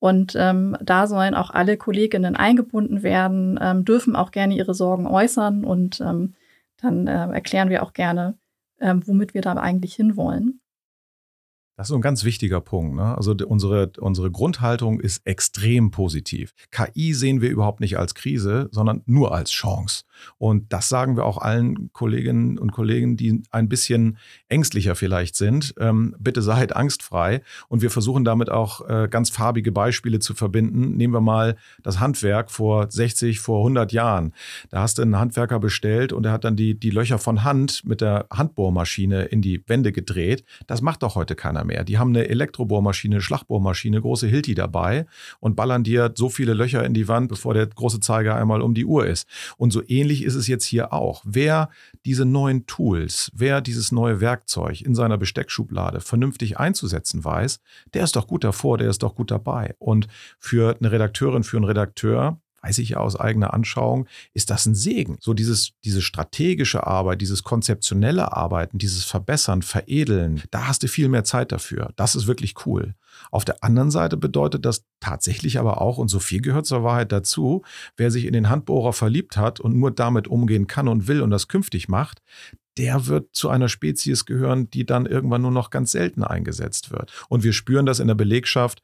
Und 0.00 0.34
ähm, 0.36 0.76
da 0.82 1.06
sollen 1.06 1.34
auch 1.34 1.50
alle 1.50 1.76
Kolleginnen 1.76 2.34
eingebunden 2.34 3.02
werden, 3.02 3.58
ähm, 3.62 3.84
dürfen 3.84 4.16
auch 4.16 4.30
gerne 4.30 4.56
ihre 4.56 4.74
Sorgen 4.74 5.06
äußern 5.06 5.62
und 5.62 6.00
ähm, 6.00 6.34
dann 6.80 7.06
äh, 7.06 7.28
erklären 7.32 7.68
wir 7.68 7.82
auch 7.82 7.92
gerne, 7.92 8.38
ähm, 8.80 9.06
womit 9.06 9.34
wir 9.34 9.42
da 9.42 9.52
eigentlich 9.52 9.94
hinwollen. 9.94 10.59
Das 11.80 11.88
ist 11.88 11.96
ein 11.96 12.02
ganz 12.02 12.24
wichtiger 12.24 12.60
Punkt. 12.60 12.94
Ne? 12.94 13.16
Also 13.16 13.34
unsere, 13.46 13.90
unsere 14.00 14.30
Grundhaltung 14.30 15.00
ist 15.00 15.26
extrem 15.26 15.90
positiv. 15.90 16.52
KI 16.70 17.14
sehen 17.14 17.40
wir 17.40 17.48
überhaupt 17.48 17.80
nicht 17.80 17.96
als 17.96 18.14
Krise, 18.14 18.68
sondern 18.70 19.00
nur 19.06 19.34
als 19.34 19.50
Chance. 19.50 20.04
Und 20.36 20.74
das 20.74 20.90
sagen 20.90 21.16
wir 21.16 21.24
auch 21.24 21.38
allen 21.38 21.90
Kolleginnen 21.94 22.58
und 22.58 22.72
Kollegen, 22.72 23.16
die 23.16 23.42
ein 23.50 23.70
bisschen 23.70 24.18
ängstlicher 24.50 24.94
vielleicht 24.94 25.36
sind. 25.36 25.72
Ähm, 25.78 26.14
bitte 26.18 26.42
seid 26.42 26.76
angstfrei. 26.76 27.40
Und 27.68 27.80
wir 27.80 27.90
versuchen 27.90 28.26
damit 28.26 28.50
auch 28.50 28.86
äh, 28.86 29.08
ganz 29.10 29.30
farbige 29.30 29.72
Beispiele 29.72 30.18
zu 30.18 30.34
verbinden. 30.34 30.98
Nehmen 30.98 31.14
wir 31.14 31.22
mal 31.22 31.56
das 31.82 31.98
Handwerk 31.98 32.50
vor 32.50 32.90
60, 32.90 33.40
vor 33.40 33.60
100 33.60 33.90
Jahren. 33.92 34.34
Da 34.68 34.82
hast 34.82 34.98
du 34.98 35.02
einen 35.02 35.18
Handwerker 35.18 35.58
bestellt 35.58 36.12
und 36.12 36.26
er 36.26 36.32
hat 36.32 36.44
dann 36.44 36.56
die, 36.56 36.78
die 36.78 36.90
Löcher 36.90 37.16
von 37.16 37.42
Hand 37.42 37.86
mit 37.86 38.02
der 38.02 38.26
Handbohrmaschine 38.30 39.24
in 39.24 39.40
die 39.40 39.66
Wände 39.66 39.92
gedreht. 39.92 40.44
Das 40.66 40.82
macht 40.82 41.02
doch 41.02 41.14
heute 41.14 41.34
keiner 41.36 41.64
mehr 41.64 41.69
mehr. 41.70 41.84
Die 41.84 41.98
haben 41.98 42.10
eine 42.10 42.28
Elektrobohrmaschine, 42.28 43.20
Schlagbohrmaschine, 43.20 44.00
große 44.00 44.26
Hilti 44.26 44.54
dabei 44.54 45.06
und 45.38 45.56
ballern 45.56 45.84
dir 45.84 46.12
so 46.14 46.28
viele 46.28 46.52
Löcher 46.52 46.84
in 46.84 46.94
die 46.94 47.08
Wand, 47.08 47.28
bevor 47.28 47.54
der 47.54 47.66
große 47.66 48.00
Zeiger 48.00 48.34
einmal 48.34 48.60
um 48.60 48.74
die 48.74 48.84
Uhr 48.84 49.06
ist. 49.06 49.26
Und 49.56 49.72
so 49.72 49.82
ähnlich 49.86 50.24
ist 50.24 50.34
es 50.34 50.46
jetzt 50.46 50.64
hier 50.64 50.92
auch. 50.92 51.22
Wer 51.24 51.70
diese 52.04 52.24
neuen 52.24 52.66
Tools, 52.66 53.30
wer 53.34 53.60
dieses 53.60 53.92
neue 53.92 54.20
Werkzeug 54.20 54.82
in 54.82 54.94
seiner 54.94 55.16
Besteckschublade 55.16 56.00
vernünftig 56.00 56.58
einzusetzen 56.58 57.24
weiß, 57.24 57.60
der 57.94 58.04
ist 58.04 58.16
doch 58.16 58.26
gut 58.26 58.44
davor, 58.44 58.78
der 58.78 58.90
ist 58.90 59.02
doch 59.02 59.14
gut 59.14 59.30
dabei. 59.30 59.74
Und 59.78 60.08
für 60.38 60.76
eine 60.78 60.90
Redakteurin, 60.90 61.44
für 61.44 61.56
einen 61.56 61.66
Redakteur, 61.66 62.40
weiß 62.62 62.78
ich 62.78 62.90
ja 62.90 62.98
aus 62.98 63.16
eigener 63.16 63.54
Anschauung, 63.54 64.06
ist 64.34 64.50
das 64.50 64.66
ein 64.66 64.74
Segen. 64.74 65.16
So 65.20 65.34
dieses, 65.34 65.72
diese 65.84 66.02
strategische 66.02 66.86
Arbeit, 66.86 67.20
dieses 67.20 67.42
konzeptionelle 67.42 68.36
Arbeiten, 68.36 68.78
dieses 68.78 69.04
Verbessern, 69.04 69.62
Veredeln, 69.62 70.42
da 70.50 70.66
hast 70.68 70.82
du 70.82 70.88
viel 70.88 71.08
mehr 71.08 71.24
Zeit 71.24 71.52
dafür. 71.52 71.92
Das 71.96 72.14
ist 72.14 72.26
wirklich 72.26 72.66
cool. 72.66 72.94
Auf 73.30 73.44
der 73.44 73.64
anderen 73.64 73.90
Seite 73.90 74.16
bedeutet 74.16 74.64
das 74.64 74.84
tatsächlich 75.00 75.58
aber 75.58 75.80
auch, 75.80 75.98
und 75.98 76.08
so 76.08 76.20
viel 76.20 76.40
gehört 76.40 76.66
zur 76.66 76.84
Wahrheit 76.84 77.12
dazu, 77.12 77.62
wer 77.96 78.10
sich 78.10 78.24
in 78.24 78.32
den 78.32 78.48
Handbohrer 78.48 78.92
verliebt 78.92 79.36
hat 79.36 79.60
und 79.60 79.76
nur 79.76 79.90
damit 79.90 80.28
umgehen 80.28 80.66
kann 80.66 80.88
und 80.88 81.08
will 81.08 81.22
und 81.22 81.30
das 81.30 81.48
künftig 81.48 81.88
macht, 81.88 82.22
der 82.76 83.06
wird 83.06 83.34
zu 83.34 83.48
einer 83.48 83.68
Spezies 83.68 84.24
gehören, 84.24 84.70
die 84.70 84.86
dann 84.86 85.06
irgendwann 85.06 85.42
nur 85.42 85.50
noch 85.50 85.70
ganz 85.70 85.92
selten 85.92 86.22
eingesetzt 86.22 86.90
wird. 86.90 87.12
Und 87.28 87.42
wir 87.42 87.52
spüren 87.52 87.84
das 87.84 87.98
in 87.98 88.06
der 88.06 88.14
Belegschaft 88.14 88.82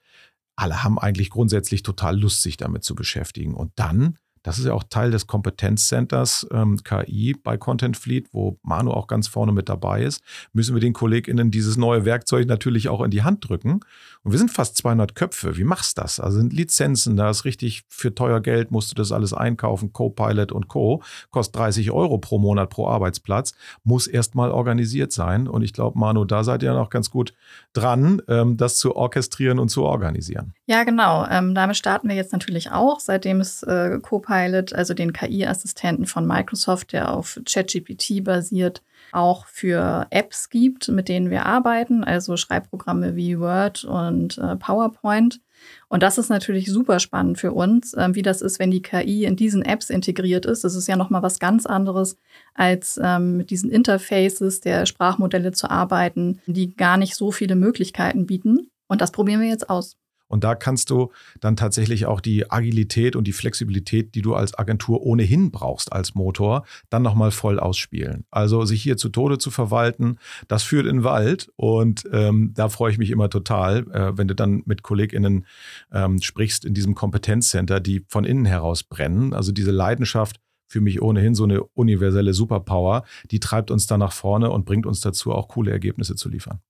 alle 0.57 0.83
haben 0.83 0.99
eigentlich 0.99 1.31
grundsätzlich 1.31 1.83
total 1.83 2.19
Lust, 2.19 2.43
sich 2.43 2.57
damit 2.57 2.83
zu 2.83 2.95
beschäftigen. 2.95 3.55
Und 3.55 3.73
dann 3.77 4.19
das 4.47 4.61
ist 4.61 4.67
ja 4.67 4.75
auch 4.75 4.85
Teil 4.85 5.11
des 5.11 5.27
Kompetenzcenters 5.27 6.47
ähm, 6.53 6.79
KI 6.85 7.35
bei 7.35 7.57
Content 7.57 7.97
Fleet, 7.97 8.29
wo 8.31 8.61
Manu 8.63 8.93
auch 8.93 9.09
ganz 9.09 9.27
vorne 9.27 9.51
mit 9.51 9.69
dabei 9.69 10.05
ist. 10.05 10.23
Müssen 10.53 10.77
wir 10.77 10.81
den 10.81 10.93
KollegInnen 10.93 11.51
dieses 11.51 11.77
neue 11.77 12.05
Werkzeug 12.05 12.47
natürlich 12.47 12.89
auch 12.89 13.03
in 13.03 13.11
die 13.11 13.25
Hand 13.25 13.49
drücken. 13.49 13.81
Und 14.23 14.31
wir 14.31 14.39
sind 14.39 14.53
fast 14.53 14.77
200 14.77 15.17
Köpfe. 15.17 15.57
Wie 15.57 15.65
machst 15.65 15.99
du 15.99 16.03
das? 16.03 16.21
Also 16.21 16.39
sind 16.39 16.53
Lizenzen, 16.53 17.17
da 17.17 17.29
ist 17.29 17.45
richtig 17.45 17.83
für 17.89 18.15
teuer 18.15 18.41
Geld, 18.41 18.71
musst 18.71 18.93
du 18.93 18.95
das 18.95 19.11
alles 19.11 19.33
einkaufen. 19.33 19.93
Copilot 19.93 20.53
und 20.53 20.69
Co. 20.69 21.03
kostet 21.33 21.57
30 21.57 21.91
Euro 21.91 22.19
pro 22.19 22.39
Monat 22.39 22.71
pro 22.71 22.87
Arbeitsplatz. 22.87 23.53
Muss 23.83 24.07
erstmal 24.07 24.53
organisiert 24.53 25.11
sein. 25.11 25.49
Und 25.49 25.63
ich 25.63 25.73
glaube, 25.73 25.99
Manu, 25.99 26.25
da 26.25 26.45
seid 26.45 26.63
ihr 26.63 26.73
noch 26.73 26.91
ganz 26.91 27.11
gut 27.11 27.35
dran, 27.73 28.23
ähm, 28.29 28.57
das 28.57 28.79
zu 28.79 28.95
orchestrieren 28.95 29.59
und 29.59 29.71
zu 29.71 29.83
organisieren. 29.83 30.55
Ja, 30.69 30.83
genau. 30.83 31.25
Ähm, 31.31 31.55
damit 31.55 31.77
starten 31.77 32.09
wir 32.09 32.17
jetzt 32.17 32.33
natürlich 32.33 32.73
auch, 32.73 32.99
seitdem 32.99 33.41
es 33.41 33.63
äh, 33.63 34.01
Copilot 34.03 34.73
also 34.73 34.95
den 34.95 35.13
KI-Assistenten 35.13 36.07
von 36.07 36.27
Microsoft, 36.27 36.93
der 36.93 37.13
auf 37.15 37.39
ChatGPT 37.45 38.25
basiert, 38.25 38.83
auch 39.13 39.47
für 39.47 40.09
Apps 40.11 40.51
gibt, 40.51 40.89
mit 40.89 41.09
denen 41.09 41.31
wir 41.31 41.47
arbeiten, 41.47 42.03
also 42.03 42.37
Schreibprogramme 42.37 43.15
wie 43.15 43.39
Word 43.39 43.85
und 43.85 44.39
äh, 44.39 44.57
PowerPoint. 44.57 45.41
Und 45.89 46.03
das 46.03 46.19
ist 46.19 46.31
natürlich 46.31 46.67
super 46.67 46.99
spannend 46.99 47.39
für 47.39 47.53
uns, 47.53 47.95
äh, 47.95 48.09
wie 48.15 48.23
das 48.23 48.43
ist, 48.43 48.59
wenn 48.59 48.73
die 48.73 48.83
KI 48.83 49.25
in 49.25 49.37
diesen 49.37 49.63
Apps 49.63 49.89
integriert 49.89 50.47
ist. 50.47 50.65
Das 50.65 50.75
ist 50.75 50.89
ja 50.89 50.97
nochmal 50.97 51.23
was 51.23 51.39
ganz 51.39 51.65
anderes, 51.65 52.19
als 52.55 52.99
ähm, 53.01 53.37
mit 53.37 53.51
diesen 53.51 53.71
Interfaces 53.71 54.63
der 54.63 54.85
Sprachmodelle 54.87 55.53
zu 55.53 55.71
arbeiten, 55.71 56.41
die 56.47 56.75
gar 56.75 56.97
nicht 56.97 57.15
so 57.15 57.31
viele 57.31 57.55
Möglichkeiten 57.55 58.27
bieten. 58.27 58.69
Und 58.89 59.01
das 59.01 59.13
probieren 59.13 59.41
wir 59.41 59.49
jetzt 59.49 59.71
aus. 59.71 59.97
Und 60.29 60.45
da 60.45 60.55
kannst 60.55 60.91
du 60.91 61.13
dann 61.41 61.57
tatsächlich 61.57 62.07
auch 62.07 62.21
die 62.21 62.51
Agilität 62.51 63.17
und 63.17 63.27
die 63.27 63.33
Flexibilität, 63.33 64.15
die 64.15 64.23
du 64.23 64.35
als 64.35 64.59
Agentur 64.59 65.03
ohnehin 65.03 65.51
brauchst 65.51 65.93
als 65.93 66.15
Motor, 66.15 66.65
dann 66.91 67.03
nochmal 67.03 67.31
voll 67.31 67.61
ausspielen. 67.61 68.25
Also 68.31 68.65
sich 68.65 68.83
hier 68.83 68.97
zu 68.97 69.09
Tode 69.09 69.39
zu 69.39 69.51
verwalten, 69.51 70.19
das 70.49 70.63
führt 70.63 70.87
in 70.87 70.99
den 70.99 71.05
Wald. 71.05 71.51
Und 71.57 72.05
ähm, 72.13 72.53
da 72.55 72.69
freue 72.69 72.93
ich 72.93 72.99
mich 72.99 73.11
immer 73.11 73.31
total, 73.31 73.87
äh, 73.93 74.19
wenn 74.19 74.29
du 74.29 74.35
dann 74.35 74.63
mit 74.67 74.83
KollegInnen 74.83 75.47
ähm, 75.93 76.21
sprichst 76.21 76.65
in 76.65 76.75
diesem 76.75 76.95
Kompetenzcenter, 76.95 77.81
die 77.81 78.05
von 78.09 78.25
innen 78.25 78.45
heraus 78.45 78.83
brennen. 78.83 79.33
Also 79.33 79.53
diese 79.53 79.71
Leidenschaft, 79.71 80.41
für 80.69 80.81
mich 80.81 81.01
ohnehin 81.01 81.35
so 81.35 81.45
eine 81.45 81.63
universelle 81.63 82.35
Superpower, 82.35 83.05
die 83.31 83.41
treibt 83.41 83.71
uns 83.71 83.87
da 83.87 83.99
nach 83.99 84.13
vorne 84.13 84.51
und 84.51 84.65
bringt 84.65 84.87
uns 84.87 85.01
dazu, 85.01 85.33
auch 85.33 85.49
coole 85.49 85.71
Ergebnisse 85.71 86.17
zu 86.17 86.29
liefern. 86.29 86.61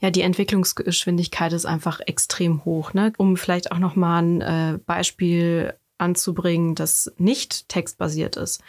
Ja, 0.00 0.10
die 0.10 0.22
Entwicklungsgeschwindigkeit 0.22 1.52
ist 1.52 1.66
einfach 1.66 2.00
extrem 2.06 2.64
hoch. 2.64 2.94
Ne? 2.94 3.12
Um 3.18 3.36
vielleicht 3.36 3.72
auch 3.72 3.78
noch 3.78 3.96
mal 3.96 4.22
ein 4.22 4.40
äh, 4.40 4.78
Beispiel 4.84 5.74
anzubringen, 5.98 6.74
das 6.74 7.12
nicht 7.18 7.68
textbasiert 7.68 8.36
ist. 8.36 8.62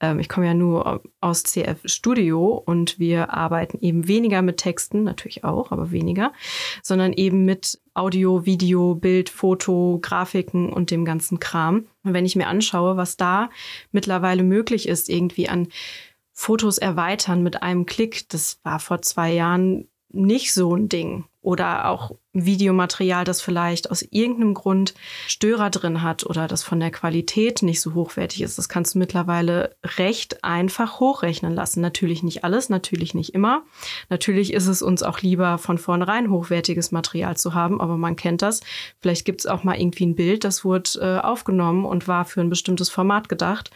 Ähm, 0.00 0.18
ich 0.18 0.28
komme 0.28 0.46
ja 0.46 0.54
nur 0.54 1.02
aus 1.20 1.42
CF 1.42 1.80
Studio 1.84 2.54
und 2.54 2.98
wir 2.98 3.32
arbeiten 3.32 3.78
eben 3.80 4.08
weniger 4.08 4.42
mit 4.42 4.56
Texten, 4.56 5.04
natürlich 5.04 5.44
auch, 5.44 5.70
aber 5.70 5.90
weniger, 5.90 6.32
sondern 6.82 7.12
eben 7.12 7.44
mit 7.44 7.80
Audio, 7.94 8.46
Video, 8.46 8.94
Bild, 8.94 9.28
Foto, 9.28 9.98
Grafiken 10.00 10.72
und 10.72 10.90
dem 10.90 11.04
ganzen 11.04 11.38
Kram. 11.38 11.86
Und 12.02 12.14
wenn 12.14 12.26
ich 12.26 12.36
mir 12.36 12.46
anschaue, 12.46 12.96
was 12.96 13.16
da 13.16 13.50
mittlerweile 13.92 14.42
möglich 14.42 14.88
ist, 14.88 15.08
irgendwie 15.10 15.48
an 15.48 15.68
Fotos 16.32 16.78
erweitern 16.78 17.42
mit 17.42 17.62
einem 17.62 17.84
Klick, 17.84 18.26
das 18.30 18.60
war 18.62 18.80
vor 18.80 19.02
zwei 19.02 19.32
Jahren 19.32 19.89
nicht 20.12 20.52
so 20.52 20.74
ein 20.74 20.88
Ding. 20.88 21.24
Oder 21.42 21.88
auch 21.88 22.10
Videomaterial, 22.34 23.24
das 23.24 23.40
vielleicht 23.40 23.90
aus 23.90 24.02
irgendeinem 24.02 24.52
Grund 24.52 24.92
Störer 25.26 25.70
drin 25.70 26.02
hat 26.02 26.26
oder 26.26 26.46
das 26.46 26.62
von 26.62 26.78
der 26.80 26.90
Qualität 26.90 27.62
nicht 27.62 27.80
so 27.80 27.94
hochwertig 27.94 28.42
ist. 28.42 28.58
Das 28.58 28.68
kannst 28.68 28.94
du 28.94 28.98
mittlerweile 28.98 29.74
recht 29.96 30.44
einfach 30.44 31.00
hochrechnen 31.00 31.54
lassen. 31.54 31.80
Natürlich 31.80 32.22
nicht 32.22 32.44
alles, 32.44 32.68
natürlich 32.68 33.14
nicht 33.14 33.32
immer. 33.32 33.62
Natürlich 34.10 34.52
ist 34.52 34.66
es 34.66 34.82
uns 34.82 35.02
auch 35.02 35.20
lieber, 35.22 35.56
von 35.56 35.78
vornherein 35.78 36.30
hochwertiges 36.30 36.92
Material 36.92 37.38
zu 37.38 37.54
haben, 37.54 37.80
aber 37.80 37.96
man 37.96 38.16
kennt 38.16 38.42
das. 38.42 38.60
Vielleicht 39.00 39.24
gibt 39.24 39.40
es 39.40 39.46
auch 39.46 39.64
mal 39.64 39.80
irgendwie 39.80 40.04
ein 40.04 40.16
Bild, 40.16 40.44
das 40.44 40.62
wurde 40.62 40.90
äh, 41.00 41.26
aufgenommen 41.26 41.86
und 41.86 42.06
war 42.06 42.26
für 42.26 42.42
ein 42.42 42.50
bestimmtes 42.50 42.90
Format 42.90 43.30
gedacht. 43.30 43.70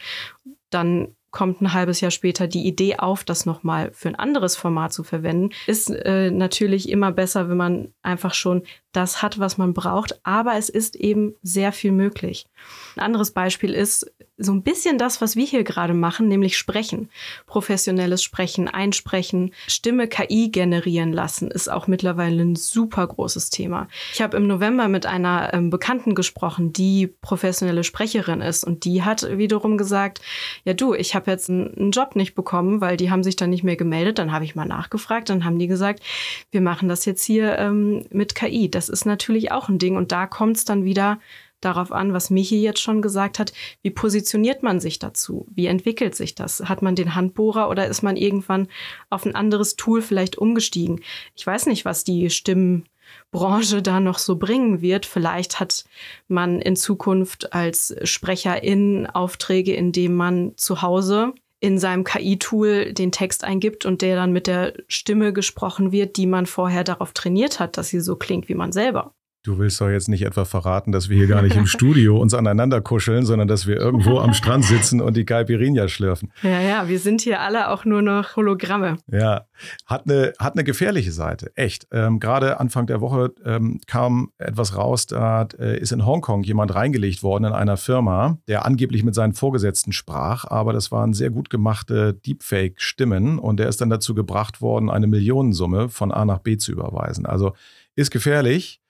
Dann 0.68 1.16
kommt 1.34 1.60
ein 1.60 1.72
halbes 1.72 2.00
Jahr 2.00 2.12
später 2.12 2.46
die 2.46 2.64
Idee 2.64 2.96
auf, 2.96 3.24
das 3.24 3.44
nochmal 3.44 3.90
für 3.92 4.08
ein 4.08 4.14
anderes 4.14 4.54
Format 4.54 4.92
zu 4.92 5.02
verwenden, 5.02 5.50
ist 5.66 5.90
äh, 5.90 6.30
natürlich 6.30 6.88
immer 6.88 7.10
besser, 7.10 7.50
wenn 7.50 7.56
man 7.56 7.92
einfach 8.02 8.32
schon 8.32 8.62
das 8.92 9.20
hat, 9.20 9.40
was 9.40 9.58
man 9.58 9.74
braucht. 9.74 10.24
Aber 10.24 10.54
es 10.54 10.68
ist 10.68 10.94
eben 10.94 11.34
sehr 11.42 11.72
viel 11.72 11.90
möglich. 11.90 12.46
Ein 12.94 13.02
anderes 13.02 13.32
Beispiel 13.32 13.74
ist 13.74 14.14
so 14.36 14.52
ein 14.52 14.62
bisschen 14.62 14.98
das, 14.98 15.20
was 15.20 15.36
wir 15.36 15.44
hier 15.44 15.62
gerade 15.62 15.94
machen, 15.94 16.26
nämlich 16.26 16.58
sprechen. 16.58 17.08
Professionelles 17.46 18.22
Sprechen, 18.22 18.68
Einsprechen, 18.68 19.54
Stimme 19.68 20.08
KI 20.08 20.50
generieren 20.50 21.12
lassen, 21.12 21.50
ist 21.50 21.70
auch 21.70 21.86
mittlerweile 21.86 22.42
ein 22.42 22.56
super 22.56 23.06
großes 23.06 23.50
Thema. 23.50 23.86
Ich 24.12 24.20
habe 24.20 24.36
im 24.36 24.48
November 24.48 24.88
mit 24.88 25.06
einer 25.06 25.54
ähm, 25.54 25.70
Bekannten 25.70 26.16
gesprochen, 26.16 26.72
die 26.72 27.06
professionelle 27.06 27.84
Sprecherin 27.84 28.40
ist 28.40 28.64
und 28.64 28.84
die 28.84 29.04
hat 29.04 29.38
wiederum 29.38 29.78
gesagt, 29.78 30.20
ja 30.64 30.74
du, 30.74 30.94
ich 30.94 31.14
habe 31.14 31.30
jetzt 31.30 31.48
einen, 31.48 31.92
Job 31.94 32.16
nicht 32.16 32.34
bekommen, 32.34 32.80
weil 32.80 32.96
die 32.96 33.10
haben 33.10 33.22
sich 33.22 33.36
dann 33.36 33.50
nicht 33.50 33.62
mehr 33.62 33.76
gemeldet. 33.76 34.18
Dann 34.18 34.32
habe 34.32 34.44
ich 34.44 34.56
mal 34.56 34.64
nachgefragt, 34.64 35.28
dann 35.28 35.44
haben 35.44 35.60
die 35.60 35.68
gesagt, 35.68 36.02
wir 36.50 36.60
machen 36.60 36.88
das 36.88 37.04
jetzt 37.04 37.22
hier 37.22 37.56
ähm, 37.58 38.04
mit 38.10 38.34
KI. 38.34 38.68
Das 38.68 38.88
ist 38.88 39.04
natürlich 39.04 39.52
auch 39.52 39.68
ein 39.68 39.78
Ding 39.78 39.96
und 39.96 40.10
da 40.10 40.26
kommt 40.26 40.56
es 40.56 40.64
dann 40.64 40.84
wieder 40.84 41.20
darauf 41.64 41.92
an, 41.92 42.12
was 42.12 42.30
Michi 42.30 42.62
jetzt 42.62 42.80
schon 42.80 43.02
gesagt 43.02 43.38
hat. 43.38 43.52
Wie 43.82 43.90
positioniert 43.90 44.62
man 44.62 44.80
sich 44.80 44.98
dazu? 44.98 45.46
Wie 45.54 45.66
entwickelt 45.66 46.14
sich 46.14 46.34
das? 46.34 46.60
Hat 46.60 46.82
man 46.82 46.94
den 46.94 47.14
Handbohrer 47.14 47.68
oder 47.68 47.86
ist 47.86 48.02
man 48.02 48.16
irgendwann 48.16 48.68
auf 49.10 49.24
ein 49.24 49.34
anderes 49.34 49.76
Tool 49.76 50.02
vielleicht 50.02 50.36
umgestiegen? 50.38 51.00
Ich 51.34 51.46
weiß 51.46 51.66
nicht, 51.66 51.84
was 51.84 52.04
die 52.04 52.30
Stimmenbranche 52.30 53.82
da 53.82 54.00
noch 54.00 54.18
so 54.18 54.36
bringen 54.36 54.80
wird. 54.80 55.06
Vielleicht 55.06 55.60
hat 55.60 55.84
man 56.28 56.60
in 56.60 56.76
Zukunft 56.76 57.52
als 57.52 57.94
Sprecherin 58.04 59.06
Aufträge, 59.06 59.74
indem 59.74 60.14
man 60.14 60.52
zu 60.56 60.82
Hause 60.82 61.32
in 61.64 61.78
seinem 61.78 62.04
KI-Tool 62.04 62.92
den 62.92 63.10
Text 63.10 63.42
eingibt 63.42 63.86
und 63.86 64.02
der 64.02 64.16
dann 64.16 64.32
mit 64.32 64.46
der 64.46 64.74
Stimme 64.86 65.32
gesprochen 65.32 65.92
wird, 65.92 66.18
die 66.18 66.26
man 66.26 66.44
vorher 66.44 66.84
darauf 66.84 67.14
trainiert 67.14 67.58
hat, 67.58 67.78
dass 67.78 67.88
sie 67.88 68.00
so 68.00 68.16
klingt 68.16 68.50
wie 68.50 68.54
man 68.54 68.70
selber. 68.70 69.14
Du 69.44 69.58
willst 69.58 69.78
doch 69.78 69.90
jetzt 69.90 70.08
nicht 70.08 70.22
etwa 70.22 70.46
verraten, 70.46 70.90
dass 70.90 71.10
wir 71.10 71.18
hier 71.18 71.26
gar 71.26 71.42
nicht 71.42 71.54
im 71.54 71.66
Studio 71.74 72.16
uns 72.16 72.32
aneinander 72.32 72.80
kuscheln, 72.80 73.26
sondern 73.26 73.46
dass 73.46 73.66
wir 73.66 73.76
irgendwo 73.76 74.18
am 74.18 74.32
Strand 74.34 74.64
sitzen 74.64 75.02
und 75.02 75.18
die 75.18 75.26
Caipirinha 75.26 75.86
schlürfen. 75.88 76.32
Ja, 76.42 76.62
ja, 76.62 76.88
wir 76.88 76.98
sind 76.98 77.20
hier 77.20 77.42
alle 77.42 77.68
auch 77.68 77.84
nur 77.84 78.00
noch 78.00 78.36
Hologramme. 78.36 78.96
Ja, 79.06 79.44
hat 79.84 80.08
eine, 80.08 80.32
hat 80.38 80.54
eine 80.54 80.64
gefährliche 80.64 81.12
Seite, 81.12 81.52
echt. 81.56 81.86
Ähm, 81.92 82.20
Gerade 82.20 82.58
Anfang 82.58 82.86
der 82.86 83.02
Woche 83.02 83.34
ähm, 83.44 83.80
kam 83.86 84.30
etwas 84.38 84.78
raus, 84.78 85.04
da 85.04 85.46
äh, 85.58 85.78
ist 85.78 85.92
in 85.92 86.06
Hongkong 86.06 86.42
jemand 86.42 86.74
reingelegt 86.74 87.22
worden 87.22 87.44
in 87.44 87.52
einer 87.52 87.76
Firma, 87.76 88.38
der 88.48 88.64
angeblich 88.64 89.04
mit 89.04 89.14
seinen 89.14 89.34
Vorgesetzten 89.34 89.92
sprach, 89.92 90.46
aber 90.46 90.72
das 90.72 90.90
waren 90.90 91.12
sehr 91.12 91.28
gut 91.28 91.50
gemachte 91.50 92.14
Deepfake-Stimmen 92.14 93.38
und 93.38 93.60
der 93.60 93.68
ist 93.68 93.82
dann 93.82 93.90
dazu 93.90 94.14
gebracht 94.14 94.62
worden, 94.62 94.88
eine 94.88 95.06
Millionensumme 95.06 95.90
von 95.90 96.12
A 96.12 96.24
nach 96.24 96.38
B 96.38 96.56
zu 96.56 96.72
überweisen. 96.72 97.26
Also 97.26 97.52
ist 97.94 98.10
gefährlich. 98.10 98.80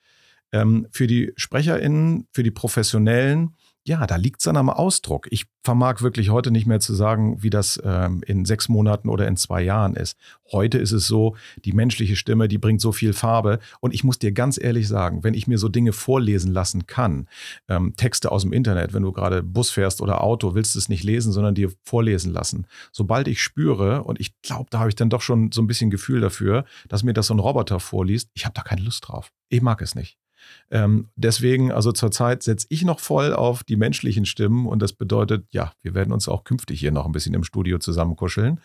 Ähm, 0.51 0.87
für 0.91 1.07
die 1.07 1.33
SprecherInnen, 1.35 2.27
für 2.31 2.43
die 2.43 2.51
Professionellen, 2.51 3.55
ja, 3.87 4.07
da 4.07 4.15
liegt 4.15 4.41
es 4.41 4.45
dann 4.45 4.57
am 4.57 4.71
Ausdruck. 4.71 5.27
Ich 5.29 5.45
vermag 5.63 6.01
wirklich 6.01 6.31
heute 6.31 6.49
nicht 6.49 6.65
mehr 6.65 6.79
zu 6.79 6.95
sagen, 6.95 7.43
wie 7.43 7.51
das 7.51 7.79
ähm, 7.83 8.23
in 8.25 8.43
sechs 8.43 8.67
Monaten 8.67 9.09
oder 9.09 9.27
in 9.27 9.37
zwei 9.37 9.61
Jahren 9.61 9.95
ist. 9.95 10.17
Heute 10.51 10.79
ist 10.79 10.91
es 10.91 11.05
so, 11.05 11.35
die 11.65 11.71
menschliche 11.71 12.15
Stimme, 12.15 12.47
die 12.47 12.57
bringt 12.57 12.81
so 12.81 12.91
viel 12.91 13.13
Farbe. 13.13 13.59
Und 13.81 13.93
ich 13.93 14.03
muss 14.03 14.17
dir 14.17 14.31
ganz 14.31 14.59
ehrlich 14.59 14.87
sagen, 14.87 15.23
wenn 15.23 15.35
ich 15.35 15.45
mir 15.45 15.59
so 15.59 15.69
Dinge 15.69 15.93
vorlesen 15.93 16.51
lassen 16.51 16.87
kann, 16.87 17.27
ähm, 17.67 17.93
Texte 17.95 18.31
aus 18.31 18.41
dem 18.41 18.53
Internet, 18.53 18.93
wenn 18.93 19.03
du 19.03 19.11
gerade 19.11 19.43
Bus 19.43 19.69
fährst 19.69 20.01
oder 20.01 20.23
Auto, 20.23 20.55
willst 20.55 20.73
du 20.73 20.79
es 20.79 20.89
nicht 20.89 21.03
lesen, 21.03 21.31
sondern 21.31 21.53
dir 21.53 21.71
vorlesen 21.83 22.33
lassen. 22.33 22.65
Sobald 22.91 23.27
ich 23.27 23.39
spüre, 23.39 24.03
und 24.03 24.19
ich 24.19 24.33
glaube, 24.41 24.65
da 24.71 24.79
habe 24.79 24.89
ich 24.89 24.95
dann 24.95 25.11
doch 25.11 25.21
schon 25.21 25.51
so 25.51 25.61
ein 25.61 25.67
bisschen 25.67 25.91
Gefühl 25.91 26.21
dafür, 26.21 26.65
dass 26.89 27.03
mir 27.03 27.13
das 27.13 27.27
so 27.27 27.35
ein 27.35 27.39
Roboter 27.39 27.79
vorliest, 27.79 28.31
ich 28.33 28.45
habe 28.45 28.55
da 28.55 28.63
keine 28.63 28.81
Lust 28.81 29.07
drauf. 29.07 29.31
Ich 29.49 29.61
mag 29.61 29.79
es 29.83 29.93
nicht. 29.93 30.17
Ähm, 30.71 31.09
deswegen, 31.15 31.71
also 31.71 31.91
zurzeit 31.91 32.43
setze 32.43 32.67
ich 32.69 32.83
noch 32.83 32.99
voll 32.99 33.33
auf 33.33 33.63
die 33.63 33.75
menschlichen 33.75 34.25
Stimmen 34.25 34.65
und 34.65 34.81
das 34.81 34.93
bedeutet, 34.93 35.45
ja, 35.51 35.73
wir 35.81 35.93
werden 35.93 36.11
uns 36.11 36.27
auch 36.27 36.43
künftig 36.43 36.79
hier 36.79 36.91
noch 36.91 37.05
ein 37.05 37.11
bisschen 37.11 37.33
im 37.33 37.43
Studio 37.43 37.77
zusammenkuscheln. 37.77 38.59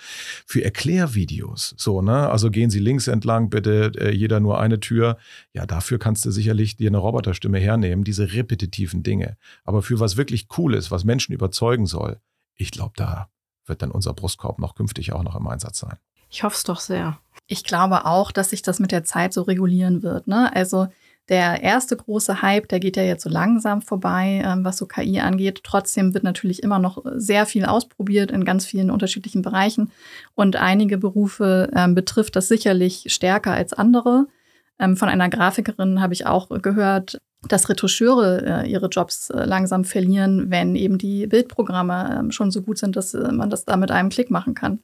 Für 0.46 0.64
Erklärvideos, 0.64 1.74
so, 1.76 2.02
ne, 2.02 2.28
also 2.30 2.50
gehen 2.50 2.70
Sie 2.70 2.78
links 2.78 3.06
entlang, 3.06 3.50
bitte 3.50 3.92
äh, 3.98 4.10
jeder 4.12 4.40
nur 4.40 4.60
eine 4.60 4.80
Tür. 4.80 5.18
Ja, 5.52 5.66
dafür 5.66 5.98
kannst 5.98 6.24
du 6.24 6.30
sicherlich 6.30 6.76
dir 6.76 6.88
eine 6.88 6.98
Roboterstimme 6.98 7.58
hernehmen, 7.58 8.04
diese 8.04 8.32
repetitiven 8.32 9.02
Dinge. 9.02 9.36
Aber 9.64 9.82
für 9.82 10.00
was 10.00 10.16
wirklich 10.16 10.48
cool 10.56 10.74
ist, 10.74 10.90
was 10.90 11.04
Menschen 11.04 11.34
überzeugen 11.34 11.86
soll, 11.86 12.20
ich 12.56 12.70
glaube, 12.70 12.92
da 12.96 13.28
wird 13.66 13.82
dann 13.82 13.90
unser 13.90 14.12
Brustkorb 14.12 14.58
noch 14.58 14.74
künftig 14.74 15.12
auch 15.12 15.22
noch 15.22 15.36
im 15.36 15.46
Einsatz 15.46 15.78
sein. 15.78 15.96
Ich 16.30 16.42
hoffe 16.44 16.56
es 16.56 16.64
doch 16.64 16.80
sehr. 16.80 17.18
Ich 17.46 17.64
glaube 17.64 18.04
auch, 18.06 18.30
dass 18.30 18.50
sich 18.50 18.62
das 18.62 18.78
mit 18.78 18.92
der 18.92 19.04
Zeit 19.04 19.32
so 19.32 19.42
regulieren 19.42 20.02
wird. 20.02 20.28
Ne? 20.28 20.54
Also 20.54 20.88
der 21.30 21.62
erste 21.62 21.96
große 21.96 22.42
Hype, 22.42 22.68
der 22.68 22.80
geht 22.80 22.96
ja 22.96 23.04
jetzt 23.04 23.22
so 23.22 23.30
langsam 23.30 23.80
vorbei, 23.80 24.42
ähm, 24.44 24.64
was 24.64 24.76
so 24.76 24.86
KI 24.86 25.20
angeht. 25.20 25.60
Trotzdem 25.62 26.12
wird 26.12 26.24
natürlich 26.24 26.62
immer 26.62 26.80
noch 26.80 27.02
sehr 27.14 27.46
viel 27.46 27.64
ausprobiert 27.64 28.32
in 28.32 28.44
ganz 28.44 28.66
vielen 28.66 28.90
unterschiedlichen 28.90 29.40
Bereichen. 29.40 29.92
Und 30.34 30.56
einige 30.56 30.98
Berufe 30.98 31.70
ähm, 31.74 31.94
betrifft 31.94 32.36
das 32.36 32.48
sicherlich 32.48 33.04
stärker 33.06 33.52
als 33.52 33.72
andere. 33.72 34.26
Ähm, 34.80 34.96
von 34.96 35.08
einer 35.08 35.28
Grafikerin 35.28 36.00
habe 36.00 36.14
ich 36.14 36.26
auch 36.26 36.48
gehört, 36.60 37.20
dass 37.48 37.68
Retoucheure 37.68 38.64
äh, 38.64 38.70
ihre 38.70 38.88
Jobs 38.88 39.30
äh, 39.30 39.44
langsam 39.44 39.84
verlieren, 39.84 40.50
wenn 40.50 40.74
eben 40.74 40.98
die 40.98 41.26
Bildprogramme 41.26 42.26
äh, 42.28 42.32
schon 42.32 42.50
so 42.50 42.62
gut 42.62 42.78
sind, 42.78 42.96
dass 42.96 43.14
äh, 43.14 43.32
man 43.32 43.50
das 43.50 43.64
da 43.64 43.76
mit 43.76 43.90
einem 43.90 44.10
Klick 44.10 44.30
machen 44.30 44.54
kann. 44.54 44.80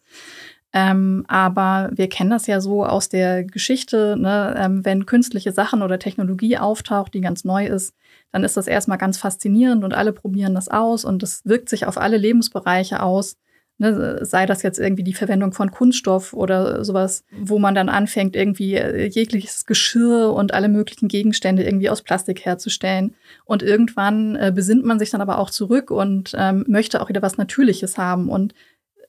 Ähm, 0.72 1.24
aber 1.28 1.90
wir 1.94 2.08
kennen 2.08 2.30
das 2.30 2.46
ja 2.46 2.60
so 2.60 2.84
aus 2.84 3.08
der 3.08 3.44
Geschichte, 3.44 4.16
ne? 4.18 4.54
ähm, 4.58 4.84
wenn 4.84 5.06
künstliche 5.06 5.52
Sachen 5.52 5.82
oder 5.82 5.98
Technologie 5.98 6.58
auftaucht, 6.58 7.14
die 7.14 7.20
ganz 7.20 7.44
neu 7.44 7.66
ist, 7.66 7.94
dann 8.32 8.44
ist 8.44 8.56
das 8.56 8.66
erstmal 8.66 8.98
ganz 8.98 9.16
faszinierend 9.16 9.84
und 9.84 9.94
alle 9.94 10.12
probieren 10.12 10.54
das 10.54 10.68
aus 10.68 11.04
und 11.04 11.22
das 11.22 11.42
wirkt 11.44 11.68
sich 11.68 11.86
auf 11.86 11.96
alle 11.96 12.18
Lebensbereiche 12.18 13.02
aus. 13.02 13.36
Ne? 13.78 14.24
Sei 14.24 14.46
das 14.46 14.62
jetzt 14.62 14.78
irgendwie 14.78 15.04
die 15.04 15.14
Verwendung 15.14 15.52
von 15.52 15.70
Kunststoff 15.70 16.32
oder 16.32 16.84
sowas, 16.84 17.24
wo 17.30 17.58
man 17.58 17.74
dann 17.74 17.88
anfängt, 17.88 18.34
irgendwie 18.34 18.74
äh, 18.74 19.06
jegliches 19.06 19.66
Geschirr 19.66 20.32
und 20.32 20.54
alle 20.54 20.68
möglichen 20.68 21.08
Gegenstände 21.08 21.62
irgendwie 21.62 21.90
aus 21.90 22.02
Plastik 22.02 22.44
herzustellen. 22.44 23.14
Und 23.44 23.62
irgendwann 23.62 24.36
äh, 24.36 24.52
besinnt 24.54 24.84
man 24.84 24.98
sich 24.98 25.10
dann 25.10 25.20
aber 25.20 25.38
auch 25.38 25.50
zurück 25.50 25.90
und 25.90 26.34
ähm, 26.38 26.64
möchte 26.66 27.02
auch 27.02 27.08
wieder 27.10 27.22
was 27.22 27.36
Natürliches 27.36 27.98
haben. 27.98 28.30
Und 28.30 28.54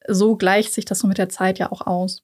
so 0.08 0.36
gleicht 0.38 0.74
sich 0.74 0.86
das 0.86 1.00
so 1.00 1.08
mit 1.08 1.18
der 1.18 1.30
Zeit 1.30 1.60
ja 1.60 1.72
auch 1.72 1.86
aus. 1.88 2.24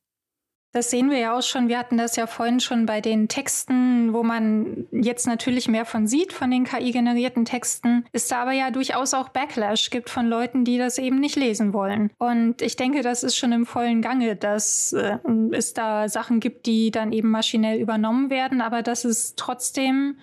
Das 0.74 0.90
sehen 0.90 1.12
wir 1.12 1.20
ja 1.20 1.38
auch 1.38 1.44
schon. 1.44 1.68
Wir 1.68 1.78
hatten 1.78 1.98
das 1.98 2.16
ja 2.16 2.26
vorhin 2.26 2.60
schon 2.60 2.88
bei 2.88 3.00
den 3.00 3.28
Texten, 3.28 4.12
wo 4.12 4.24
man 4.24 4.88
jetzt 4.92 5.28
natürlich 5.28 5.68
mehr 5.68 5.86
von 5.86 6.08
sieht, 6.08 6.34
von 6.34 6.50
den 6.50 6.64
KI-generierten 6.64 7.46
Texten. 7.46 8.06
Ist 8.12 8.32
da 8.32 8.42
aber 8.42 8.54
ja 8.54 8.72
durchaus 8.72 9.14
auch 9.14 9.30
Backlash 9.30 9.92
gibt 9.92 10.10
von 10.10 10.26
Leuten, 10.26 10.66
die 10.66 10.80
das 10.80 10.98
eben 10.98 11.20
nicht 11.20 11.36
lesen 11.36 11.74
wollen. 11.74 12.10
Und 12.18 12.64
ich 12.64 12.76
denke, 12.76 13.04
das 13.04 13.22
ist 13.22 13.38
schon 13.38 13.52
im 13.52 13.68
vollen 13.68 14.02
Gange, 14.02 14.36
dass 14.36 14.94
äh, 14.94 15.20
es 15.52 15.76
da 15.76 16.10
Sachen 16.10 16.40
gibt, 16.40 16.66
die 16.66 16.90
dann 16.90 17.14
eben 17.14 17.30
maschinell 17.30 17.80
übernommen 17.80 18.32
werden, 18.32 18.60
aber 18.60 18.82
dass 18.82 19.06
es 19.06 19.36
trotzdem 19.36 20.18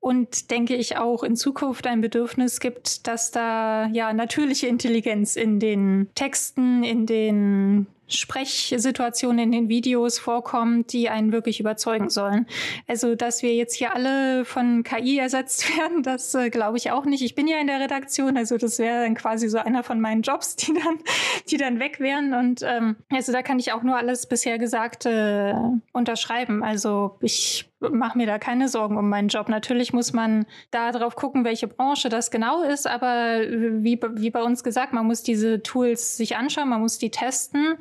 und 0.00 0.50
denke 0.50 0.74
ich 0.76 0.98
auch 0.98 1.22
in 1.22 1.34
Zukunft 1.34 1.86
ein 1.86 2.02
Bedürfnis 2.02 2.60
gibt, 2.60 3.06
dass 3.06 3.30
da 3.30 3.86
ja 3.86 4.12
natürliche 4.12 4.66
Intelligenz 4.66 5.36
in 5.36 5.60
den 5.60 6.10
Texten, 6.14 6.84
in 6.84 7.06
den 7.06 7.86
Sprechsituationen 8.08 9.38
in 9.38 9.52
den 9.52 9.68
Videos 9.68 10.18
vorkommen, 10.18 10.86
die 10.86 11.08
einen 11.08 11.32
wirklich 11.32 11.60
überzeugen 11.60 12.10
sollen. 12.10 12.46
Also, 12.86 13.14
dass 13.14 13.42
wir 13.42 13.54
jetzt 13.54 13.74
hier 13.74 13.94
alle 13.94 14.44
von 14.44 14.82
KI 14.82 15.18
ersetzt 15.18 15.68
werden, 15.78 16.02
das 16.02 16.34
äh, 16.34 16.50
glaube 16.50 16.78
ich 16.78 16.90
auch 16.90 17.04
nicht. 17.04 17.22
Ich 17.22 17.34
bin 17.34 17.48
ja 17.48 17.58
in 17.58 17.66
der 17.66 17.80
Redaktion, 17.80 18.36
also 18.36 18.56
das 18.56 18.78
wäre 18.78 19.04
dann 19.04 19.14
quasi 19.14 19.48
so 19.48 19.58
einer 19.58 19.82
von 19.82 20.00
meinen 20.00 20.22
Jobs, 20.22 20.56
die 20.56 20.74
dann, 20.74 20.98
die 21.50 21.56
dann 21.56 21.78
weg 21.78 22.00
wären. 22.00 22.34
Und 22.34 22.62
ähm, 22.62 22.96
also 23.10 23.32
da 23.32 23.42
kann 23.42 23.58
ich 23.58 23.72
auch 23.72 23.82
nur 23.82 23.96
alles 23.96 24.26
bisher 24.26 24.58
Gesagte 24.58 25.80
unterschreiben. 25.92 26.62
Also 26.62 27.16
ich 27.20 27.70
mache 27.92 28.18
mir 28.18 28.26
da 28.26 28.38
keine 28.38 28.68
Sorgen 28.68 28.96
um 28.96 29.08
meinen 29.08 29.28
Job. 29.28 29.48
Natürlich 29.48 29.92
muss 29.92 30.12
man 30.12 30.46
da 30.70 30.92
drauf 30.92 31.16
gucken, 31.16 31.44
welche 31.44 31.68
Branche 31.68 32.08
das 32.08 32.30
genau 32.30 32.62
ist, 32.62 32.86
aber 32.86 33.40
wie, 33.40 34.00
wie 34.14 34.30
bei 34.30 34.42
uns 34.42 34.64
gesagt, 34.64 34.92
man 34.92 35.06
muss 35.06 35.22
diese 35.22 35.62
Tools 35.62 36.16
sich 36.16 36.36
anschauen, 36.36 36.68
man 36.68 36.80
muss 36.80 36.98
die 36.98 37.10
testen. 37.10 37.76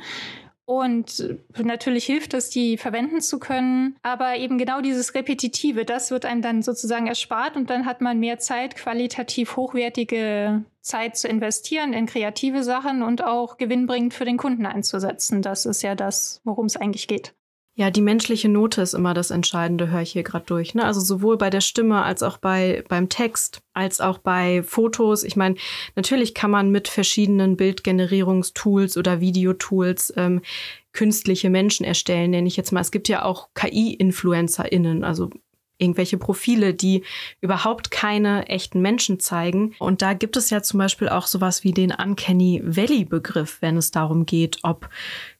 Und 0.65 1.37
natürlich 1.61 2.05
hilft 2.05 2.33
es, 2.33 2.49
die 2.49 2.77
verwenden 2.77 3.19
zu 3.19 3.37
können. 3.37 3.97
Aber 4.01 4.37
eben 4.37 4.57
genau 4.57 4.79
dieses 4.79 5.13
Repetitive, 5.13 5.83
das 5.83 6.09
wird 6.09 6.25
einem 6.25 6.41
dann 6.41 6.61
sozusagen 6.61 7.07
erspart 7.07 7.57
und 7.57 7.69
dann 7.69 7.85
hat 7.85 7.99
man 7.99 8.19
mehr 8.19 8.39
Zeit, 8.39 8.75
qualitativ 8.75 9.57
hochwertige 9.57 10.63
Zeit 10.79 11.17
zu 11.17 11.27
investieren 11.27 11.91
in 11.91 12.05
kreative 12.05 12.63
Sachen 12.63 13.03
und 13.03 13.23
auch 13.23 13.57
gewinnbringend 13.57 14.13
für 14.13 14.25
den 14.25 14.37
Kunden 14.37 14.65
einzusetzen. 14.65 15.41
Das 15.41 15.65
ist 15.65 15.81
ja 15.81 15.95
das, 15.95 16.39
worum 16.45 16.65
es 16.67 16.77
eigentlich 16.77 17.09
geht. 17.09 17.33
Ja, 17.75 17.89
die 17.89 18.01
menschliche 18.01 18.49
Note 18.49 18.83
ist 18.83 18.93
immer 18.93 19.15
das 19.15 19.31
Entscheidende, 19.31 19.89
höre 19.89 20.01
ich 20.01 20.11
hier 20.11 20.21
gerade 20.21 20.45
durch. 20.45 20.75
Ne? 20.75 20.85
Also 20.85 20.99
sowohl 20.99 21.37
bei 21.37 21.49
der 21.49 21.61
Stimme 21.61 22.03
als 22.03 22.21
auch 22.21 22.37
bei, 22.37 22.83
beim 22.87 23.09
Text, 23.09 23.61
als 23.73 23.99
auch 23.99 24.19
bei 24.19 24.61
Fotos. 24.61 25.23
Ich 25.23 25.35
meine, 25.35 25.55
natürlich 25.95 26.35
kann 26.35 26.51
man 26.51 26.69
mit 26.69 26.87
verschiedenen 26.87 27.57
Bildgenerierungstools 27.57 28.95
oder 28.95 29.21
Videotools 29.21 30.13
ähm, 30.17 30.43
künstliche 30.91 31.49
Menschen 31.49 31.83
erstellen, 31.83 32.29
nenne 32.29 32.47
ich 32.47 32.57
jetzt 32.57 32.71
mal. 32.71 32.81
Es 32.81 32.91
gibt 32.91 33.07
ja 33.09 33.25
auch 33.25 33.49
KI-InfluencerInnen, 33.55 35.03
also 35.03 35.31
irgendwelche 35.79 36.17
Profile, 36.17 36.75
die 36.75 37.03
überhaupt 37.41 37.89
keine 37.89 38.47
echten 38.47 38.81
Menschen 38.81 39.19
zeigen. 39.19 39.73
Und 39.79 40.01
da 40.01 40.13
gibt 40.13 40.37
es 40.37 40.49
ja 40.49 40.61
zum 40.61 40.77
Beispiel 40.77 41.09
auch 41.09 41.25
sowas 41.25 41.63
wie 41.63 41.71
den 41.71 41.91
Uncanny 41.91 42.61
Valley-Begriff, 42.63 43.57
wenn 43.61 43.77
es 43.77 43.89
darum 43.89 44.27
geht, 44.27 44.59
ob 44.61 44.89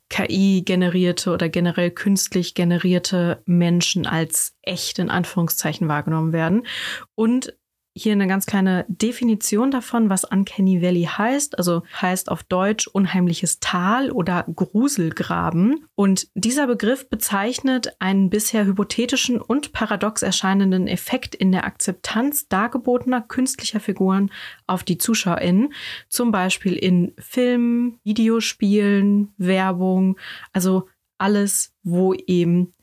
KI-generierte 0.09 1.31
oder 1.31 1.49
generell 1.49 1.91
künstlich 1.91 2.53
generierte 2.53 3.41
Menschen 3.45 4.05
als 4.05 4.55
echt 4.61 4.99
in 4.99 5.09
Anführungszeichen 5.09 5.87
wahrgenommen 5.87 6.33
werden. 6.33 6.67
Und 7.15 7.55
hier 7.95 8.13
eine 8.13 8.27
ganz 8.27 8.47
kleine 8.47 8.85
Definition 8.87 9.69
davon, 9.69 10.09
was 10.09 10.23
Uncanny 10.23 10.81
Valley 10.81 11.03
heißt. 11.03 11.57
Also 11.57 11.83
heißt 12.01 12.29
auf 12.31 12.43
Deutsch 12.43 12.87
unheimliches 12.87 13.59
Tal 13.59 14.11
oder 14.11 14.45
Gruselgraben. 14.55 15.85
Und 15.95 16.27
dieser 16.33 16.65
Begriff 16.67 17.09
bezeichnet 17.09 17.95
einen 17.99 18.31
bisher 18.31 18.65
hypothetischen 18.65 19.39
und 19.39 19.73
paradox 19.73 20.23
erscheinenden 20.23 20.87
Effekt 20.87 21.35
in 21.35 21.51
der 21.51 21.65
Akzeptanz 21.65 22.47
dargebotener 22.47 23.21
künstlicher 23.21 23.79
Figuren 23.79 24.31
auf 24.65 24.83
die 24.83 24.97
ZuschauerInnen. 24.97 25.73
Zum 26.09 26.31
Beispiel 26.31 26.73
in 26.73 27.13
Filmen, 27.19 27.99
Videospielen, 28.03 29.33
Werbung. 29.37 30.17
Also 30.51 30.87
alles, 31.19 31.73
wo 31.83 32.13
eben 32.15 32.73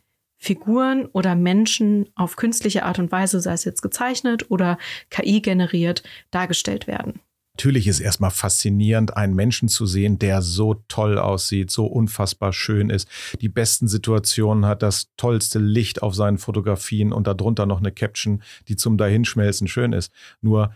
Figuren 0.40 1.06
oder 1.12 1.36
Menschen 1.36 2.08
auf 2.16 2.36
künstliche 2.36 2.84
Art 2.84 2.98
und 2.98 3.12
Weise, 3.12 3.40
sei 3.40 3.52
es 3.52 3.64
jetzt 3.64 3.82
gezeichnet 3.82 4.50
oder 4.50 4.78
KI 5.10 5.40
generiert, 5.42 6.02
dargestellt 6.30 6.86
werden. 6.86 7.20
Natürlich 7.56 7.88
ist 7.88 8.00
erstmal 8.00 8.30
faszinierend, 8.30 9.18
einen 9.18 9.34
Menschen 9.34 9.68
zu 9.68 9.84
sehen, 9.84 10.18
der 10.18 10.40
so 10.40 10.82
toll 10.88 11.18
aussieht, 11.18 11.70
so 11.70 11.84
unfassbar 11.84 12.54
schön 12.54 12.88
ist, 12.88 13.06
die 13.42 13.50
besten 13.50 13.86
Situationen 13.86 14.64
hat, 14.64 14.82
das 14.82 15.10
tollste 15.18 15.58
Licht 15.58 16.02
auf 16.02 16.14
seinen 16.14 16.38
Fotografien 16.38 17.12
und 17.12 17.26
darunter 17.26 17.66
noch 17.66 17.80
eine 17.80 17.92
Caption, 17.92 18.42
die 18.68 18.76
zum 18.76 18.96
Dahinschmelzen 18.96 19.68
schön 19.68 19.92
ist. 19.92 20.10
Nur 20.40 20.72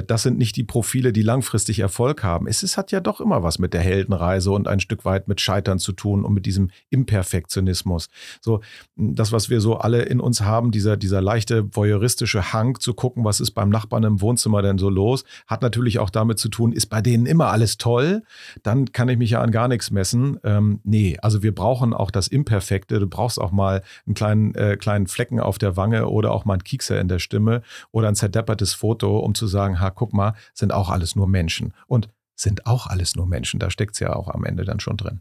das 0.00 0.22
sind 0.22 0.38
nicht 0.38 0.56
die 0.56 0.64
Profile, 0.64 1.12
die 1.12 1.22
langfristig 1.22 1.80
Erfolg 1.80 2.22
haben. 2.22 2.46
Es 2.46 2.62
ist, 2.62 2.76
hat 2.76 2.92
ja 2.92 3.00
doch 3.00 3.20
immer 3.20 3.42
was 3.42 3.58
mit 3.58 3.74
der 3.74 3.80
Heldenreise 3.80 4.50
und 4.50 4.68
ein 4.68 4.80
Stück 4.80 5.04
weit 5.04 5.28
mit 5.28 5.40
Scheitern 5.40 5.78
zu 5.78 5.92
tun 5.92 6.24
und 6.24 6.32
mit 6.32 6.46
diesem 6.46 6.70
Imperfektionismus. 6.90 8.08
So, 8.40 8.60
das, 8.96 9.32
was 9.32 9.50
wir 9.50 9.60
so 9.60 9.76
alle 9.76 10.02
in 10.02 10.20
uns 10.20 10.40
haben, 10.40 10.70
dieser, 10.70 10.96
dieser 10.96 11.20
leichte 11.20 11.74
voyeuristische 11.74 12.52
Hang 12.52 12.78
zu 12.78 12.94
gucken, 12.94 13.24
was 13.24 13.40
ist 13.40 13.52
beim 13.52 13.68
Nachbarn 13.68 14.04
im 14.04 14.20
Wohnzimmer 14.20 14.62
denn 14.62 14.78
so 14.78 14.88
los, 14.88 15.24
hat 15.46 15.62
natürlich 15.62 15.98
auch 15.98 16.10
damit 16.10 16.38
zu 16.38 16.48
tun, 16.48 16.72
ist 16.72 16.86
bei 16.86 17.02
denen 17.02 17.26
immer 17.26 17.48
alles 17.48 17.76
toll, 17.78 18.22
dann 18.62 18.92
kann 18.92 19.08
ich 19.08 19.18
mich 19.18 19.30
ja 19.30 19.40
an 19.40 19.50
gar 19.50 19.68
nichts 19.68 19.90
messen. 19.90 20.38
Ähm, 20.44 20.80
nee, 20.84 21.16
also 21.20 21.42
wir 21.42 21.54
brauchen 21.54 21.92
auch 21.92 22.10
das 22.10 22.28
Imperfekte. 22.28 23.00
Du 23.00 23.06
brauchst 23.06 23.40
auch 23.40 23.50
mal 23.50 23.82
einen 24.06 24.14
kleinen, 24.14 24.54
äh, 24.54 24.76
kleinen 24.76 25.06
Flecken 25.06 25.40
auf 25.40 25.58
der 25.58 25.76
Wange 25.76 26.08
oder 26.08 26.32
auch 26.32 26.44
mal 26.44 26.54
einen 26.54 26.64
Kiekser 26.64 27.00
in 27.00 27.08
der 27.08 27.18
Stimme 27.18 27.62
oder 27.90 28.08
ein 28.08 28.14
zerdeppertes 28.14 28.74
Foto, 28.74 29.18
um 29.18 29.34
zu 29.34 29.46
sagen, 29.46 29.80
ha, 29.82 29.90
guck 29.90 30.12
mal, 30.12 30.34
sind 30.54 30.72
auch 30.72 30.88
alles 30.88 31.16
nur 31.16 31.28
Menschen. 31.28 31.74
Und 31.86 32.08
sind 32.34 32.66
auch 32.66 32.86
alles 32.86 33.14
nur 33.14 33.26
Menschen. 33.26 33.60
Da 33.60 33.70
steckt 33.70 33.94
es 33.94 34.00
ja 34.00 34.14
auch 34.14 34.28
am 34.28 34.44
Ende 34.44 34.64
dann 34.64 34.80
schon 34.80 34.96
drin. 34.96 35.20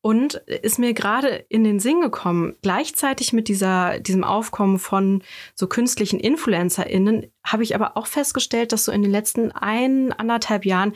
Und 0.00 0.34
ist 0.34 0.78
mir 0.78 0.92
gerade 0.92 1.28
in 1.48 1.62
den 1.62 1.78
Sinn 1.78 2.00
gekommen, 2.00 2.56
gleichzeitig 2.62 3.32
mit 3.32 3.46
dieser, 3.46 4.00
diesem 4.00 4.24
Aufkommen 4.24 4.80
von 4.80 5.22
so 5.54 5.68
künstlichen 5.68 6.18
InfluencerInnen 6.18 7.30
habe 7.44 7.62
ich 7.62 7.76
aber 7.76 7.96
auch 7.96 8.06
festgestellt, 8.06 8.72
dass 8.72 8.84
so 8.84 8.92
in 8.92 9.02
den 9.02 9.10
letzten 9.12 9.52
ein, 9.52 10.12
anderthalb 10.12 10.64
Jahren 10.64 10.94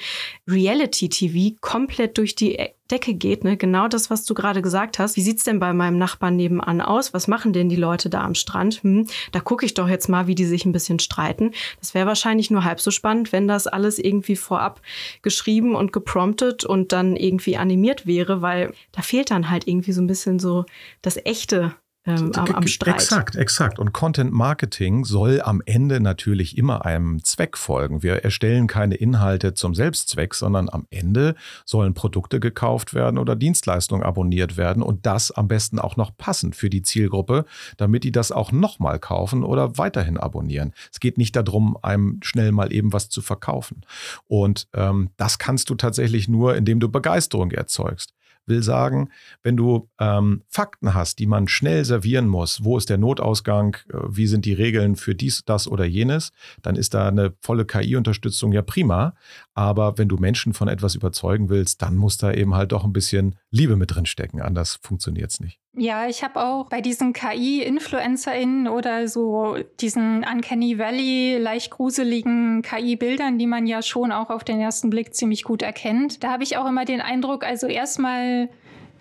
Reality-TV 0.48 1.56
komplett 1.60 2.18
durch 2.18 2.34
die 2.34 2.58
Decke 2.90 3.14
geht. 3.14 3.44
Ne? 3.44 3.56
Genau 3.56 3.88
das, 3.88 4.10
was 4.10 4.24
du 4.24 4.34
gerade 4.34 4.60
gesagt 4.60 4.98
hast. 4.98 5.16
Wie 5.16 5.22
sieht's 5.22 5.44
denn 5.44 5.58
bei 5.58 5.72
meinem 5.72 5.98
Nachbarn 5.98 6.36
nebenan 6.36 6.80
aus? 6.80 7.14
Was 7.14 7.28
machen 7.28 7.52
denn 7.52 7.68
die 7.68 7.76
Leute 7.76 8.10
da 8.10 8.22
am 8.22 8.34
Strand? 8.34 8.82
Hm, 8.82 9.06
da 9.32 9.40
gucke 9.40 9.64
ich 9.64 9.74
doch 9.74 9.88
jetzt 9.88 10.08
mal, 10.08 10.26
wie 10.26 10.34
die 10.34 10.44
sich 10.44 10.64
ein 10.64 10.72
bisschen 10.72 10.98
streiten. 10.98 11.52
Das 11.80 11.94
wäre 11.94 12.06
wahrscheinlich 12.06 12.50
nur 12.50 12.64
halb 12.64 12.80
so 12.80 12.90
spannend, 12.90 13.32
wenn 13.32 13.48
das 13.48 13.66
alles 13.66 13.98
irgendwie 13.98 14.36
vorab 14.36 14.82
geschrieben 15.22 15.74
und 15.74 15.92
gepromptet 15.92 16.64
und 16.64 16.92
dann 16.92 17.16
irgendwie 17.16 17.56
animiert 17.56 18.06
wäre, 18.06 18.42
weil 18.42 18.74
da 18.92 19.02
fehlt 19.02 19.30
dann 19.30 19.48
halt 19.48 19.66
irgendwie 19.66 19.92
so 19.92 20.02
ein 20.02 20.06
bisschen 20.06 20.38
so 20.38 20.64
das 21.00 21.16
echte 21.24 21.74
ähm, 22.04 22.32
am, 22.34 22.54
am 22.54 22.66
Streit. 22.66 22.94
Exakt, 22.94 23.36
exakt. 23.36 23.78
Und 23.78 23.92
Content 23.92 24.32
Marketing 24.32 25.04
soll 25.04 25.40
am 25.40 25.62
Ende 25.64 26.00
natürlich 26.00 26.58
immer 26.58 26.84
einem 26.84 27.22
Zweck 27.22 27.56
folgen. 27.56 28.02
Wir 28.02 28.24
erstellen 28.24 28.66
keine 28.66 28.96
Inhalte 28.96 29.54
zum 29.54 29.74
Selbstzweck, 29.74 30.34
sondern 30.34 30.68
am 30.68 30.86
Ende 30.90 31.36
sollen 31.64 31.94
Produkte 31.94 32.40
gekauft 32.40 32.92
werden 32.92 33.18
oder 33.18 33.36
Dienstleistungen 33.36 34.02
abonniert 34.02 34.56
werden 34.56 34.82
und 34.82 35.06
das 35.06 35.30
am 35.30 35.46
besten 35.46 35.78
auch 35.78 35.96
noch 35.96 36.16
passend 36.16 36.56
für 36.56 36.70
die 36.70 36.82
Zielgruppe, 36.82 37.44
damit 37.76 38.02
die 38.04 38.12
das 38.12 38.32
auch 38.32 38.50
nochmal 38.50 38.98
kaufen 38.98 39.44
oder 39.44 39.78
weiterhin 39.78 40.16
abonnieren. 40.16 40.72
Es 40.90 40.98
geht 40.98 41.18
nicht 41.18 41.36
darum, 41.36 41.78
einem 41.82 42.18
schnell 42.22 42.50
mal 42.50 42.72
eben 42.72 42.92
was 42.92 43.10
zu 43.10 43.22
verkaufen. 43.22 43.82
Und 44.26 44.66
ähm, 44.74 45.10
das 45.16 45.38
kannst 45.38 45.70
du 45.70 45.76
tatsächlich 45.76 46.28
nur, 46.28 46.56
indem 46.56 46.80
du 46.80 46.88
Begeisterung 46.88 47.52
erzeugst 47.52 48.12
will 48.46 48.62
sagen, 48.62 49.10
wenn 49.42 49.56
du 49.56 49.88
ähm, 49.98 50.42
Fakten 50.48 50.94
hast, 50.94 51.18
die 51.18 51.26
man 51.26 51.48
schnell 51.48 51.84
servieren 51.84 52.28
muss, 52.28 52.64
wo 52.64 52.76
ist 52.76 52.90
der 52.90 52.98
Notausgang, 52.98 53.76
äh, 53.88 53.98
wie 54.08 54.26
sind 54.26 54.44
die 54.44 54.52
Regeln 54.52 54.96
für 54.96 55.14
dies, 55.14 55.44
das 55.44 55.68
oder 55.68 55.84
jenes, 55.84 56.32
dann 56.62 56.76
ist 56.76 56.94
da 56.94 57.08
eine 57.08 57.34
volle 57.40 57.64
KI-Unterstützung 57.64 58.52
ja 58.52 58.62
prima. 58.62 59.14
Aber 59.54 59.98
wenn 59.98 60.08
du 60.08 60.16
Menschen 60.16 60.54
von 60.54 60.68
etwas 60.68 60.94
überzeugen 60.94 61.48
willst, 61.48 61.82
dann 61.82 61.96
muss 61.96 62.18
da 62.18 62.32
eben 62.32 62.54
halt 62.54 62.72
doch 62.72 62.84
ein 62.84 62.92
bisschen 62.92 63.36
Liebe 63.50 63.76
mit 63.76 63.94
drin 63.94 64.06
stecken. 64.06 64.40
Anders 64.40 64.78
funktioniert 64.82 65.30
es 65.30 65.40
nicht. 65.40 65.61
Ja, 65.74 66.06
ich 66.06 66.22
habe 66.22 66.38
auch 66.38 66.66
bei 66.66 66.82
diesen 66.82 67.14
KI-InfluencerInnen 67.14 68.68
oder 68.68 69.08
so 69.08 69.56
diesen 69.80 70.22
Uncanny 70.22 70.78
Valley, 70.78 71.38
leicht 71.38 71.70
gruseligen 71.70 72.60
KI-Bildern, 72.60 73.38
die 73.38 73.46
man 73.46 73.66
ja 73.66 73.80
schon 73.80 74.12
auch 74.12 74.28
auf 74.28 74.44
den 74.44 74.60
ersten 74.60 74.90
Blick 74.90 75.14
ziemlich 75.14 75.44
gut 75.44 75.62
erkennt. 75.62 76.22
Da 76.22 76.30
habe 76.30 76.42
ich 76.42 76.58
auch 76.58 76.66
immer 76.66 76.84
den 76.84 77.00
Eindruck, 77.00 77.42
also 77.42 77.68
erstmal 77.68 78.50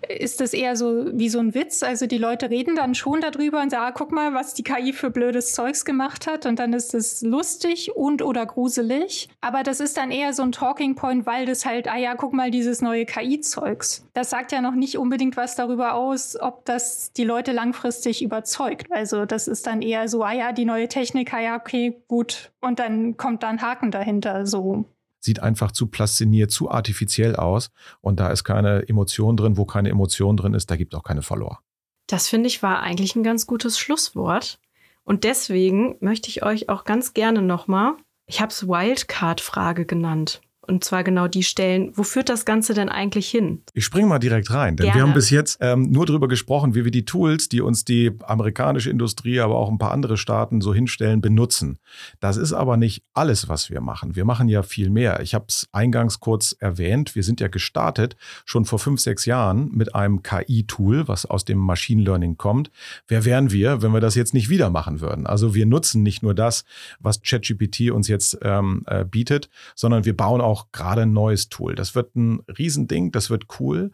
ist 0.08 0.40
das 0.40 0.52
eher 0.52 0.76
so 0.76 1.06
wie 1.12 1.28
so 1.28 1.38
ein 1.38 1.54
Witz. 1.54 1.82
Also 1.82 2.06
die 2.06 2.18
Leute 2.18 2.50
reden 2.50 2.74
dann 2.74 2.94
schon 2.94 3.20
darüber 3.20 3.60
und 3.60 3.70
sagen, 3.70 3.84
ah, 3.84 3.92
guck 3.92 4.12
mal, 4.12 4.34
was 4.34 4.54
die 4.54 4.62
KI 4.62 4.92
für 4.92 5.10
blödes 5.10 5.52
Zeugs 5.52 5.84
gemacht 5.84 6.26
hat. 6.26 6.46
Und 6.46 6.58
dann 6.58 6.72
ist 6.72 6.94
es 6.94 7.22
lustig 7.22 7.94
und 7.94 8.22
oder 8.22 8.46
gruselig. 8.46 9.28
Aber 9.40 9.62
das 9.62 9.80
ist 9.80 9.96
dann 9.96 10.10
eher 10.10 10.32
so 10.32 10.42
ein 10.42 10.52
Talking 10.52 10.94
Point, 10.94 11.26
weil 11.26 11.46
das 11.46 11.64
halt, 11.64 11.88
ah 11.88 11.96
ja, 11.96 12.14
guck 12.14 12.32
mal, 12.32 12.50
dieses 12.50 12.82
neue 12.82 13.06
KI-Zeugs. 13.06 14.06
Das 14.14 14.30
sagt 14.30 14.52
ja 14.52 14.60
noch 14.60 14.74
nicht 14.74 14.98
unbedingt 14.98 15.36
was 15.36 15.54
darüber 15.54 15.94
aus, 15.94 16.38
ob 16.40 16.64
das 16.64 17.12
die 17.12 17.24
Leute 17.24 17.52
langfristig 17.52 18.22
überzeugt. 18.22 18.86
Also 18.90 19.26
das 19.26 19.48
ist 19.48 19.66
dann 19.66 19.82
eher 19.82 20.08
so, 20.08 20.22
ah 20.22 20.32
ja, 20.32 20.52
die 20.52 20.64
neue 20.64 20.88
Technik, 20.88 21.32
ah 21.32 21.40
ja, 21.40 21.56
okay, 21.56 22.02
gut. 22.08 22.52
Und 22.60 22.78
dann 22.78 23.16
kommt 23.16 23.42
da 23.42 23.48
ein 23.48 23.62
Haken 23.62 23.90
dahinter, 23.90 24.46
so 24.46 24.84
sieht 25.24 25.40
einfach 25.40 25.72
zu 25.72 25.86
plastiniert, 25.86 26.50
zu 26.50 26.70
artifiziell 26.70 27.36
aus. 27.36 27.70
Und 28.00 28.20
da 28.20 28.28
ist 28.30 28.44
keine 28.44 28.88
Emotion 28.88 29.36
drin. 29.36 29.56
Wo 29.56 29.64
keine 29.64 29.88
Emotion 29.88 30.36
drin 30.36 30.54
ist, 30.54 30.70
da 30.70 30.76
gibt 30.76 30.94
auch 30.94 31.04
keine 31.04 31.22
Follower. 31.22 31.60
Das 32.06 32.28
finde 32.28 32.48
ich 32.48 32.62
war 32.62 32.80
eigentlich 32.80 33.16
ein 33.16 33.22
ganz 33.22 33.46
gutes 33.46 33.78
Schlusswort. 33.78 34.58
Und 35.04 35.24
deswegen 35.24 35.96
möchte 36.00 36.28
ich 36.28 36.42
euch 36.42 36.68
auch 36.68 36.84
ganz 36.84 37.14
gerne 37.14 37.42
nochmal, 37.42 37.94
ich 38.26 38.40
habe 38.40 38.52
es 38.52 38.68
Wildcard-Frage 38.68 39.84
genannt. 39.84 40.40
Und 40.64 40.84
zwar 40.84 41.02
genau 41.02 41.26
die 41.26 41.42
Stellen, 41.42 41.90
wo 41.94 42.04
führt 42.04 42.28
das 42.28 42.44
Ganze 42.44 42.72
denn 42.72 42.88
eigentlich 42.88 43.28
hin? 43.28 43.62
Ich 43.74 43.84
springe 43.84 44.06
mal 44.06 44.20
direkt 44.20 44.52
rein, 44.52 44.76
denn 44.76 44.86
Gerne. 44.86 44.98
wir 44.98 45.02
haben 45.02 45.14
bis 45.14 45.30
jetzt 45.30 45.58
ähm, 45.60 45.90
nur 45.90 46.06
darüber 46.06 46.28
gesprochen, 46.28 46.76
wie 46.76 46.84
wir 46.84 46.92
die 46.92 47.04
Tools, 47.04 47.48
die 47.48 47.60
uns 47.60 47.84
die 47.84 48.12
amerikanische 48.22 48.88
Industrie, 48.88 49.40
aber 49.40 49.56
auch 49.56 49.68
ein 49.68 49.78
paar 49.78 49.90
andere 49.90 50.16
Staaten 50.16 50.60
so 50.60 50.72
hinstellen, 50.72 51.20
benutzen. 51.20 51.78
Das 52.20 52.36
ist 52.36 52.52
aber 52.52 52.76
nicht 52.76 53.02
alles, 53.12 53.48
was 53.48 53.70
wir 53.70 53.80
machen. 53.80 54.14
Wir 54.14 54.24
machen 54.24 54.48
ja 54.48 54.62
viel 54.62 54.90
mehr. 54.90 55.20
Ich 55.20 55.34
habe 55.34 55.46
es 55.48 55.66
eingangs 55.72 56.20
kurz 56.20 56.54
erwähnt. 56.58 57.16
Wir 57.16 57.24
sind 57.24 57.40
ja 57.40 57.48
gestartet 57.48 58.16
schon 58.44 58.64
vor 58.64 58.78
fünf, 58.78 59.00
sechs 59.00 59.26
Jahren 59.26 59.70
mit 59.72 59.96
einem 59.96 60.22
KI-Tool, 60.22 61.08
was 61.08 61.26
aus 61.26 61.44
dem 61.44 61.58
Machine 61.58 62.02
Learning 62.02 62.36
kommt. 62.36 62.70
Wer 63.08 63.24
wären 63.24 63.50
wir, 63.50 63.82
wenn 63.82 63.92
wir 63.92 64.00
das 64.00 64.14
jetzt 64.14 64.32
nicht 64.32 64.48
wieder 64.48 64.70
machen 64.70 65.00
würden? 65.00 65.26
Also 65.26 65.56
wir 65.56 65.66
nutzen 65.66 66.04
nicht 66.04 66.22
nur 66.22 66.34
das, 66.34 66.64
was 67.00 67.20
ChatGPT 67.22 67.90
uns 67.90 68.06
jetzt 68.06 68.38
ähm, 68.42 68.84
äh, 68.86 69.04
bietet, 69.04 69.48
sondern 69.74 70.04
wir 70.04 70.16
bauen 70.16 70.40
auch 70.40 70.51
auch 70.52 70.70
gerade 70.70 71.02
ein 71.02 71.14
neues 71.14 71.48
Tool. 71.48 71.74
Das 71.74 71.94
wird 71.94 72.14
ein 72.14 72.40
Riesending, 72.58 73.10
das 73.10 73.30
wird 73.30 73.46
cool. 73.58 73.90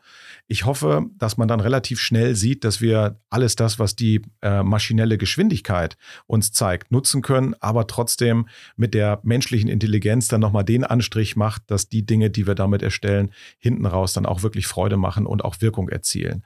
Ich 0.48 0.66
hoffe, 0.66 1.06
dass 1.16 1.36
man 1.36 1.46
dann 1.46 1.61
relativ 1.61 2.00
schnell 2.00 2.34
sieht, 2.34 2.64
dass 2.64 2.80
wir 2.80 3.20
alles 3.30 3.54
das, 3.54 3.78
was 3.78 3.94
die 3.94 4.22
äh, 4.42 4.64
maschinelle 4.64 5.18
Geschwindigkeit 5.18 5.96
uns 6.26 6.50
zeigt, 6.50 6.90
nutzen 6.90 7.22
können, 7.22 7.54
aber 7.61 7.86
trotzdem 7.86 8.48
mit 8.76 8.92
der 8.92 9.20
menschlichen 9.22 9.70
Intelligenz 9.70 10.26
dann 10.26 10.40
nochmal 10.40 10.64
den 10.64 10.82
Anstrich 10.82 11.36
macht, 11.36 11.62
dass 11.70 11.88
die 11.88 12.04
Dinge, 12.04 12.28
die 12.28 12.48
wir 12.48 12.56
damit 12.56 12.82
erstellen, 12.82 13.32
hinten 13.59 13.86
raus 13.86 14.12
dann 14.12 14.26
auch 14.26 14.42
wirklich 14.42 14.66
Freude 14.66 14.96
machen 14.96 15.26
und 15.26 15.44
auch 15.44 15.61
Wirkung 15.61 15.88
erzielen. 15.88 16.42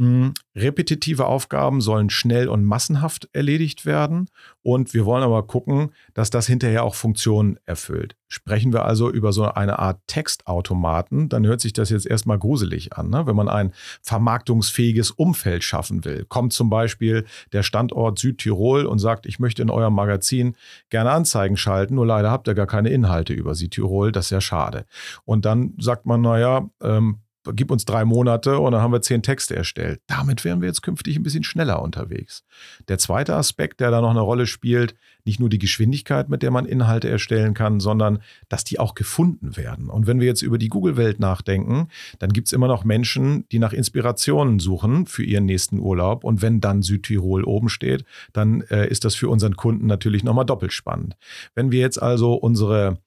Mhm. 0.00 0.34
Repetitive 0.54 1.26
Aufgaben 1.26 1.80
sollen 1.80 2.08
schnell 2.08 2.48
und 2.48 2.64
massenhaft 2.64 3.28
erledigt 3.32 3.84
werden 3.84 4.28
und 4.62 4.94
wir 4.94 5.04
wollen 5.04 5.24
aber 5.24 5.44
gucken, 5.44 5.90
dass 6.14 6.30
das 6.30 6.46
hinterher 6.46 6.84
auch 6.84 6.94
Funktionen 6.94 7.58
erfüllt. 7.66 8.14
Sprechen 8.28 8.72
wir 8.72 8.84
also 8.84 9.10
über 9.10 9.32
so 9.32 9.44
eine 9.46 9.80
Art 9.80 10.00
Textautomaten, 10.06 11.28
dann 11.28 11.44
hört 11.44 11.60
sich 11.60 11.72
das 11.72 11.90
jetzt 11.90 12.06
erstmal 12.06 12.38
gruselig 12.38 12.92
an. 12.92 13.10
Ne? 13.10 13.26
Wenn 13.26 13.34
man 13.34 13.48
ein 13.48 13.72
vermarktungsfähiges 14.02 15.10
Umfeld 15.10 15.64
schaffen 15.64 16.04
will, 16.04 16.24
kommt 16.28 16.52
zum 16.52 16.70
Beispiel 16.70 17.24
der 17.52 17.64
Standort 17.64 18.20
Südtirol 18.20 18.86
und 18.86 19.00
sagt, 19.00 19.26
ich 19.26 19.40
möchte 19.40 19.62
in 19.62 19.70
eurem 19.70 19.94
Magazin 19.94 20.54
gerne 20.90 21.10
Anzeigen 21.10 21.56
schalten, 21.56 21.96
nur 21.96 22.06
leider 22.06 22.30
habt 22.30 22.46
ihr 22.46 22.54
gar 22.54 22.68
keine 22.68 22.90
Inhalte 22.90 23.32
über 23.32 23.56
Südtirol, 23.56 24.12
das 24.12 24.26
ist 24.26 24.30
ja 24.30 24.40
schade. 24.40 24.86
Und 25.24 25.44
dann 25.44 25.74
sagt 25.78 26.06
man, 26.06 26.20
naja, 26.20 26.70
ähm, 26.80 27.18
gib 27.54 27.70
uns 27.70 27.84
drei 27.84 28.04
Monate 28.04 28.58
und 28.58 28.72
dann 28.72 28.82
haben 28.82 28.92
wir 28.92 29.02
zehn 29.02 29.22
Texte 29.22 29.56
erstellt. 29.56 30.00
Damit 30.06 30.44
wären 30.44 30.60
wir 30.60 30.68
jetzt 30.68 30.82
künftig 30.82 31.16
ein 31.16 31.22
bisschen 31.22 31.44
schneller 31.44 31.82
unterwegs. 31.82 32.44
Der 32.88 32.98
zweite 32.98 33.34
Aspekt, 33.34 33.80
der 33.80 33.90
da 33.90 34.00
noch 34.00 34.10
eine 34.10 34.20
Rolle 34.20 34.46
spielt, 34.46 34.94
nicht 35.24 35.40
nur 35.40 35.50
die 35.50 35.58
Geschwindigkeit, 35.58 36.28
mit 36.28 36.42
der 36.42 36.50
man 36.50 36.64
Inhalte 36.64 37.08
erstellen 37.08 37.52
kann, 37.54 37.80
sondern 37.80 38.20
dass 38.48 38.64
die 38.64 38.78
auch 38.78 38.94
gefunden 38.94 39.56
werden. 39.56 39.90
Und 39.90 40.06
wenn 40.06 40.20
wir 40.20 40.26
jetzt 40.26 40.42
über 40.42 40.56
die 40.56 40.68
Google-Welt 40.68 41.20
nachdenken, 41.20 41.88
dann 42.18 42.32
gibt 42.32 42.48
es 42.48 42.52
immer 42.52 42.66
noch 42.66 42.84
Menschen, 42.84 43.46
die 43.52 43.58
nach 43.58 43.74
Inspirationen 43.74 44.58
suchen 44.58 45.06
für 45.06 45.22
ihren 45.22 45.44
nächsten 45.44 45.78
Urlaub. 45.78 46.24
Und 46.24 46.40
wenn 46.40 46.60
dann 46.60 46.82
Südtirol 46.82 47.44
oben 47.44 47.68
steht, 47.68 48.04
dann 48.32 48.62
äh, 48.70 48.88
ist 48.88 49.04
das 49.04 49.14
für 49.14 49.28
unseren 49.28 49.56
Kunden 49.56 49.86
natürlich 49.86 50.24
nochmal 50.24 50.46
doppelt 50.46 50.72
spannend. 50.72 51.16
Wenn 51.54 51.70
wir 51.72 51.80
jetzt 51.80 52.00
also 52.00 52.32
unsere 52.34 52.98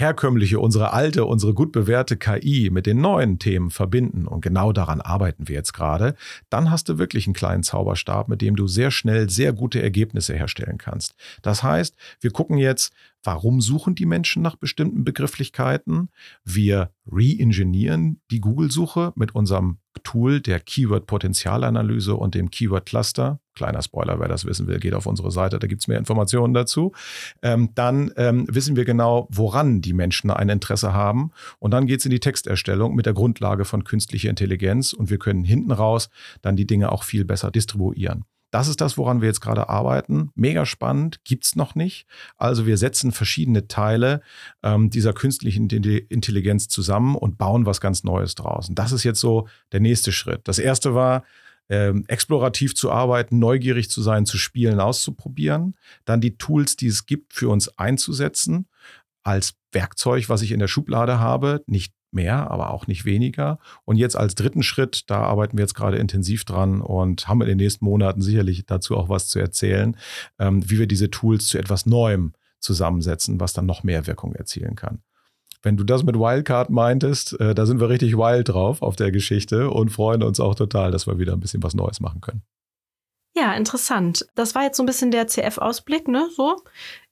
herkömmliche, 0.00 0.58
unsere 0.58 0.92
alte, 0.92 1.24
unsere 1.26 1.54
gut 1.54 1.72
bewährte 1.72 2.16
KI 2.16 2.70
mit 2.72 2.86
den 2.86 3.00
neuen 3.00 3.38
Themen 3.38 3.70
verbinden, 3.70 4.26
und 4.26 4.40
genau 4.40 4.72
daran 4.72 5.00
arbeiten 5.00 5.46
wir 5.46 5.54
jetzt 5.54 5.72
gerade, 5.72 6.14
dann 6.48 6.70
hast 6.70 6.88
du 6.88 6.98
wirklich 6.98 7.26
einen 7.26 7.34
kleinen 7.34 7.62
Zauberstab, 7.62 8.28
mit 8.28 8.40
dem 8.40 8.56
du 8.56 8.66
sehr 8.66 8.90
schnell 8.90 9.30
sehr 9.30 9.52
gute 9.52 9.82
Ergebnisse 9.82 10.34
herstellen 10.34 10.78
kannst. 10.78 11.14
Das 11.42 11.62
heißt, 11.62 11.94
wir 12.20 12.30
gucken 12.30 12.58
jetzt, 12.58 12.92
warum 13.22 13.60
suchen 13.60 13.94
die 13.94 14.06
Menschen 14.06 14.42
nach 14.42 14.56
bestimmten 14.56 15.04
Begrifflichkeiten? 15.04 16.08
Wir 16.44 16.90
reingenieren 17.06 18.20
die 18.30 18.40
Google-Suche 18.40 19.12
mit 19.16 19.34
unserem 19.34 19.78
Tool 20.02 20.40
der 20.40 20.60
Keyword-Potenzialanalyse 20.60 22.14
und 22.14 22.34
dem 22.34 22.50
Keyword-Cluster. 22.50 23.40
Kleiner 23.54 23.82
Spoiler, 23.82 24.20
wer 24.20 24.28
das 24.28 24.44
wissen 24.44 24.66
will, 24.68 24.78
geht 24.78 24.94
auf 24.94 25.06
unsere 25.06 25.30
Seite, 25.30 25.58
da 25.58 25.66
gibt 25.66 25.82
es 25.82 25.88
mehr 25.88 25.98
Informationen 25.98 26.54
dazu. 26.54 26.92
Ähm, 27.42 27.70
dann 27.74 28.12
ähm, 28.16 28.46
wissen 28.48 28.76
wir 28.76 28.84
genau, 28.84 29.28
woran 29.30 29.80
die 29.80 29.92
Menschen 29.92 30.30
ein 30.30 30.48
Interesse 30.48 30.92
haben. 30.92 31.32
Und 31.58 31.72
dann 31.72 31.86
geht 31.86 32.00
es 32.00 32.06
in 32.06 32.10
die 32.10 32.20
Texterstellung 32.20 32.94
mit 32.94 33.06
der 33.06 33.12
Grundlage 33.12 33.64
von 33.64 33.84
künstlicher 33.84 34.30
Intelligenz 34.30 34.92
und 34.92 35.10
wir 35.10 35.18
können 35.18 35.44
hinten 35.44 35.72
raus 35.72 36.08
dann 36.42 36.56
die 36.56 36.66
Dinge 36.66 36.92
auch 36.92 37.02
viel 37.02 37.24
besser 37.24 37.50
distribuieren. 37.50 38.24
Das 38.50 38.68
ist 38.68 38.80
das, 38.80 38.98
woran 38.98 39.20
wir 39.20 39.28
jetzt 39.28 39.40
gerade 39.40 39.68
arbeiten. 39.68 40.30
Mega 40.34 40.66
spannend, 40.66 41.22
gibt 41.24 41.44
es 41.44 41.56
noch 41.56 41.74
nicht. 41.74 42.06
Also 42.36 42.66
wir 42.66 42.76
setzen 42.76 43.12
verschiedene 43.12 43.68
Teile 43.68 44.22
ähm, 44.62 44.90
dieser 44.90 45.12
künstlichen 45.12 45.68
Intelligenz 45.68 46.68
zusammen 46.68 47.14
und 47.14 47.38
bauen 47.38 47.66
was 47.66 47.80
ganz 47.80 48.04
Neues 48.04 48.34
draus. 48.34 48.68
Und 48.68 48.78
das 48.78 48.92
ist 48.92 49.04
jetzt 49.04 49.20
so 49.20 49.48
der 49.72 49.80
nächste 49.80 50.12
Schritt. 50.12 50.40
Das 50.44 50.58
erste 50.58 50.94
war, 50.94 51.24
ähm, 51.68 52.04
explorativ 52.08 52.74
zu 52.74 52.90
arbeiten, 52.90 53.38
neugierig 53.38 53.90
zu 53.90 54.02
sein, 54.02 54.26
zu 54.26 54.38
spielen, 54.38 54.80
auszuprobieren. 54.80 55.76
Dann 56.04 56.20
die 56.20 56.36
Tools, 56.36 56.74
die 56.74 56.88
es 56.88 57.06
gibt, 57.06 57.32
für 57.32 57.48
uns 57.48 57.78
einzusetzen 57.78 58.66
als 59.22 59.54
Werkzeug, 59.70 60.28
was 60.28 60.42
ich 60.42 60.50
in 60.50 60.58
der 60.58 60.66
Schublade 60.66 61.20
habe, 61.20 61.62
nicht 61.66 61.94
mehr, 62.12 62.50
aber 62.50 62.70
auch 62.70 62.86
nicht 62.86 63.04
weniger. 63.04 63.58
Und 63.84 63.96
jetzt 63.96 64.16
als 64.16 64.34
dritten 64.34 64.62
Schritt, 64.62 65.10
da 65.10 65.20
arbeiten 65.20 65.56
wir 65.56 65.62
jetzt 65.62 65.74
gerade 65.74 65.98
intensiv 65.98 66.44
dran 66.44 66.80
und 66.80 67.28
haben 67.28 67.40
in 67.42 67.48
den 67.48 67.58
nächsten 67.58 67.84
Monaten 67.84 68.22
sicherlich 68.22 68.66
dazu 68.66 68.96
auch 68.96 69.08
was 69.08 69.28
zu 69.28 69.38
erzählen, 69.38 69.96
ähm, 70.38 70.68
wie 70.68 70.78
wir 70.78 70.86
diese 70.86 71.10
Tools 71.10 71.46
zu 71.46 71.58
etwas 71.58 71.86
Neuem 71.86 72.32
zusammensetzen, 72.58 73.40
was 73.40 73.52
dann 73.52 73.66
noch 73.66 73.82
mehr 73.82 74.06
Wirkung 74.06 74.34
erzielen 74.34 74.76
kann. 74.76 75.00
Wenn 75.62 75.76
du 75.76 75.84
das 75.84 76.04
mit 76.04 76.16
Wildcard 76.16 76.70
meintest, 76.70 77.38
äh, 77.38 77.54
da 77.54 77.66
sind 77.66 77.80
wir 77.80 77.90
richtig 77.90 78.16
wild 78.16 78.48
drauf 78.48 78.80
auf 78.82 78.96
der 78.96 79.12
Geschichte 79.12 79.70
und 79.70 79.90
freuen 79.90 80.22
uns 80.22 80.40
auch 80.40 80.54
total, 80.54 80.90
dass 80.90 81.06
wir 81.06 81.18
wieder 81.18 81.34
ein 81.34 81.40
bisschen 81.40 81.62
was 81.62 81.74
Neues 81.74 82.00
machen 82.00 82.20
können. 82.20 82.42
Ja, 83.36 83.54
interessant. 83.54 84.26
Das 84.34 84.56
war 84.56 84.64
jetzt 84.64 84.76
so 84.76 84.82
ein 84.82 84.86
bisschen 84.86 85.12
der 85.12 85.28
CF-Ausblick, 85.28 86.08
ne? 86.08 86.28
So. 86.34 86.56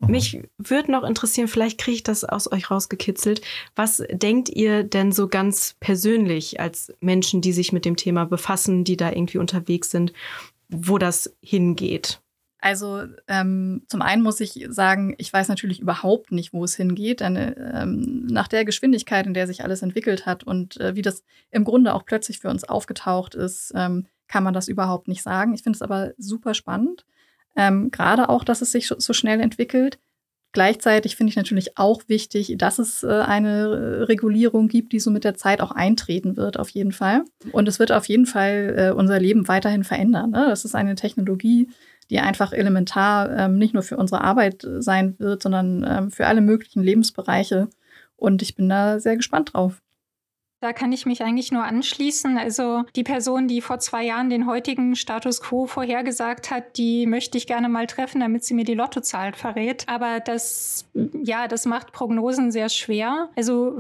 Mhm. 0.01 0.11
Mich 0.11 0.43
würde 0.59 0.91
noch 0.91 1.05
interessieren, 1.05 1.47
vielleicht 1.47 1.79
kriege 1.79 1.97
ich 1.97 2.03
das 2.03 2.25
aus 2.25 2.51
euch 2.51 2.71
rausgekitzelt. 2.71 3.41
Was 3.77 4.03
denkt 4.11 4.49
ihr 4.49 4.83
denn 4.83 5.13
so 5.13 5.29
ganz 5.29 5.77
persönlich 5.79 6.59
als 6.59 6.93
Menschen, 7.01 7.41
die 7.41 7.53
sich 7.53 7.73
mit 7.73 7.85
dem 7.85 7.97
Thema 7.97 8.25
befassen, 8.25 8.83
die 8.83 8.97
da 8.97 9.11
irgendwie 9.11 9.39
unterwegs 9.39 9.91
sind, 9.91 10.13
wo 10.69 10.99
das 10.99 11.33
hingeht? 11.41 12.21
Also 12.61 13.05
ähm, 13.29 13.83
zum 13.87 14.03
einen 14.03 14.23
muss 14.23 14.41
ich 14.41 14.67
sagen, 14.71 15.15
ich 15.19 15.33
weiß 15.33 15.47
natürlich 15.49 15.79
überhaupt 15.79 16.33
nicht, 16.33 16.53
wo 16.53 16.65
es 16.65 16.75
hingeht. 16.75 17.21
Denn, 17.21 17.37
ähm, 17.37 18.27
nach 18.27 18.49
der 18.49 18.65
Geschwindigkeit, 18.65 19.27
in 19.27 19.35
der 19.35 19.47
sich 19.47 19.63
alles 19.63 19.83
entwickelt 19.83 20.27
hat 20.27 20.43
und 20.43 20.81
äh, 20.81 20.97
wie 20.97 21.03
das 21.03 21.23
im 21.53 21.63
Grunde 21.63 21.95
auch 21.95 22.05
plötzlich 22.05 22.41
für 22.41 22.51
uns 22.51 22.65
aufgetaucht 22.65 23.37
ist, 23.37 23.73
ähm, 23.77 24.07
kann 24.29 24.45
man 24.45 24.55
das 24.55 24.69
überhaupt 24.69 25.09
nicht 25.09 25.23
sagen. 25.23 25.55
Ich 25.55 25.63
finde 25.63 25.77
es 25.77 25.83
aber 25.83 26.13
super 26.19 26.55
spannend. 26.55 27.05
Ähm, 27.57 27.91
Gerade 27.91 28.29
auch, 28.29 28.45
dass 28.45 28.63
es 28.63 28.73
sich 28.73 28.87
so 28.87 29.13
schnell 29.13 29.41
entwickelt. 29.41 29.99
Gleichzeitig 30.53 31.17
finde 31.17 31.31
ich 31.31 31.37
natürlich 31.37 31.77
auch 31.77 32.03
wichtig, 32.07 32.55
dass 32.57 32.79
es 32.79 33.03
äh, 33.03 33.09
eine 33.09 34.09
Regulierung 34.09 34.69
gibt, 34.69 34.93
die 34.93 35.01
so 35.01 35.11
mit 35.11 35.25
der 35.25 35.35
Zeit 35.35 35.61
auch 35.61 35.73
eintreten 35.73 36.37
wird, 36.37 36.59
auf 36.59 36.71
jeden 36.71 36.93
Fall. 36.93 37.25
Und 37.53 37.69
es 37.69 37.79
wird 37.79 37.93
auf 37.93 38.07
jeden 38.07 38.27
Fall 38.27 38.75
äh, 38.77 38.91
unser 38.93 39.21
Leben 39.21 39.47
weiterhin 39.47 39.85
verändern. 39.85 40.31
Ne? 40.31 40.47
Das 40.49 40.65
ist 40.65 40.75
eine 40.75 40.95
Technologie, 40.95 41.69
die 42.11 42.19
einfach 42.21 42.53
elementar 42.53 43.31
ähm, 43.37 43.59
nicht 43.59 43.75
nur 43.75 43.83
für 43.83 43.99
unsere 43.99 44.23
Arbeit 44.23 44.67
sein 44.79 45.17
wird, 45.19 45.43
sondern 45.43 45.85
ähm, 45.87 46.11
für 46.11 46.27
alle 46.27 46.41
möglichen 46.41 46.83
Lebensbereiche. 46.83 47.69
Und 48.17 48.41
ich 48.41 48.55
bin 48.55 48.69
da 48.69 49.01
sehr 49.01 49.17
gespannt 49.17 49.53
drauf. 49.53 49.83
Da 50.61 50.73
kann 50.73 50.91
ich 50.91 51.07
mich 51.07 51.23
eigentlich 51.23 51.53
nur 51.53 51.63
anschließen. 51.63 52.37
Also 52.37 52.83
die 52.97 53.05
Person, 53.05 53.47
die 53.47 53.61
vor 53.61 53.79
zwei 53.79 54.05
Jahren 54.05 54.29
den 54.29 54.47
heutigen 54.47 54.97
Status 54.97 55.41
quo 55.41 55.67
vorhergesagt 55.67 56.51
hat, 56.51 56.77
die 56.77 57.07
möchte 57.07 57.39
ich 57.39 57.47
gerne 57.47 57.69
mal 57.69 57.87
treffen, 57.87 58.21
damit 58.21 58.45
sie 58.45 58.55
mir 58.55 58.65
die 58.65 58.75
Lottozahl 58.75 59.35
verrät. 59.35 59.85
Aber 59.87 60.19
das, 60.19 60.89
ja, 61.23 61.47
das 61.47 61.65
macht 61.65 61.93
Prognosen 61.93 62.51
sehr 62.51 62.69
schwer. 62.71 63.29
Also 63.37 63.79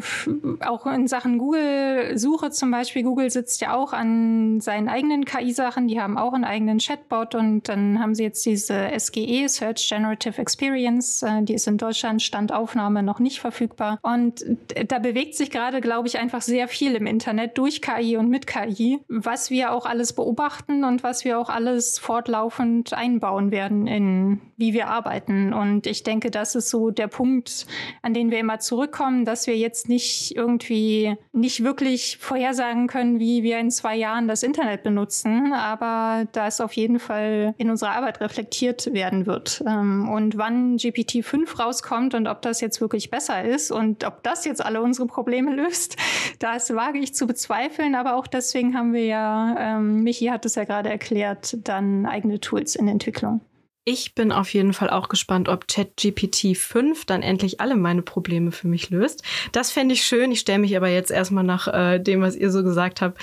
auch 0.61 0.87
in 0.87 1.09
Sachen 1.09 1.39
Google-Suche 1.39 2.51
zum 2.51 2.71
Beispiel. 2.71 3.03
Google 3.03 3.31
sitzt 3.31 3.61
ja 3.61 3.75
auch 3.75 3.93
an 3.93 4.61
seinen 4.61 4.89
eigenen 4.89 5.25
KI-Sachen. 5.25 5.89
Die 5.89 6.01
haben 6.01 6.17
auch 6.17 6.33
einen 6.33 6.45
eigenen 6.45 6.79
Chatbot 6.79 7.35
und 7.35 7.69
dann 7.69 7.99
haben 7.99 8.15
sie 8.15 8.23
jetzt 8.23 8.47
diese 8.47 8.89
SGE, 8.97 9.49
Search 9.49 9.89
Generative 9.89 10.41
Experience. 10.41 11.25
Äh, 11.25 11.43
die 11.43 11.55
ist 11.55 11.67
in 11.67 11.77
Deutschland 11.77 12.23
Standaufnahme 12.23 13.03
noch 13.03 13.19
nicht 13.19 13.41
verfügbar. 13.41 13.99
Und 14.03 14.45
da 14.87 15.01
bewegt 15.01 15.35
sich 15.35 15.51
gerade, 15.51 15.81
glaube 15.81 16.07
ich, 16.07 16.19
einfach 16.19 16.43
sehr 16.43 16.68
viel 16.69 16.95
im 16.95 17.07
Internet 17.07 17.59
durch 17.59 17.83
KI 17.83 18.17
und 18.17 18.29
mit 18.29 18.47
KI, 18.47 19.01
was 19.09 19.51
wir 19.51 19.73
auch 19.73 19.87
alles 19.87 20.13
beobachten 20.13 20.85
und 20.85 21.03
was 21.03 21.25
wir 21.25 21.39
auch 21.39 21.49
alles 21.49 21.99
fortlaufend 21.99 22.93
einbauen 22.93 23.51
werden 23.51 23.87
in 23.87 24.41
wie 24.59 24.73
wir 24.75 24.89
arbeiten. 24.89 25.55
Und 25.55 25.87
ich 25.87 26.03
denke, 26.03 26.31
das 26.31 26.57
ist 26.57 26.69
so 26.69 26.91
der 26.91 27.07
Punkt, 27.07 27.67
an 28.03 28.13
den 28.13 28.31
wir 28.33 28.41
immer 28.41 28.59
zurückkommen, 28.59 29.25
dass 29.25 29.47
wir 29.47 29.57
jetzt 29.57 29.89
nicht 29.89 30.35
irgendwie 30.35 31.17
nicht 31.33 31.63
wirklich 31.63 32.19
vorhersagen 32.19 32.89
können, 32.89 33.21
wie 33.21 33.45
wir 33.45 33.59
in 33.61 33.71
zwei 33.71 33.95
Jahren 33.95 34.27
das 34.27 34.43
Internet 34.43 34.83
benutzen, 34.83 35.53
aber 35.53 36.27
da 36.33 36.49
es 36.49 36.61
auf 36.61 36.73
jeden 36.73 36.99
Fall 36.99 37.55
in 37.57 37.71
unserer 37.71 37.93
Arbeit 37.93 38.21
reflektiert 38.21 38.93
werden 38.93 39.27
wird. 39.27 39.63
Ähm, 39.65 40.09
und 40.09 40.37
wann 40.37 40.77
GPT-5 40.77 41.61
rauskommt 41.61 42.15
und 42.15 42.27
ob 42.27 42.43
das 42.43 42.61
jetzt 42.61 42.81
wirklich 42.81 43.11
besser 43.11 43.45
ist 43.45 43.71
und 43.71 44.03
ob 44.03 44.25
das 44.25 44.45
jetzt 44.45 44.65
alle 44.65 44.83
unsere 44.83 45.07
Probleme 45.07 45.55
löst, 45.55 45.97
da 46.41 46.58
das 46.59 46.75
wage 46.75 46.99
ich 46.99 47.15
zu 47.15 47.29
bezweifeln, 47.29 47.95
aber 47.95 48.17
auch 48.17 48.27
deswegen 48.27 48.77
haben 48.77 48.93
wir 48.93 49.05
ja, 49.05 49.55
ähm, 49.59 50.03
Michi 50.03 50.27
hat 50.27 50.45
es 50.45 50.57
ja 50.57 50.65
gerade 50.65 50.89
erklärt, 50.89 51.57
dann 51.63 52.05
eigene 52.05 52.41
Tools 52.41 52.75
in 52.75 52.89
Entwicklung. 52.89 53.41
Ich 53.85 54.15
bin 54.17 54.33
auf 54.33 54.53
jeden 54.53 54.73
Fall 54.75 54.91
auch 54.91 55.09
gespannt, 55.09 55.49
ob 55.49 55.69
ChatGPT 55.69 56.57
5 56.57 57.07
dann 57.07 57.23
endlich 57.23 57.61
alle 57.61 57.77
meine 57.77 58.03
Probleme 58.03 58.51
für 58.53 58.67
mich 58.67 58.91
löst. 58.91 59.23
Das 59.53 59.71
fände 59.71 59.95
ich 59.95 60.03
schön. 60.03 60.31
Ich 60.31 60.41
stelle 60.41 60.59
mich 60.59 60.77
aber 60.77 60.89
jetzt 60.89 61.11
erstmal 61.11 61.45
nach 61.45 61.69
äh, 61.69 61.99
dem, 61.99 62.21
was 62.21 62.37
ihr 62.37 62.51
so 62.51 62.63
gesagt 62.63 63.01
habt, 63.01 63.19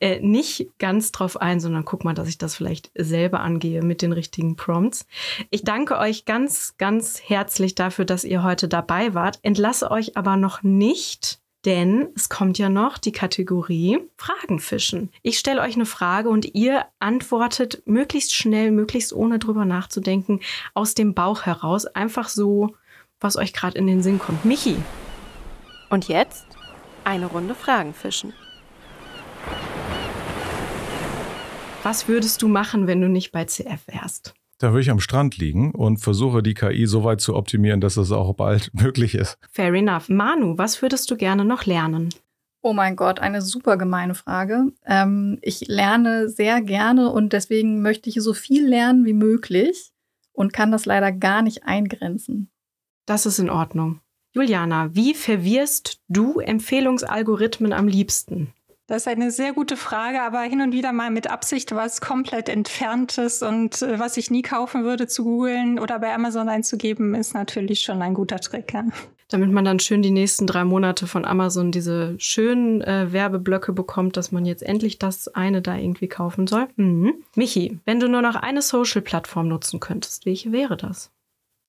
äh, 0.00 0.20
nicht 0.20 0.68
ganz 0.78 1.12
drauf 1.12 1.40
ein, 1.40 1.58
sondern 1.58 1.86
guck 1.86 2.04
mal, 2.04 2.12
dass 2.12 2.28
ich 2.28 2.36
das 2.36 2.54
vielleicht 2.54 2.90
selber 2.94 3.40
angehe 3.40 3.82
mit 3.82 4.02
den 4.02 4.12
richtigen 4.12 4.56
Prompts. 4.56 5.06
Ich 5.48 5.62
danke 5.64 5.96
euch 5.96 6.26
ganz, 6.26 6.74
ganz 6.76 7.22
herzlich 7.24 7.74
dafür, 7.74 8.04
dass 8.04 8.24
ihr 8.24 8.42
heute 8.42 8.68
dabei 8.68 9.14
wart. 9.14 9.38
Entlasse 9.40 9.90
euch 9.90 10.18
aber 10.18 10.36
noch 10.36 10.62
nicht 10.62 11.39
denn 11.64 12.08
es 12.14 12.28
kommt 12.28 12.58
ja 12.58 12.68
noch 12.68 12.98
die 12.98 13.12
Kategorie 13.12 13.98
Fragenfischen. 14.16 15.10
Ich 15.22 15.38
stelle 15.38 15.60
euch 15.60 15.74
eine 15.74 15.86
Frage 15.86 16.28
und 16.28 16.54
ihr 16.54 16.86
antwortet 16.98 17.82
möglichst 17.84 18.34
schnell, 18.34 18.70
möglichst 18.70 19.12
ohne 19.12 19.38
drüber 19.38 19.64
nachzudenken, 19.64 20.40
aus 20.74 20.94
dem 20.94 21.14
Bauch 21.14 21.42
heraus, 21.42 21.86
einfach 21.86 22.28
so, 22.28 22.74
was 23.20 23.36
euch 23.36 23.52
gerade 23.52 23.78
in 23.78 23.86
den 23.86 24.02
Sinn 24.02 24.18
kommt. 24.18 24.44
Michi. 24.44 24.76
Und 25.90 26.08
jetzt 26.08 26.46
eine 27.04 27.26
Runde 27.26 27.54
Fragenfischen. 27.54 28.32
Was 31.82 32.08
würdest 32.08 32.42
du 32.42 32.48
machen, 32.48 32.86
wenn 32.86 33.00
du 33.00 33.08
nicht 33.08 33.32
bei 33.32 33.44
CF 33.44 33.86
wärst? 33.86 34.34
Da 34.60 34.72
würde 34.72 34.82
ich 34.82 34.90
am 34.90 35.00
Strand 35.00 35.38
liegen 35.38 35.70
und 35.72 35.96
versuche 35.98 36.42
die 36.42 36.52
KI 36.52 36.84
so 36.86 37.02
weit 37.02 37.22
zu 37.22 37.34
optimieren, 37.34 37.80
dass 37.80 37.96
es 37.96 38.12
auch 38.12 38.34
bald 38.34 38.70
möglich 38.80 39.14
ist. 39.14 39.38
Fair 39.50 39.72
enough. 39.72 40.10
Manu, 40.10 40.58
was 40.58 40.82
würdest 40.82 41.10
du 41.10 41.16
gerne 41.16 41.46
noch 41.46 41.64
lernen? 41.64 42.10
Oh 42.62 42.74
mein 42.74 42.94
Gott, 42.94 43.20
eine 43.20 43.40
super 43.40 43.78
gemeine 43.78 44.14
Frage. 44.14 44.66
Ähm, 44.84 45.38
ich 45.40 45.66
lerne 45.66 46.28
sehr 46.28 46.60
gerne 46.60 47.08
und 47.10 47.32
deswegen 47.32 47.80
möchte 47.80 48.10
ich 48.10 48.16
so 48.20 48.34
viel 48.34 48.68
lernen 48.68 49.06
wie 49.06 49.14
möglich 49.14 49.92
und 50.32 50.52
kann 50.52 50.70
das 50.70 50.84
leider 50.84 51.10
gar 51.10 51.40
nicht 51.40 51.64
eingrenzen. 51.64 52.50
Das 53.06 53.24
ist 53.24 53.38
in 53.38 53.48
Ordnung. 53.48 54.00
Juliana, 54.32 54.94
wie 54.94 55.14
verwirrst 55.14 56.02
du 56.08 56.38
Empfehlungsalgorithmen 56.38 57.72
am 57.72 57.88
liebsten? 57.88 58.52
Das 58.90 59.02
ist 59.02 59.06
eine 59.06 59.30
sehr 59.30 59.52
gute 59.52 59.76
Frage, 59.76 60.20
aber 60.20 60.40
hin 60.40 60.60
und 60.62 60.72
wieder 60.72 60.92
mal 60.92 61.12
mit 61.12 61.30
Absicht 61.30 61.72
was 61.72 62.00
komplett 62.00 62.48
Entferntes 62.48 63.40
und 63.40 63.82
äh, 63.82 64.00
was 64.00 64.16
ich 64.16 64.32
nie 64.32 64.42
kaufen 64.42 64.82
würde 64.82 65.06
zu 65.06 65.22
googeln 65.22 65.78
oder 65.78 66.00
bei 66.00 66.12
Amazon 66.12 66.48
einzugeben, 66.48 67.14
ist 67.14 67.32
natürlich 67.32 67.82
schon 67.82 68.02
ein 68.02 68.14
guter 68.14 68.40
Trick. 68.40 68.72
Ja. 68.72 68.86
Damit 69.28 69.52
man 69.52 69.64
dann 69.64 69.78
schön 69.78 70.02
die 70.02 70.10
nächsten 70.10 70.48
drei 70.48 70.64
Monate 70.64 71.06
von 71.06 71.24
Amazon 71.24 71.70
diese 71.70 72.16
schönen 72.18 72.80
äh, 72.80 73.12
Werbeblöcke 73.12 73.72
bekommt, 73.72 74.16
dass 74.16 74.32
man 74.32 74.44
jetzt 74.44 74.64
endlich 74.64 74.98
das 74.98 75.28
eine 75.28 75.62
da 75.62 75.76
irgendwie 75.76 76.08
kaufen 76.08 76.48
soll. 76.48 76.66
Mhm. 76.74 77.14
Michi, 77.36 77.78
wenn 77.84 78.00
du 78.00 78.08
nur 78.08 78.22
noch 78.22 78.34
eine 78.34 78.60
Social-Plattform 78.60 79.46
nutzen 79.46 79.78
könntest, 79.78 80.26
welche 80.26 80.50
wäre 80.50 80.76
das? 80.76 81.12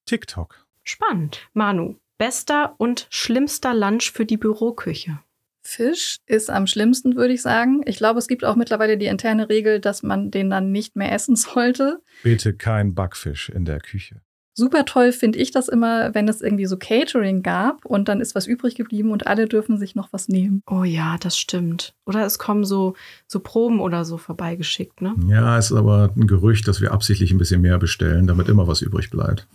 TikTok. 0.08 0.66
Spannend. 0.82 1.48
Manu, 1.54 1.98
Bester 2.18 2.74
und 2.80 3.06
schlimmster 3.12 3.76
Lunch 3.76 4.12
für 4.12 4.26
die 4.26 4.38
Büroküche. 4.38 5.20
Fisch 5.64 6.18
ist 6.26 6.50
am 6.50 6.68
schlimmsten, 6.68 7.16
würde 7.16 7.34
ich 7.34 7.42
sagen. 7.42 7.82
Ich 7.86 7.98
glaube, 7.98 8.20
es 8.20 8.28
gibt 8.28 8.44
auch 8.44 8.56
mittlerweile 8.56 8.98
die 8.98 9.06
interne 9.06 9.50
Regel, 9.50 9.80
dass 9.80 10.04
man 10.04 10.32
den 10.32 10.50
dann 10.50 10.72
nicht 10.72 10.96
mehr 10.96 11.12
essen 11.12 11.36
sollte. 11.38 12.02
Bitte 12.24 12.54
kein 12.54 12.96
Backfisch 12.96 13.50
in 13.50 13.66
der 13.66 13.80
Küche. 13.80 14.22
Super 14.54 14.84
toll 14.84 15.14
finde 15.14 15.40
ich 15.40 15.52
das 15.52 15.70
immer, 15.70 16.14
wenn 16.14 16.28
es 16.28 16.42
irgendwie 16.42 16.66
so 16.66 16.76
Catering 16.78 17.42
gab 17.42 17.86
und 17.86 18.10
dann 18.10 18.20
ist 18.20 18.36
was 18.36 18.48
übrig 18.48 18.76
geblieben 18.76 19.12
und 19.12 19.26
alle 19.26 19.48
dürfen 19.48 19.78
sich 19.78 19.96
noch 19.96 20.12
was 20.12 20.28
nehmen. 20.28 20.62
Oh 20.70 20.84
ja, 20.84 21.16
das 21.18 21.38
stimmt. 21.38 21.94
Oder 22.06 22.26
es 22.26 22.38
kommen 22.38 22.66
so, 22.66 22.96
so 23.28 23.40
Proben 23.40 23.80
oder 23.80 24.04
so 24.04 24.18
vorbeigeschickt, 24.18 25.02
ne? 25.02 25.16
Ja, 25.30 25.58
es 25.58 25.72
ist 25.72 25.78
aber 25.78 26.12
ein 26.18 26.28
Gerücht, 26.28 26.68
dass 26.68 26.82
wir 26.82 26.92
absichtlich 26.92 27.32
ein 27.32 27.38
bisschen 27.38 27.62
mehr 27.62 27.78
bestellen, 27.78 28.28
damit 28.28 28.50
immer 28.50 28.68
was 28.68 28.82
übrig 28.82 29.10
bleibt. 29.10 29.48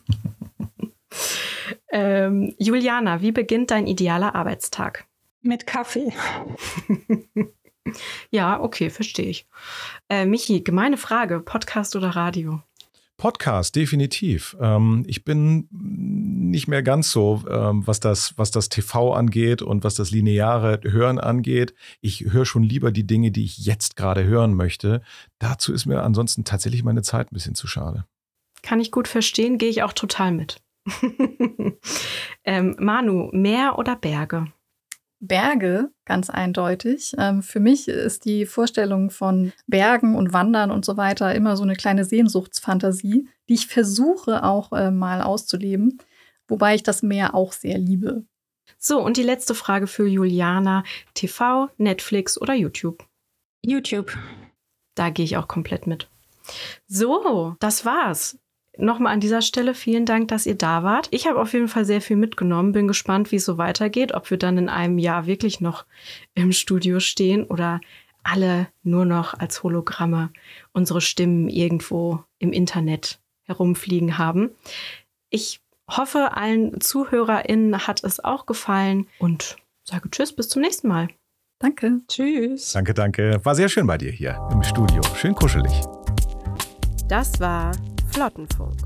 ähm, 1.92 2.54
Juliana, 2.58 3.20
wie 3.20 3.32
beginnt 3.32 3.70
dein 3.70 3.86
idealer 3.86 4.34
Arbeitstag? 4.34 5.04
Mit 5.46 5.64
Kaffee. 5.64 6.12
ja, 8.30 8.60
okay, 8.60 8.90
verstehe 8.90 9.28
ich. 9.28 9.46
Äh, 10.08 10.26
Michi, 10.26 10.60
gemeine 10.62 10.96
Frage: 10.96 11.38
Podcast 11.38 11.94
oder 11.94 12.10
Radio? 12.10 12.62
Podcast, 13.16 13.76
definitiv. 13.76 14.56
Ähm, 14.60 15.04
ich 15.06 15.24
bin 15.24 15.68
nicht 15.70 16.66
mehr 16.66 16.82
ganz 16.82 17.12
so, 17.12 17.44
ähm, 17.48 17.86
was, 17.86 18.00
das, 18.00 18.34
was 18.36 18.50
das 18.50 18.68
TV 18.68 19.14
angeht 19.14 19.62
und 19.62 19.84
was 19.84 19.94
das 19.94 20.10
lineare 20.10 20.80
Hören 20.82 21.20
angeht. 21.20 21.74
Ich 22.00 22.26
höre 22.32 22.44
schon 22.44 22.64
lieber 22.64 22.90
die 22.90 23.06
Dinge, 23.06 23.30
die 23.30 23.44
ich 23.44 23.58
jetzt 23.58 23.96
gerade 23.96 24.24
hören 24.24 24.54
möchte. 24.54 25.00
Dazu 25.38 25.72
ist 25.72 25.86
mir 25.86 26.02
ansonsten 26.02 26.44
tatsächlich 26.44 26.82
meine 26.82 27.02
Zeit 27.02 27.30
ein 27.30 27.34
bisschen 27.34 27.54
zu 27.54 27.68
schade. 27.68 28.04
Kann 28.62 28.80
ich 28.80 28.90
gut 28.90 29.06
verstehen, 29.06 29.58
gehe 29.58 29.70
ich 29.70 29.84
auch 29.84 29.92
total 29.92 30.32
mit. 30.32 30.60
ähm, 32.44 32.74
Manu, 32.78 33.30
Meer 33.32 33.78
oder 33.78 33.96
Berge? 33.96 34.52
Berge, 35.20 35.90
ganz 36.04 36.30
eindeutig. 36.30 37.14
Ähm, 37.18 37.42
für 37.42 37.60
mich 37.60 37.88
ist 37.88 38.24
die 38.24 38.46
Vorstellung 38.46 39.10
von 39.10 39.52
Bergen 39.66 40.14
und 40.14 40.32
Wandern 40.32 40.70
und 40.70 40.84
so 40.84 40.96
weiter 40.96 41.34
immer 41.34 41.56
so 41.56 41.62
eine 41.62 41.74
kleine 41.74 42.04
Sehnsuchtsfantasie, 42.04 43.28
die 43.48 43.54
ich 43.54 43.66
versuche 43.66 44.44
auch 44.44 44.72
äh, 44.72 44.90
mal 44.90 45.22
auszuleben, 45.22 45.98
wobei 46.48 46.74
ich 46.74 46.82
das 46.82 47.02
Meer 47.02 47.34
auch 47.34 47.52
sehr 47.52 47.78
liebe. 47.78 48.24
So, 48.78 49.00
und 49.00 49.16
die 49.16 49.22
letzte 49.22 49.54
Frage 49.54 49.86
für 49.86 50.06
Juliana. 50.06 50.84
TV, 51.14 51.70
Netflix 51.78 52.40
oder 52.40 52.54
YouTube? 52.54 53.06
YouTube. 53.64 54.16
Da 54.94 55.10
gehe 55.10 55.24
ich 55.24 55.36
auch 55.36 55.48
komplett 55.48 55.86
mit. 55.86 56.08
So, 56.86 57.56
das 57.58 57.84
war's 57.84 58.38
nochmal 58.78 59.12
an 59.12 59.20
dieser 59.20 59.42
Stelle 59.42 59.74
vielen 59.74 60.06
Dank, 60.06 60.28
dass 60.28 60.46
ihr 60.46 60.56
da 60.56 60.82
wart. 60.82 61.08
Ich 61.10 61.26
habe 61.26 61.40
auf 61.40 61.52
jeden 61.52 61.68
Fall 61.68 61.84
sehr 61.84 62.00
viel 62.00 62.16
mitgenommen. 62.16 62.72
Bin 62.72 62.88
gespannt, 62.88 63.32
wie 63.32 63.36
es 63.36 63.44
so 63.44 63.58
weitergeht, 63.58 64.14
ob 64.14 64.30
wir 64.30 64.38
dann 64.38 64.58
in 64.58 64.68
einem 64.68 64.98
Jahr 64.98 65.26
wirklich 65.26 65.60
noch 65.60 65.84
im 66.34 66.52
Studio 66.52 67.00
stehen 67.00 67.44
oder 67.44 67.80
alle 68.22 68.68
nur 68.82 69.04
noch 69.04 69.34
als 69.34 69.62
Hologramme 69.62 70.30
unsere 70.72 71.00
Stimmen 71.00 71.48
irgendwo 71.48 72.24
im 72.38 72.52
Internet 72.52 73.20
herumfliegen 73.44 74.18
haben. 74.18 74.50
Ich 75.30 75.60
hoffe, 75.88 76.36
allen 76.36 76.80
ZuhörerInnen 76.80 77.86
hat 77.86 78.02
es 78.02 78.22
auch 78.22 78.46
gefallen 78.46 79.06
und 79.18 79.56
sage 79.84 80.10
Tschüss, 80.10 80.34
bis 80.34 80.48
zum 80.48 80.62
nächsten 80.62 80.88
Mal. 80.88 81.08
Danke. 81.58 82.00
Tschüss. 82.08 82.72
Danke, 82.72 82.92
danke. 82.92 83.40
War 83.44 83.54
sehr 83.54 83.68
schön 83.68 83.86
bei 83.86 83.96
dir 83.96 84.10
hier 84.10 84.46
im 84.52 84.62
Studio. 84.62 85.00
Schön 85.14 85.34
kuschelig. 85.34 85.72
Das 87.08 87.40
war 87.40 87.72
Flottenfunk. 88.16 88.80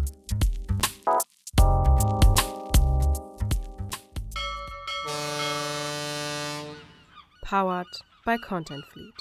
Powered 7.45 7.87
by 8.27 8.37
Content 8.39 8.85
Fleet. 8.93 9.15